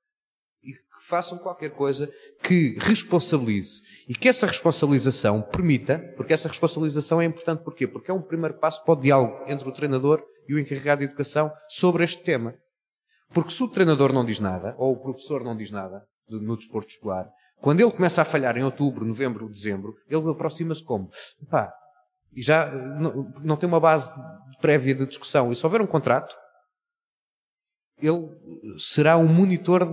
[0.97, 2.11] que façam qualquer coisa
[2.43, 7.87] que responsabilize e que essa responsabilização permita, porque essa responsabilização é importante porquê?
[7.87, 11.05] Porque é um primeiro passo para o diálogo entre o treinador e o encarregado de
[11.05, 12.53] educação sobre este tema.
[13.33, 16.89] Porque se o treinador não diz nada, ou o professor não diz nada no desporto
[16.89, 17.27] escolar,
[17.61, 21.09] quando ele começa a falhar em outubro, novembro, dezembro, ele aproxima-se como?
[21.49, 21.71] Pá,
[22.35, 24.13] e já não, não tem uma base
[24.59, 25.51] prévia de discussão.
[25.51, 26.35] E se houver um contrato,
[28.05, 28.29] ele
[28.77, 29.85] será um monitor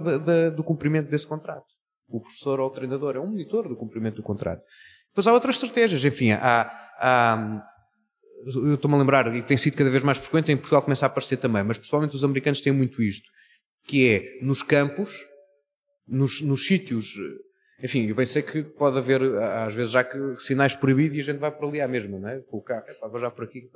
[0.50, 1.66] do cumprimento desse contrato.
[2.08, 4.62] O professor ou o treinador é um monitor do cumprimento do contrato.
[5.10, 6.04] Depois há outras estratégias.
[6.04, 7.62] Enfim, há, há
[8.46, 11.08] eu estou-me a lembrar, e tem sido cada vez mais frequente, em Portugal começa a
[11.08, 13.28] aparecer também, mas principalmente os americanos têm muito isto,
[13.84, 15.26] que é nos campos,
[16.08, 17.14] nos, nos sítios,
[17.82, 21.24] enfim, eu bem sei que pode haver, às vezes já que sinais proibidos e a
[21.24, 22.40] gente vai por ali à mesma, não é?
[22.40, 23.68] Com o carro, é, vou já por aqui.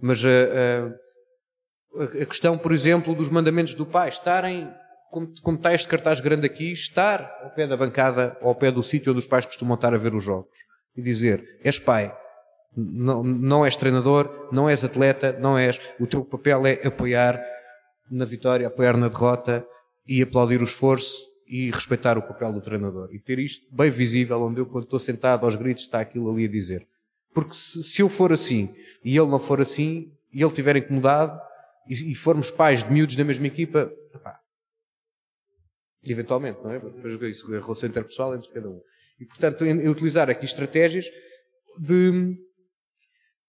[0.00, 0.94] Mas uh, uh,
[2.22, 4.70] a questão, por exemplo, dos mandamentos do pai, estarem,
[5.10, 8.82] como, como está este cartaz grande aqui, estar ao pé da bancada ao pé do
[8.82, 10.58] sítio onde os pais costumam estar a ver os jogos.
[10.96, 12.14] E dizer, és pai,
[12.76, 15.80] não, não és treinador, não és atleta, não és.
[15.98, 17.40] O teu papel é apoiar
[18.10, 19.66] na vitória, apoiar na derrota
[20.06, 23.08] e aplaudir o esforço e respeitar o papel do treinador.
[23.12, 26.44] E ter isto bem visível, onde eu, quando estou sentado aos gritos, está aquilo ali
[26.44, 26.86] a dizer.
[27.32, 31.40] Porque se, se eu for assim e ele não for assim, e ele estiver incomodado,
[31.88, 33.90] e, e formos pais de miúdos da mesma equipa,
[36.04, 36.78] eventualmente, não é?
[36.78, 38.80] Depois isso, a relação interpessoal entre cada um.
[39.18, 41.06] E, portanto, em, em utilizar aqui estratégias
[41.78, 42.36] de,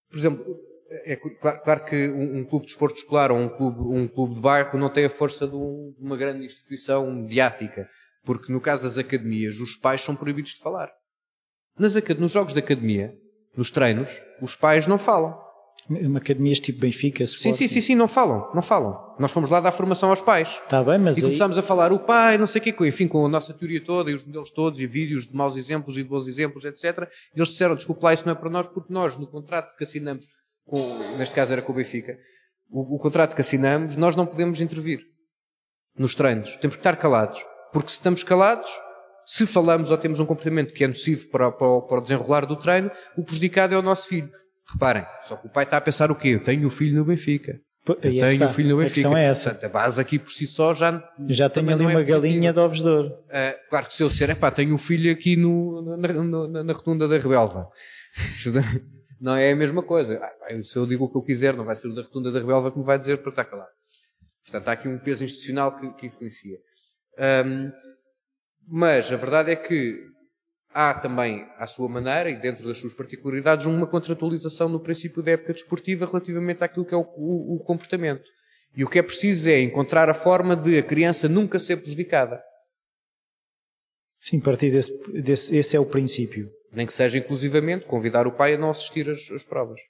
[0.09, 0.45] por exemplo,
[0.89, 4.35] é claro, claro que um, um, clube de esporte escolar ou um clube, um clube
[4.35, 7.89] de bairro não tem a força de, um, de uma grande instituição mediática,
[8.23, 10.89] porque no caso das academias, os pais são proibidos de falar.
[11.77, 13.14] Nas, nos jogos de academia,
[13.55, 15.38] nos treinos, os pais não falam.
[16.18, 19.15] Academias tipo Benfica, Sim, sim, sim, sim, não falam, não falam.
[19.18, 20.59] Nós fomos lá dar formação aos pais.
[20.64, 21.64] Está bem, mas E começámos aí...
[21.64, 24.14] a falar, o pai, não sei o quê, enfim, com a nossa teoria toda e
[24.14, 27.09] os modelos todos e vídeos de maus exemplos e de bons exemplos, etc.
[27.34, 29.84] E eles disseram, desculpe lá, isso não é para nós, porque nós, no contrato que
[29.84, 30.26] assinamos,
[30.65, 32.18] com, neste caso era com o Benfica,
[32.69, 35.01] o, o contrato que assinamos, nós não podemos intervir
[35.97, 36.55] nos treinos.
[36.57, 37.43] Temos que estar calados.
[37.72, 38.69] Porque se estamos calados,
[39.26, 42.55] se falamos ou temos um comportamento que é nocivo para, para, para o desenrolar do
[42.55, 44.30] treino, o prejudicado é o nosso filho.
[44.72, 46.30] Reparem, só que o pai está a pensar o quê?
[46.30, 47.60] Eu tenho o filho no Benfica.
[47.88, 48.91] Eu tenho o filho no Benfica.
[48.91, 49.52] A questão é essa.
[49.52, 51.02] Portanto, a base aqui por si só já.
[51.30, 53.07] Já tenho ali é uma é galinha de ovos de ouro.
[53.07, 56.73] Uh, claro que se eu disser, pá, tenho um filho aqui no, na, na, na
[56.73, 57.69] rotunda da Rebelva.
[59.22, 60.19] não é a mesma coisa.
[60.22, 62.39] Ah, se eu digo o que eu quiser, não vai ser o da rotunda da
[62.39, 63.69] Rebelva que me vai dizer para estar calado.
[64.44, 66.57] Portanto, há aqui um peso institucional que, que influencia.
[67.45, 67.72] Um,
[68.68, 70.07] mas a verdade é que
[70.77, 75.31] há também, à sua maneira e dentro das suas particularidades, uma contratualização no princípio da
[75.31, 78.29] época desportiva relativamente àquilo que é o, o, o comportamento.
[78.75, 82.39] E o que é preciso é encontrar a forma de a criança nunca ser prejudicada.
[84.19, 86.47] Sim, a partir desse, desse esse é o princípio.
[86.71, 89.81] Nem que seja inclusivamente convidar o pai a não assistir às, às provas.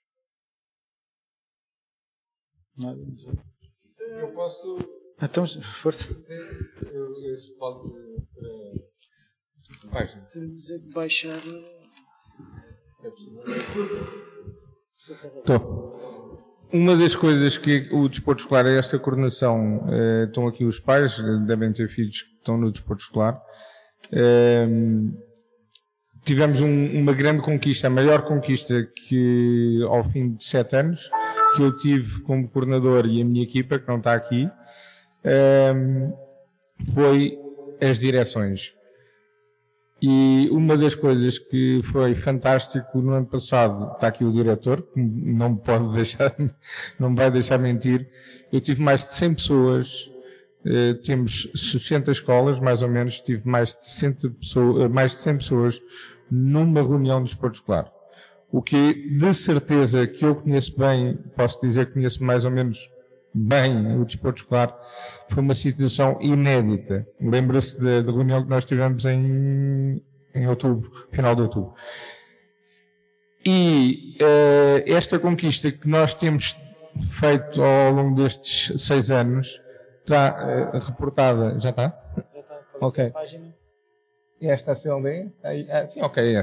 [3.97, 4.77] Eu posso.
[5.21, 5.45] Então,
[5.81, 6.07] força.
[6.93, 7.89] Eu, isso pode.
[10.31, 11.41] Temos é de baixar.
[13.03, 13.07] É
[15.39, 15.97] Estou.
[16.71, 19.87] Uma das coisas que o desporto escolar é esta coordenação.
[19.89, 23.41] Eh, estão aqui os pais, devem ter filhos que estão no desporto escolar.
[24.11, 24.67] Eh,
[26.25, 31.09] tivemos um, uma grande conquista, a maior conquista que ao fim de sete anos,
[31.55, 34.49] que eu tive como coordenador e a minha equipa, que não está aqui,
[35.23, 35.73] eh,
[36.93, 37.39] foi
[37.81, 38.76] as direções.
[40.01, 44.99] E uma das coisas que foi fantástico no ano passado, está aqui o diretor, que
[44.99, 46.35] não me pode deixar,
[46.99, 48.07] não me vai deixar mentir,
[48.53, 50.11] eu tive mais de 100 pessoas,
[50.65, 55.21] eh, temos 60 escolas, mais ou menos, tive mais de, 60 pessoas, eh, mais de
[55.21, 55.81] 100 pessoas
[56.29, 57.91] numa reunião de esporte escolar.
[58.51, 62.89] O que de certeza que eu conheço bem, posso dizer que conheço mais ou menos
[63.37, 64.75] bem o desporto escolar,
[65.29, 67.07] foi uma situação inédita.
[67.19, 70.01] Lembra-se da, da reunião que nós tivemos em,
[70.33, 71.73] em outubro, final de outubro.
[73.45, 76.55] E uh, esta conquista que nós temos
[77.09, 79.61] feito ao longo destes seis anos
[79.99, 81.59] está uh, reportada.
[81.59, 81.95] Já está?
[82.33, 82.59] Já está.
[82.81, 83.13] Ok.
[84.41, 85.31] Esta CLD?
[85.43, 86.41] Ah, sim, ok, é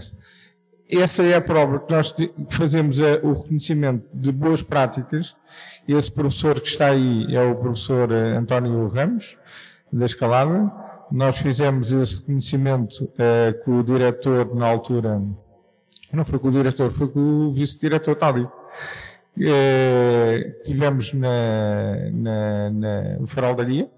[0.88, 1.22] essa.
[1.22, 2.14] É a prova que nós
[2.50, 5.34] fazemos é o reconhecimento de boas práticas.
[5.86, 9.36] Esse professor que está aí é o professor eh, António Ramos,
[9.92, 10.72] da Escalada.
[11.10, 15.22] Nós fizemos esse reconhecimento uh, com o diretor na altura,
[16.12, 18.44] não foi com o diretor, foi com o vice-diretor Tali.
[19.36, 23.88] Uh, tivemos na, na, na, no Farol da Guia,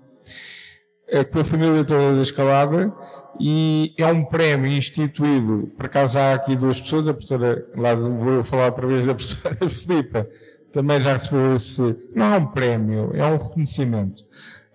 [1.32, 2.92] com a família toda da Escalada,
[3.38, 8.42] e é um prémio instituído, por acaso há aqui duas pessoas, a professora, lá vou
[8.42, 10.26] falar outra vez da professora Filipa,
[10.72, 14.22] também já recebeu esse, não é um prémio, é um reconhecimento.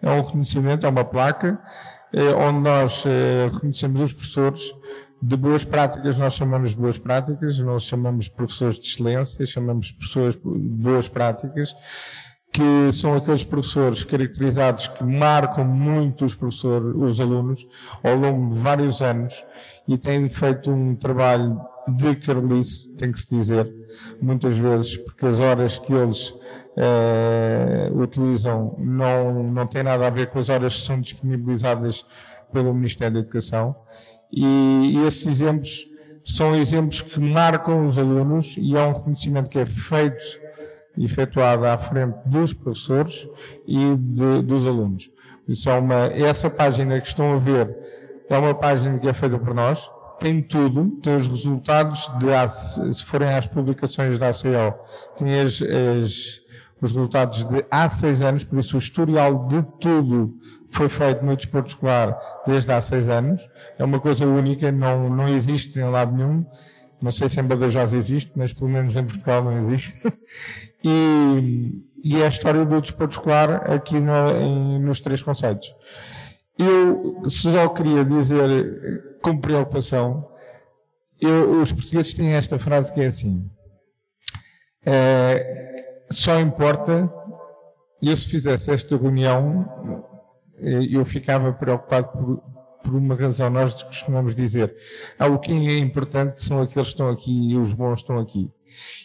[0.02, 1.60] É um reconhecimento, é uma placa,
[2.12, 4.74] é, onde nós é, reconhecemos os professores
[5.22, 9.88] de boas práticas, nós chamamos de boas práticas, nós chamamos de professores de excelência, chamamos
[9.88, 11.76] de professores de boas práticas,
[12.52, 17.66] que são aqueles professores caracterizados que marcam muito os professores, os alunos,
[18.04, 19.44] ao longo de vários anos
[19.88, 23.74] e têm feito um trabalho de carolice, tem que se dizer,
[24.22, 26.34] muitas vezes, porque as horas que eles
[26.78, 32.06] eh, utilizam não, não têm nada a ver com as horas que são disponibilizadas
[32.52, 33.76] pelo Ministério da Educação.
[34.32, 35.88] E, e esses exemplos
[36.24, 40.41] são exemplos que marcam os alunos e é um reconhecimento que é feito
[40.98, 43.28] efetuada à frente dos professores
[43.68, 45.10] e de, dos alunos.
[45.48, 47.76] Isso é uma, essa página que estão a ver
[48.30, 49.90] é uma página que é feita por nós,
[50.20, 54.80] tem tudo, tem os resultados de, se forem às publicações da ACO,
[55.18, 56.42] tem as, as,
[56.80, 60.34] os resultados de há seis anos, por isso o historial de tudo
[60.72, 63.42] foi feito no desporto escolar desde há seis anos.
[63.78, 66.46] É uma coisa única, não, não existe em lado nenhum.
[67.02, 70.02] Não sei se em Badajoz existe, mas pelo menos em Portugal não existe.
[70.84, 75.74] e, e é a história do desporto escolar aqui no, em, nos três conceitos.
[76.58, 80.28] Eu só queria dizer, com preocupação,
[81.20, 83.50] eu, os portugueses têm esta frase que é assim,
[84.86, 87.12] é, só importa,
[88.02, 90.04] eu se fizesse esta reunião,
[90.90, 92.51] eu ficava preocupado por,
[92.84, 94.76] por uma razão, nós costumamos dizer,
[95.18, 98.52] ah, o que é importante são aqueles que estão aqui e os bons estão aqui.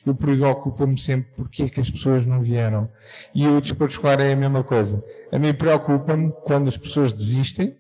[0.05, 2.89] Eu preocupo-me sempre porque é que as pessoas não vieram.
[3.35, 5.03] E o desporto escolar é a mesma coisa.
[5.33, 7.77] A mim preocupa-me quando as pessoas desistem,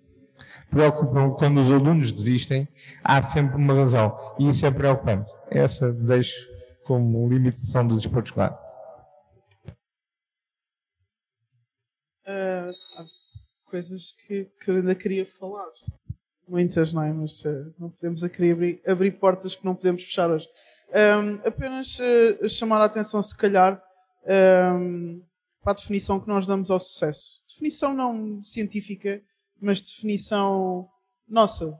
[0.70, 2.68] preocupa-me quando os alunos desistem,
[3.02, 4.16] há sempre uma razão.
[4.38, 5.30] E isso é preocupante.
[5.50, 6.48] Essa deixo
[6.84, 8.58] como limitação do desporto escolar.
[12.26, 12.72] Uh,
[13.76, 15.68] coisas que, que ainda queria falar.
[16.48, 17.12] Muitas, não é?
[17.12, 20.48] Mas uh, não podemos abrir, abrir portas que não podemos fechar hoje.
[20.88, 23.82] Um, apenas uh, chamar a atenção, se calhar,
[24.74, 25.22] um,
[25.60, 27.42] para a definição que nós damos ao sucesso.
[27.46, 29.22] Definição não científica,
[29.60, 30.88] mas definição
[31.28, 31.78] nossa.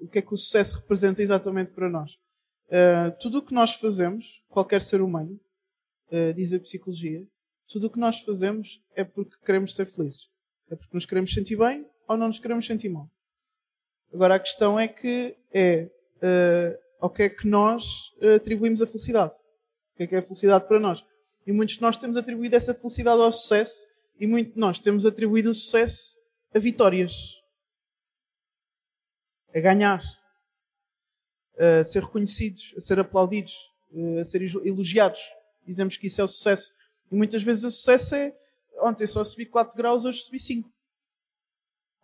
[0.00, 2.12] O que é que o sucesso representa exatamente para nós?
[2.68, 5.38] Uh, tudo o que nós fazemos, qualquer ser humano,
[6.10, 7.26] uh, diz a psicologia,
[7.68, 10.34] tudo o que nós fazemos é porque queremos ser felizes.
[10.70, 13.08] É porque nos queremos sentir bem ou não nos queremos sentir mal.
[14.12, 18.86] Agora a questão é que é uh, ao que é que nós eh, atribuímos a
[18.86, 19.34] felicidade.
[19.34, 21.04] O que é que é a felicidade para nós?
[21.46, 23.86] E muitos de nós temos atribuído essa felicidade ao sucesso
[24.18, 26.16] e muitos de nós temos atribuído o sucesso
[26.54, 27.12] a vitórias.
[29.54, 30.02] A ganhar.
[31.58, 33.54] A ser reconhecidos, a ser aplaudidos,
[34.20, 35.20] a ser elogiados.
[35.66, 36.72] Dizemos que isso é o sucesso.
[37.10, 38.36] E muitas vezes o sucesso é
[38.80, 40.70] ontem só subi 4 graus, hoje subi 5.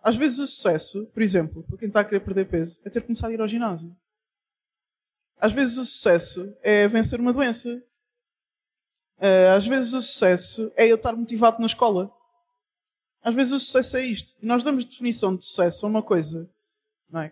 [0.03, 3.03] Às vezes o sucesso, por exemplo, para quem está a querer perder peso, é ter
[3.03, 3.97] começado a ir ao ginásio.
[5.39, 7.82] Às vezes o sucesso é vencer uma doença.
[9.19, 12.12] Eh, às vezes o sucesso é eu estar motivado na escola.
[13.23, 14.35] Às vezes o sucesso é isto.
[14.43, 16.51] E nós damos definição de sucesso a uma coisa.
[17.15, 17.31] É?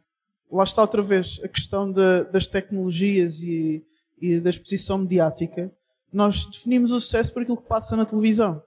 [0.50, 3.84] Lá está outra vez a questão de, das tecnologias e,
[4.20, 5.72] e da exposição mediática.
[6.12, 8.62] Nós definimos o sucesso por aquilo que passa na televisão.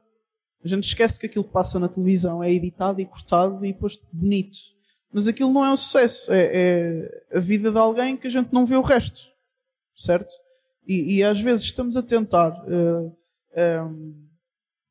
[0.64, 4.06] A gente esquece que aquilo que passa na televisão é editado e cortado e posto
[4.11, 4.57] bonito.
[5.11, 6.31] Mas aquilo não é o sucesso.
[6.31, 9.34] É, é a vida de alguém que a gente não vê o resto
[9.95, 10.34] certo?
[10.88, 13.15] E, e às vezes estamos a tentar uh, um,
[13.56, 14.14] ehm,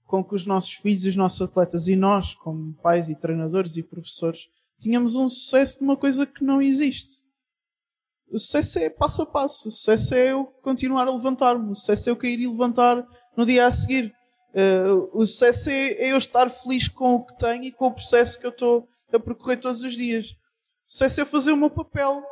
[0.07, 3.83] com que os nossos filhos os nossos atletas e nós, como pais e treinadores e
[3.83, 7.23] professores, tínhamos um sucesso de uma coisa que não existe.
[8.31, 9.69] O sucesso é passo a passo.
[9.69, 11.71] O sucesso é eu continuar a levantar-me.
[11.71, 14.15] O sucesso é eu cair e levantar no dia a seguir.
[14.55, 17.93] Uh, o sucesso é, é, eu estar feliz com o que tenho e com o
[17.93, 20.31] processo que eu estou a percorrer todos os dias.
[20.87, 22.23] O sucesso é fazer o meu papel.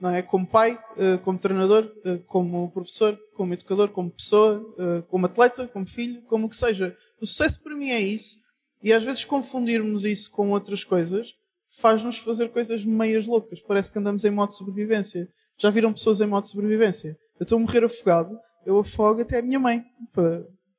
[0.00, 0.22] Não é?
[0.22, 4.64] Como pai, uh, como treinador, uh, como professor, como educador, como pessoa,
[5.08, 6.96] como atleta, como filho, como o que seja.
[7.20, 8.38] O sucesso para mim é isso.
[8.82, 11.34] E às vezes confundirmos isso com outras coisas
[11.68, 13.60] faz-nos fazer coisas meias loucas.
[13.60, 15.28] Parece que andamos em modo de sobrevivência.
[15.58, 17.18] Já viram pessoas em modo de sobrevivência?
[17.38, 19.84] Eu estou a morrer afogado, eu afogo até a minha mãe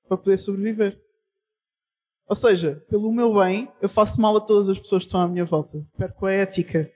[0.07, 0.99] para poder sobreviver.
[2.27, 5.27] Ou seja, pelo meu bem, eu faço mal a todas as pessoas que estão à
[5.27, 5.85] minha volta.
[5.97, 6.91] Perco a ética.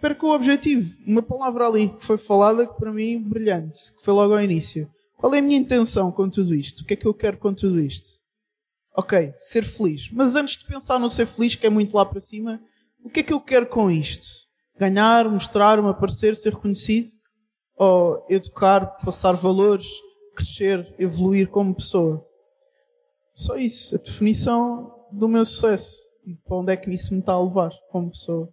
[0.00, 0.94] Perco o objetivo.
[1.06, 4.88] Uma palavra ali que foi falada que para mim brilhante, que foi logo ao início.
[5.16, 6.82] Qual é a minha intenção com tudo isto?
[6.82, 8.18] O que é que eu quero com tudo isto?
[8.94, 10.10] Ok, ser feliz.
[10.12, 12.60] Mas antes de pensar no ser feliz, que é muito lá para cima,
[13.02, 14.26] o que é que eu quero com isto?
[14.78, 17.08] Ganhar, mostrar-me, aparecer, ser reconhecido?
[17.76, 19.88] Ou educar, passar valores,
[20.38, 22.24] crescer, evoluir como pessoa?
[23.34, 23.96] Só isso.
[23.96, 25.96] A definição do meu sucesso.
[26.24, 28.48] E para onde é que isso me está a levar como pessoa?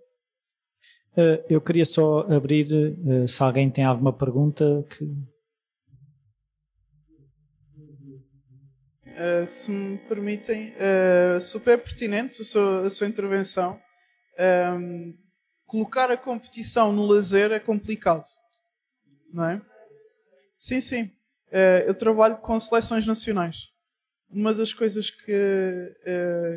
[1.18, 5.06] Eh, eu queria só abrir, eh, se alguém tem alguma pergunta que
[9.16, 13.80] Uh, se me permitem, uh, super pertinente a sua, a sua intervenção.
[14.38, 15.14] Um, ehm,
[15.66, 18.26] colocar a competição no lazer é complicado,
[19.32, 19.62] não é?
[20.58, 21.15] Sim, sim.
[21.56, 23.70] Uh, eu trabalho com seleções nacionais.
[24.30, 25.96] Uma das coisas que,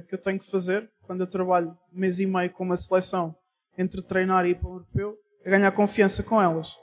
[0.09, 3.37] que eu tenho que fazer quando eu trabalho mês e meio com uma seleção
[3.77, 6.75] entre treinar e ir para o europeu é ganhar confiança com elas.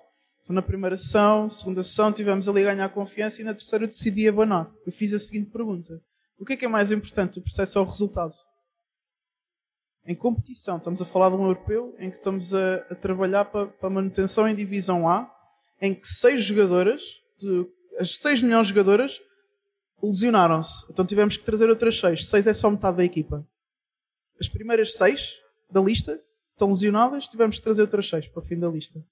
[0.42, 4.28] Então, na primeira sessão, segunda sessão, tivemos ali a ganhar confiança e na terceira decidi
[4.28, 4.72] abanar.
[4.86, 6.00] Eu fiz a seguinte pergunta:
[6.40, 8.34] O que é que é mais importante, o processo ou o resultado?
[10.06, 13.66] Em competição, estamos a falar de um europeu em que estamos a, a trabalhar para,
[13.66, 15.28] para manutenção em divisão A,
[15.82, 17.02] em que seis jogadoras,
[17.40, 17.68] de,
[18.00, 19.22] as seis melhores jogadoras,
[20.02, 20.86] lesionaram-se.
[20.90, 22.28] Então tivemos que trazer outras seis.
[22.28, 23.48] Seis é só metade da equipa.
[24.40, 25.34] As primeiras seis
[25.70, 29.04] da lista estão lesionadas, tivemos que trazer outras seis para o fim da lista.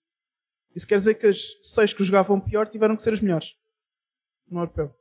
[0.76, 3.55] Isso quer dizer que as seis que jogavam pior tiveram que ser as melhores
[4.49, 4.93] no europeu.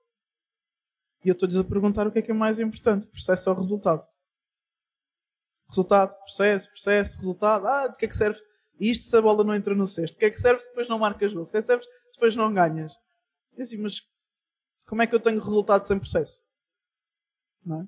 [1.25, 4.07] E eu estou-lhes a perguntar o que é que é mais importante: processo ou resultado?
[5.69, 7.67] Resultado, processo, processo, resultado.
[7.67, 8.41] Ah, de que é que serve
[8.79, 10.15] isto se a bola não entra no cesto?
[10.15, 11.49] De que é que serve se depois não marcas gols?
[11.49, 12.93] De que é que serve se depois não ganhas?
[13.57, 14.01] E assim, mas
[14.87, 16.43] como é que eu tenho resultado sem processo?
[17.65, 17.87] Não é?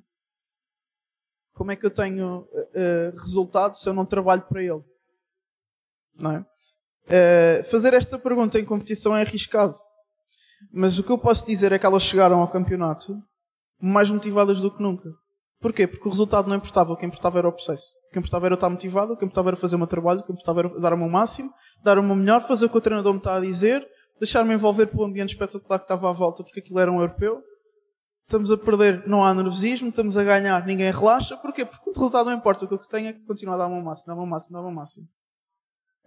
[1.52, 4.82] Como é que eu tenho uh, resultado se eu não trabalho para ele?
[6.14, 6.46] Não é?
[7.06, 9.78] Uh, fazer esta pergunta em competição é arriscado.
[10.72, 13.22] Mas o que eu posso dizer é que elas chegaram ao campeonato
[13.80, 15.10] mais motivadas do que nunca.
[15.60, 15.86] Porquê?
[15.86, 17.86] Porque o resultado não importava, o que importava era o processo.
[18.08, 20.22] O que importava era estar motivado, o que importava era fazer o meu trabalho, o
[20.22, 22.80] que importava era dar o meu máximo, dar o meu melhor, fazer o que o
[22.80, 23.86] treinador me está a dizer,
[24.18, 27.42] deixar-me envolver pelo ambiente espetacular que estava à volta, porque aquilo era um europeu.
[28.26, 31.36] Estamos a perder, não há nervosismo, estamos a ganhar, ninguém relaxa.
[31.36, 31.64] Porquê?
[31.64, 33.70] Porque o resultado não importa, o que eu tenho é que continuar a dar o
[33.70, 35.06] meu máximo, dar o meu máximo, dar o meu máximo.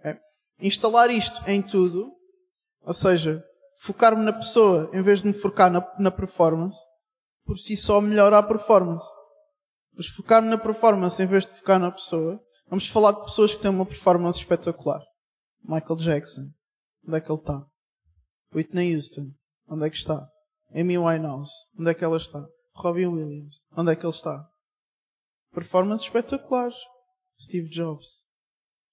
[0.02, 0.18] É
[0.60, 2.12] instalar isto em tudo,
[2.82, 3.44] ou seja,
[3.80, 6.78] focar-me na pessoa em vez de me focar na, na performance,
[7.44, 9.06] por si só melhora a performance.
[9.96, 13.62] Mas focar-me na performance em vez de focar na pessoa, vamos falar de pessoas que
[13.62, 15.02] têm uma performance espetacular.
[15.62, 16.42] Michael Jackson,
[17.06, 17.64] onde é que ele está?
[18.54, 19.32] Whitney Houston,
[19.68, 20.26] onde é que está?
[20.74, 22.44] Amy Winehouse, onde é que ela está?
[22.74, 24.46] Robbie Williams, onde é que ele está?
[25.52, 26.76] Performances espetaculares.
[27.40, 28.24] Steve Jobs,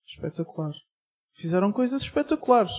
[0.07, 0.71] espetacular.
[1.33, 2.73] Fizeram coisas espetaculares.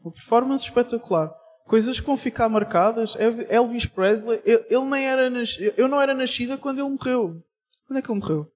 [0.00, 1.32] Uma performance espetacular.
[1.64, 3.14] Coisas que vão ficar marcadas.
[3.48, 7.40] Elvis Presley, ele nem era nascido, eu não era nascida quando ele morreu.
[7.86, 8.52] Quando é que ele morreu?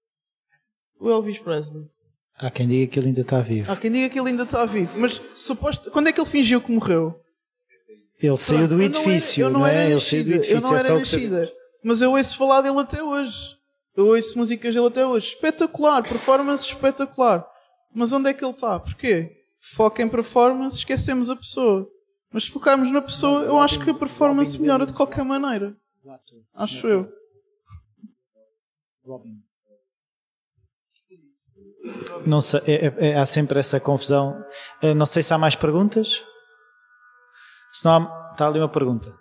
[0.99, 1.89] O Elvis Presley.
[2.35, 3.71] Há quem diga que ele ainda está vivo.
[3.71, 4.99] Há quem diga que ele ainda está vivo.
[4.99, 7.21] Mas suposto, quando é que ele fingiu que morreu?
[8.23, 9.91] Ele saiu do edifício, não, era, não é?
[9.91, 10.57] Ele saiu do edifício.
[10.57, 11.53] Eu não é era nascida.
[11.83, 13.57] Mas eu ouço falar dele até hoje.
[13.97, 15.29] Eu ouço músicas dele até hoje.
[15.29, 17.47] Espetacular, performance espetacular.
[17.95, 18.79] Mas onde é que ele está?
[18.79, 19.33] Porquê?
[19.59, 21.89] Foca em performance, esquecemos a pessoa.
[22.33, 25.75] Mas se focarmos na pessoa, eu acho que a performance melhora de qualquer maneira.
[26.55, 27.13] Acho eu.
[32.27, 34.45] Não sei, é, é, é, há sempre essa confusão.
[34.83, 36.23] Eh, não sei se há mais perguntas.
[37.73, 39.19] Se não há, está ali uma pergunta.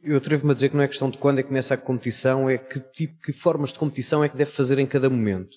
[0.00, 2.48] Eu atrevo-me a dizer que não é questão de quando é que começa a competição,
[2.48, 5.54] é que tipo, que formas de competição é que deve fazer em cada momento.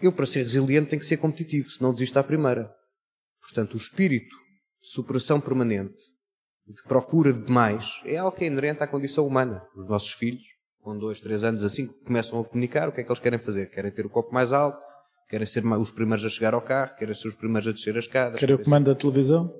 [0.00, 2.74] Eu, para ser resiliente, tenho que ser competitivo, senão desisto à primeira.
[3.40, 4.34] Portanto, o espírito
[4.82, 6.02] de superação permanente
[6.66, 9.62] de procura de mais, é algo que é inerente à condição humana.
[9.76, 10.44] Os nossos filhos,
[10.82, 13.70] com dois, três anos assim, começam a comunicar o que é que eles querem fazer.
[13.70, 14.78] Querem ter o copo mais alto,
[15.28, 18.04] querem ser os primeiros a chegar ao carro, querem ser os primeiros a descer as
[18.04, 18.40] escadas.
[18.40, 19.50] Querem o comando da televisão?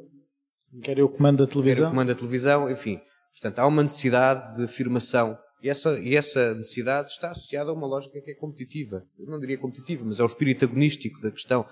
[0.83, 1.77] Querem o comando da televisão?
[1.77, 3.01] Querem o comando da televisão, enfim.
[3.33, 5.39] Portanto, há uma necessidade de afirmação.
[5.63, 9.05] E essa, e essa necessidade está associada a uma lógica que é competitiva.
[9.17, 11.65] Eu não diria competitiva, mas é o espírito agonístico da questão.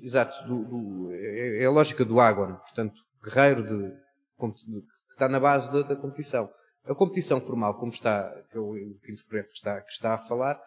[0.00, 0.46] Exato.
[0.46, 2.54] Do, do, é, é, a lógica do Agon.
[2.54, 2.94] Portanto,
[3.24, 3.90] guerreiro de,
[4.38, 6.48] que está na base da, da competição.
[6.88, 10.18] A competição formal, como está, que eu, eu que interpreto que está, que está a
[10.18, 10.58] falar,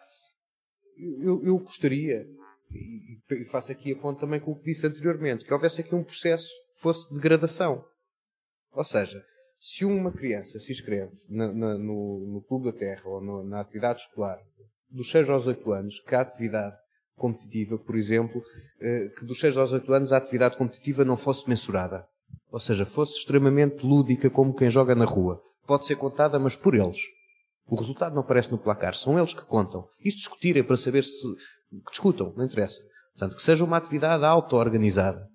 [0.96, 2.24] eu, eu gostaria,
[2.70, 6.04] e faço aqui a ponto também com o que disse anteriormente, que houvesse aqui um
[6.04, 7.84] processo que fosse de degradação.
[8.70, 9.20] Ou seja,
[9.58, 13.60] se uma criança se inscreve na, na, no, no Clube da Terra ou no, na
[13.60, 14.38] atividade escolar
[14.88, 16.76] dos 6 aos 8 anos, que a atividade
[17.16, 18.42] competitiva, por exemplo,
[18.80, 22.06] eh, que dos 6 aos 8 anos a atividade competitiva não fosse mensurada.
[22.50, 25.42] Ou seja, fosse extremamente lúdica como quem joga na rua.
[25.66, 26.98] Pode ser contada, mas por eles.
[27.66, 29.86] O resultado não aparece no placar, são eles que contam.
[30.04, 31.26] E se discutirem para saber se.
[31.70, 32.82] que discutam, não interessa.
[33.12, 35.26] Portanto, que seja uma atividade auto-organizada.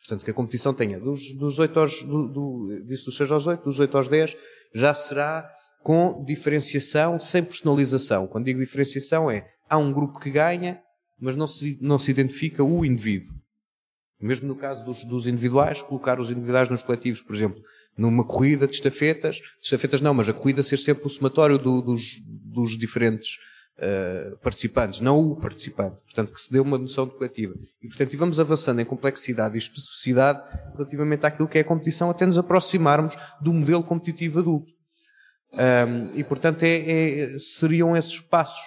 [0.00, 3.64] Portanto, que a competição tenha dos, dos 8 aos, do, do, dos 6 aos 8,
[3.64, 4.36] dos 8 aos 10,
[4.74, 5.50] já será
[5.82, 8.26] com diferenciação, sem personalização.
[8.26, 10.80] Quando digo diferenciação é, há um grupo que ganha,
[11.18, 13.32] mas não se, não se identifica o indivíduo.
[14.20, 17.60] Mesmo no caso dos, dos individuais, colocar os individuais nos coletivos, por exemplo,
[17.96, 21.80] numa corrida de estafetas, de estafetas não, mas a corrida ser sempre o somatório do,
[21.80, 23.38] dos, dos diferentes
[23.78, 26.00] uh, participantes, não o participante.
[26.02, 27.54] Portanto, que se dê uma noção de coletiva.
[27.82, 30.42] E, portanto, e vamos avançando em complexidade e especificidade
[30.74, 34.72] relativamente àquilo que é a competição, até nos aproximarmos do modelo competitivo adulto.
[35.52, 38.62] Um, e, portanto, é, é, seriam esses passos.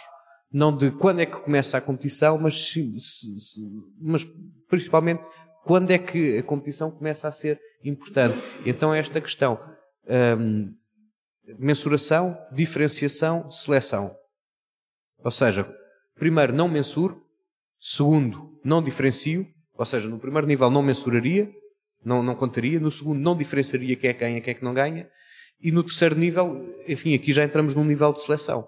[0.49, 3.61] Não de quando é que começa a competição, mas, se, se, se,
[3.99, 4.25] mas
[4.69, 5.27] principalmente
[5.67, 8.37] quando é que a competição começa a ser importante.
[8.65, 9.59] Então, esta questão.
[10.39, 10.73] Um,
[11.59, 14.15] mensuração, diferenciação, seleção.
[15.23, 15.69] Ou seja,
[16.15, 17.21] primeiro não mensuro,
[17.79, 21.49] segundo não diferencio, ou seja, no primeiro nível não mensuraria,
[22.03, 24.73] não, não contaria, no segundo não diferenciaria quem é que ganha, quem é que não
[24.73, 25.09] ganha,
[25.61, 28.67] e no terceiro nível, enfim, aqui já entramos num nível de seleção.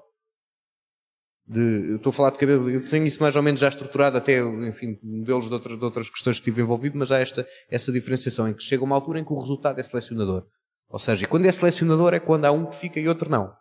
[1.49, 4.15] De, eu estou a falar de cabeça, eu tenho isso mais ou menos já estruturado,
[4.15, 7.91] até, enfim, modelos de outras, de outras questões que estive envolvido, mas há esta, essa
[7.91, 10.45] diferenciação em que chega uma altura em que o resultado é selecionador.
[10.87, 13.51] Ou seja, quando é selecionador é quando há um que fica e outro não.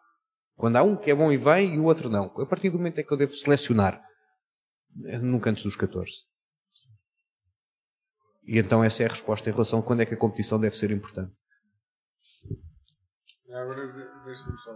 [0.55, 2.27] Quando há um que é bom e vem e o outro não.
[2.27, 4.03] A partir do momento em que eu devo selecionar,
[5.07, 6.13] é nunca antes dos 14.
[8.45, 10.77] E então essa é a resposta em relação a quando é que a competição deve
[10.77, 11.33] ser importante.
[13.51, 13.87] Agora
[14.27, 14.73] deixa-me só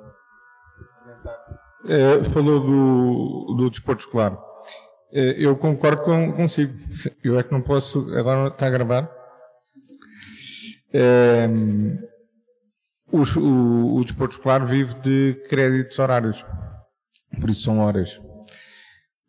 [1.89, 4.39] é, falou do, do desporto escolar.
[5.13, 6.75] É, eu concordo com, consigo.
[7.23, 8.01] Eu é que não posso.
[8.15, 9.11] Agora está a gravar.
[10.93, 11.49] É,
[13.11, 16.45] o, o, o desporto escolar vive de créditos horários.
[17.41, 18.21] Por isso são horas.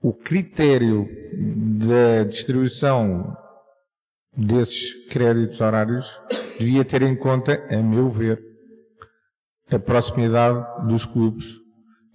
[0.01, 1.07] O critério
[1.79, 3.37] da distribuição
[4.35, 6.19] desses créditos horários
[6.59, 8.41] devia ter em conta, a meu ver,
[9.71, 11.62] a proximidade dos clubes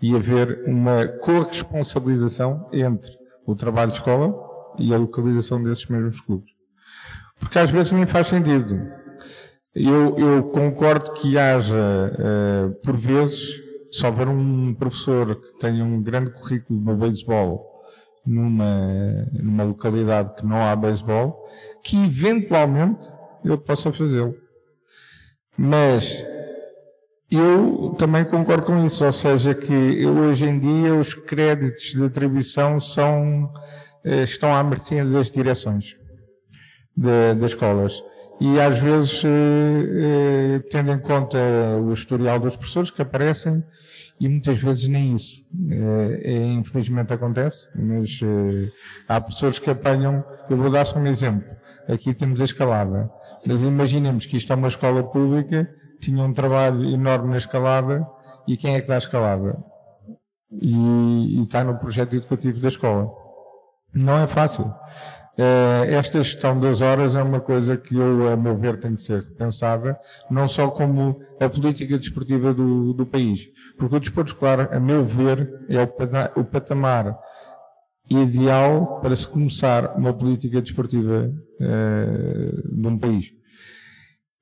[0.00, 3.10] e haver uma corresponsabilização entre
[3.46, 4.34] o trabalho de escola
[4.78, 6.52] e a localização desses mesmos clubes.
[7.38, 8.80] Porque às vezes nem faz sentido.
[9.74, 13.60] Eu, eu concordo que haja, uh, por vezes,
[13.92, 17.68] se houver um professor que tenha um grande currículo no beisebol
[18.26, 21.48] numa, numa localidade que não há beisebol,
[21.82, 23.00] que eventualmente
[23.44, 24.34] ele possa fazê-lo.
[25.56, 26.24] Mas
[27.30, 32.80] eu também concordo com isso, ou seja, que hoje em dia os créditos de atribuição
[32.80, 33.52] são,
[34.02, 35.96] eh, estão à mercê das direções
[36.96, 38.02] das escolas.
[38.40, 41.38] E às vezes, eh, eh, tendo em conta
[41.80, 43.62] o historial dos professores que aparecem,
[44.20, 45.46] e muitas vezes nem isso.
[46.58, 48.18] Infelizmente acontece, mas
[49.06, 51.48] há professores que apanham, eu vou dar só um exemplo.
[51.86, 53.08] Aqui temos a escalada.
[53.46, 55.68] Mas imaginemos que isto é uma escola pública
[56.00, 58.06] tinha um trabalho enorme na escalada
[58.46, 59.58] e quem é que dá a escalada?
[60.50, 63.10] E, e está no projeto educativo da escola.
[63.94, 64.72] Não é fácil.
[65.38, 69.02] Uh, esta gestão das horas é uma coisa que eu, a meu ver, tem que
[69.02, 69.96] ser pensada,
[70.28, 73.46] não só como a política desportiva do, do país.
[73.78, 75.80] Porque o desporto escolar, a meu ver, é
[76.34, 77.16] o, patamar
[78.10, 83.26] ideal para se começar uma política desportiva uh, de um país.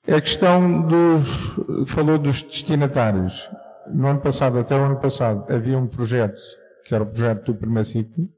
[0.08, 1.56] A questão dos,
[1.88, 3.50] falou dos destinatários.
[3.92, 6.40] No ano passado, até o ano passado, havia um projeto,
[6.84, 8.28] que era o projeto do primeiro ciclo,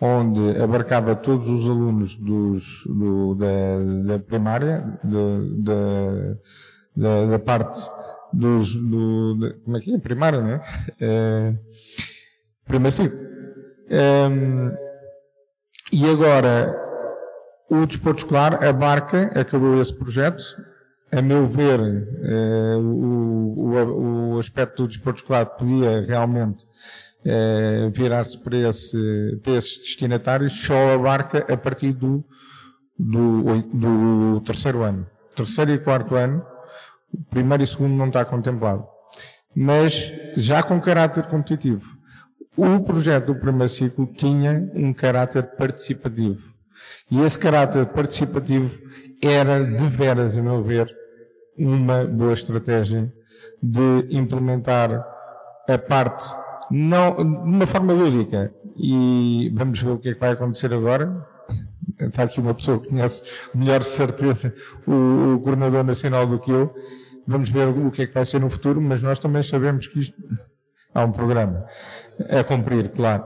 [0.00, 6.36] onde abarcava todos os alunos dos, do, da, da, primária, da,
[6.96, 7.86] da, da, parte
[8.32, 9.98] dos, do, de, como é que é?
[9.98, 10.62] Primária, não é?
[11.00, 11.54] é
[12.66, 13.18] primeiro ciclo.
[13.90, 14.72] Um,
[15.92, 16.74] e agora,
[17.70, 20.42] o desporto escolar abarca, acabou esse projeto,
[21.16, 26.64] a meu ver, eh, o, o, o, aspecto do desporto escolar podia realmente
[27.24, 28.96] eh, virar-se para, esse,
[29.46, 32.24] esses destinatários, só abarca a partir do,
[32.98, 35.06] do, do terceiro ano.
[35.36, 36.44] Terceiro e quarto ano,
[37.30, 38.84] primeiro e segundo não está contemplado.
[39.54, 41.96] Mas já com caráter competitivo.
[42.56, 46.52] O projeto do primeiro ciclo tinha um caráter participativo.
[47.10, 48.80] E esse caráter participativo
[49.22, 50.88] era, de veras, a meu ver,
[51.56, 53.12] uma boa estratégia
[53.62, 55.06] de implementar
[55.68, 56.24] a parte
[56.70, 58.52] não, de uma forma lúdica.
[58.76, 61.26] E vamos ver o que é que vai acontecer agora.
[62.00, 63.22] Está aqui uma pessoa que conhece
[63.54, 64.54] melhor certeza
[64.86, 66.74] o, o coordenador nacional do que eu.
[67.26, 70.00] Vamos ver o que é que vai ser no futuro, mas nós também sabemos que
[70.00, 70.16] isto
[70.92, 71.64] há um programa
[72.28, 73.24] a cumprir, claro.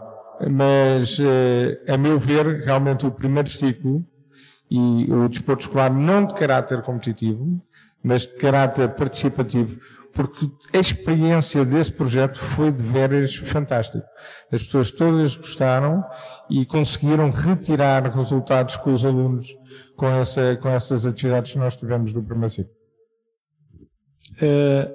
[0.49, 4.05] Mas, eh, a meu ver, realmente o primeiro ciclo
[4.71, 7.61] e o desporto escolar não de caráter competitivo,
[8.03, 9.81] mas de caráter participativo,
[10.13, 14.05] porque a experiência desse projeto foi de veras fantástica.
[14.51, 16.03] As pessoas todas gostaram
[16.51, 19.47] e conseguiram retirar resultados com os alunos
[19.97, 22.73] com, essa, com essas atividades que nós tivemos primeiro ciclo.
[24.41, 24.95] Uh,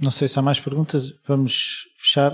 [0.00, 2.32] não sei se há mais perguntas, vamos fechar.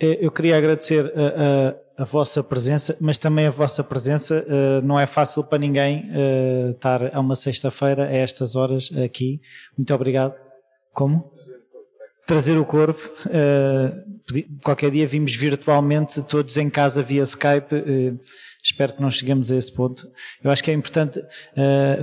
[0.00, 4.44] Eh, eu queria agradecer a, a, vossa presença, mas também a vossa presença.
[4.48, 9.40] Uh, não é fácil para ninguém uh, estar a uma sexta-feira, a estas horas, aqui.
[9.76, 10.34] Muito obrigado.
[10.92, 11.32] Como?
[12.26, 13.00] Trazer o corpo.
[13.26, 17.74] Uh, qualquer dia vimos virtualmente, todos em casa via Skype.
[18.62, 20.08] espero que não cheguemos a esse ponto.
[20.42, 21.20] Eu acho que é importante,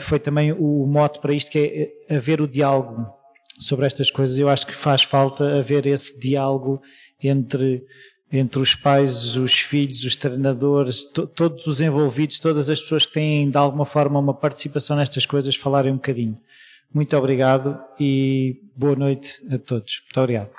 [0.01, 3.07] foi também o mote para isto, que é haver o diálogo
[3.57, 4.37] sobre estas coisas.
[4.37, 6.81] Eu acho que faz falta haver esse diálogo
[7.21, 7.83] entre,
[8.31, 13.13] entre os pais, os filhos, os treinadores, to, todos os envolvidos, todas as pessoas que
[13.13, 16.39] têm de alguma forma uma participação nestas coisas, falarem um bocadinho.
[16.93, 20.01] Muito obrigado e boa noite a todos.
[20.05, 20.49] Muito obrigado.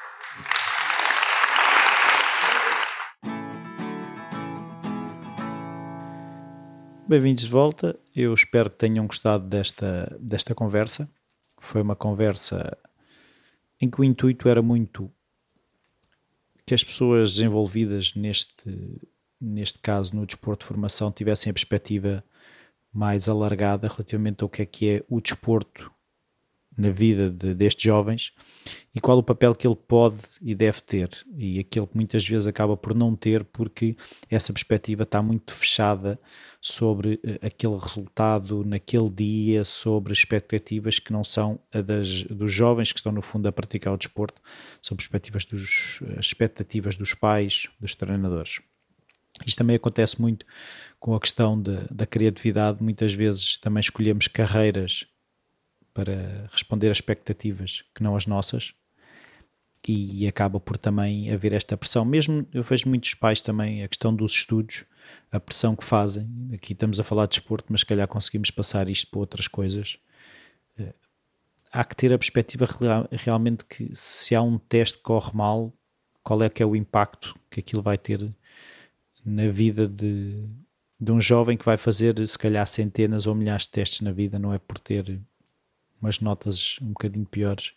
[7.06, 7.98] Bem-vindos de volta.
[8.14, 11.08] Eu espero que tenham gostado desta, desta conversa.
[11.58, 12.76] Foi uma conversa
[13.80, 15.10] em que o intuito era muito
[16.70, 18.54] que as pessoas envolvidas neste,
[19.40, 22.22] neste caso no desporto de formação tivessem a perspectiva
[22.92, 25.90] mais alargada relativamente ao que é que é o desporto
[26.76, 28.32] na vida de, destes jovens
[28.94, 32.46] e qual o papel que ele pode e deve ter e aquele que muitas vezes
[32.46, 33.96] acaba por não ter porque
[34.30, 36.18] essa perspectiva está muito fechada
[36.60, 42.92] sobre eh, aquele resultado naquele dia, sobre expectativas que não são a das, dos jovens
[42.92, 44.40] que estão no fundo a praticar o desporto,
[44.82, 48.60] são perspectivas dos, expectativas dos pais, dos treinadores.
[49.46, 50.44] Isto também acontece muito
[50.98, 52.82] com a questão de, da criatividade.
[52.82, 55.06] Muitas vezes também escolhemos carreiras
[55.92, 58.74] para responder a expectativas que não as nossas
[59.88, 62.04] e acaba por também haver esta pressão.
[62.04, 64.84] Mesmo eu vejo muitos pais também a questão dos estudos,
[65.32, 66.28] a pressão que fazem.
[66.54, 69.98] Aqui estamos a falar de desporto, mas se calhar conseguimos passar isto para outras coisas.
[70.78, 70.94] Eh,
[71.72, 72.68] há que ter a perspectiva
[73.10, 75.72] realmente que se há um teste que corre mal,
[76.22, 78.30] qual é que é o impacto que aquilo vai ter
[79.24, 80.46] na vida de,
[81.00, 84.38] de um jovem que vai fazer se calhar centenas ou milhares de testes na vida,
[84.38, 85.20] não é por ter
[86.00, 87.74] umas notas um bocadinho piores.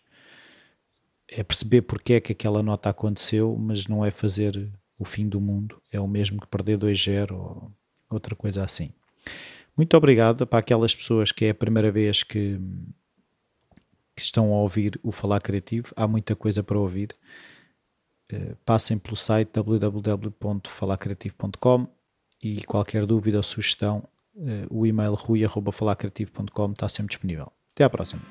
[1.28, 5.40] É perceber porque é que aquela nota aconteceu, mas não é fazer o fim do
[5.40, 5.80] mundo.
[5.92, 7.72] É o mesmo que perder 2-0 ou
[8.10, 8.92] outra coisa assim.
[9.76, 12.60] Muito obrigado para aquelas pessoas que é a primeira vez que,
[14.14, 15.88] que estão a ouvir o Falar Criativo.
[15.96, 17.16] Há muita coisa para ouvir.
[18.32, 21.88] Uh, passem pelo site www.falarcreativo.com
[22.42, 27.52] e qualquer dúvida ou sugestão, uh, o e-mail rui.falarcreativo.com está sempre disponível.
[27.74, 28.22] Até à próxima.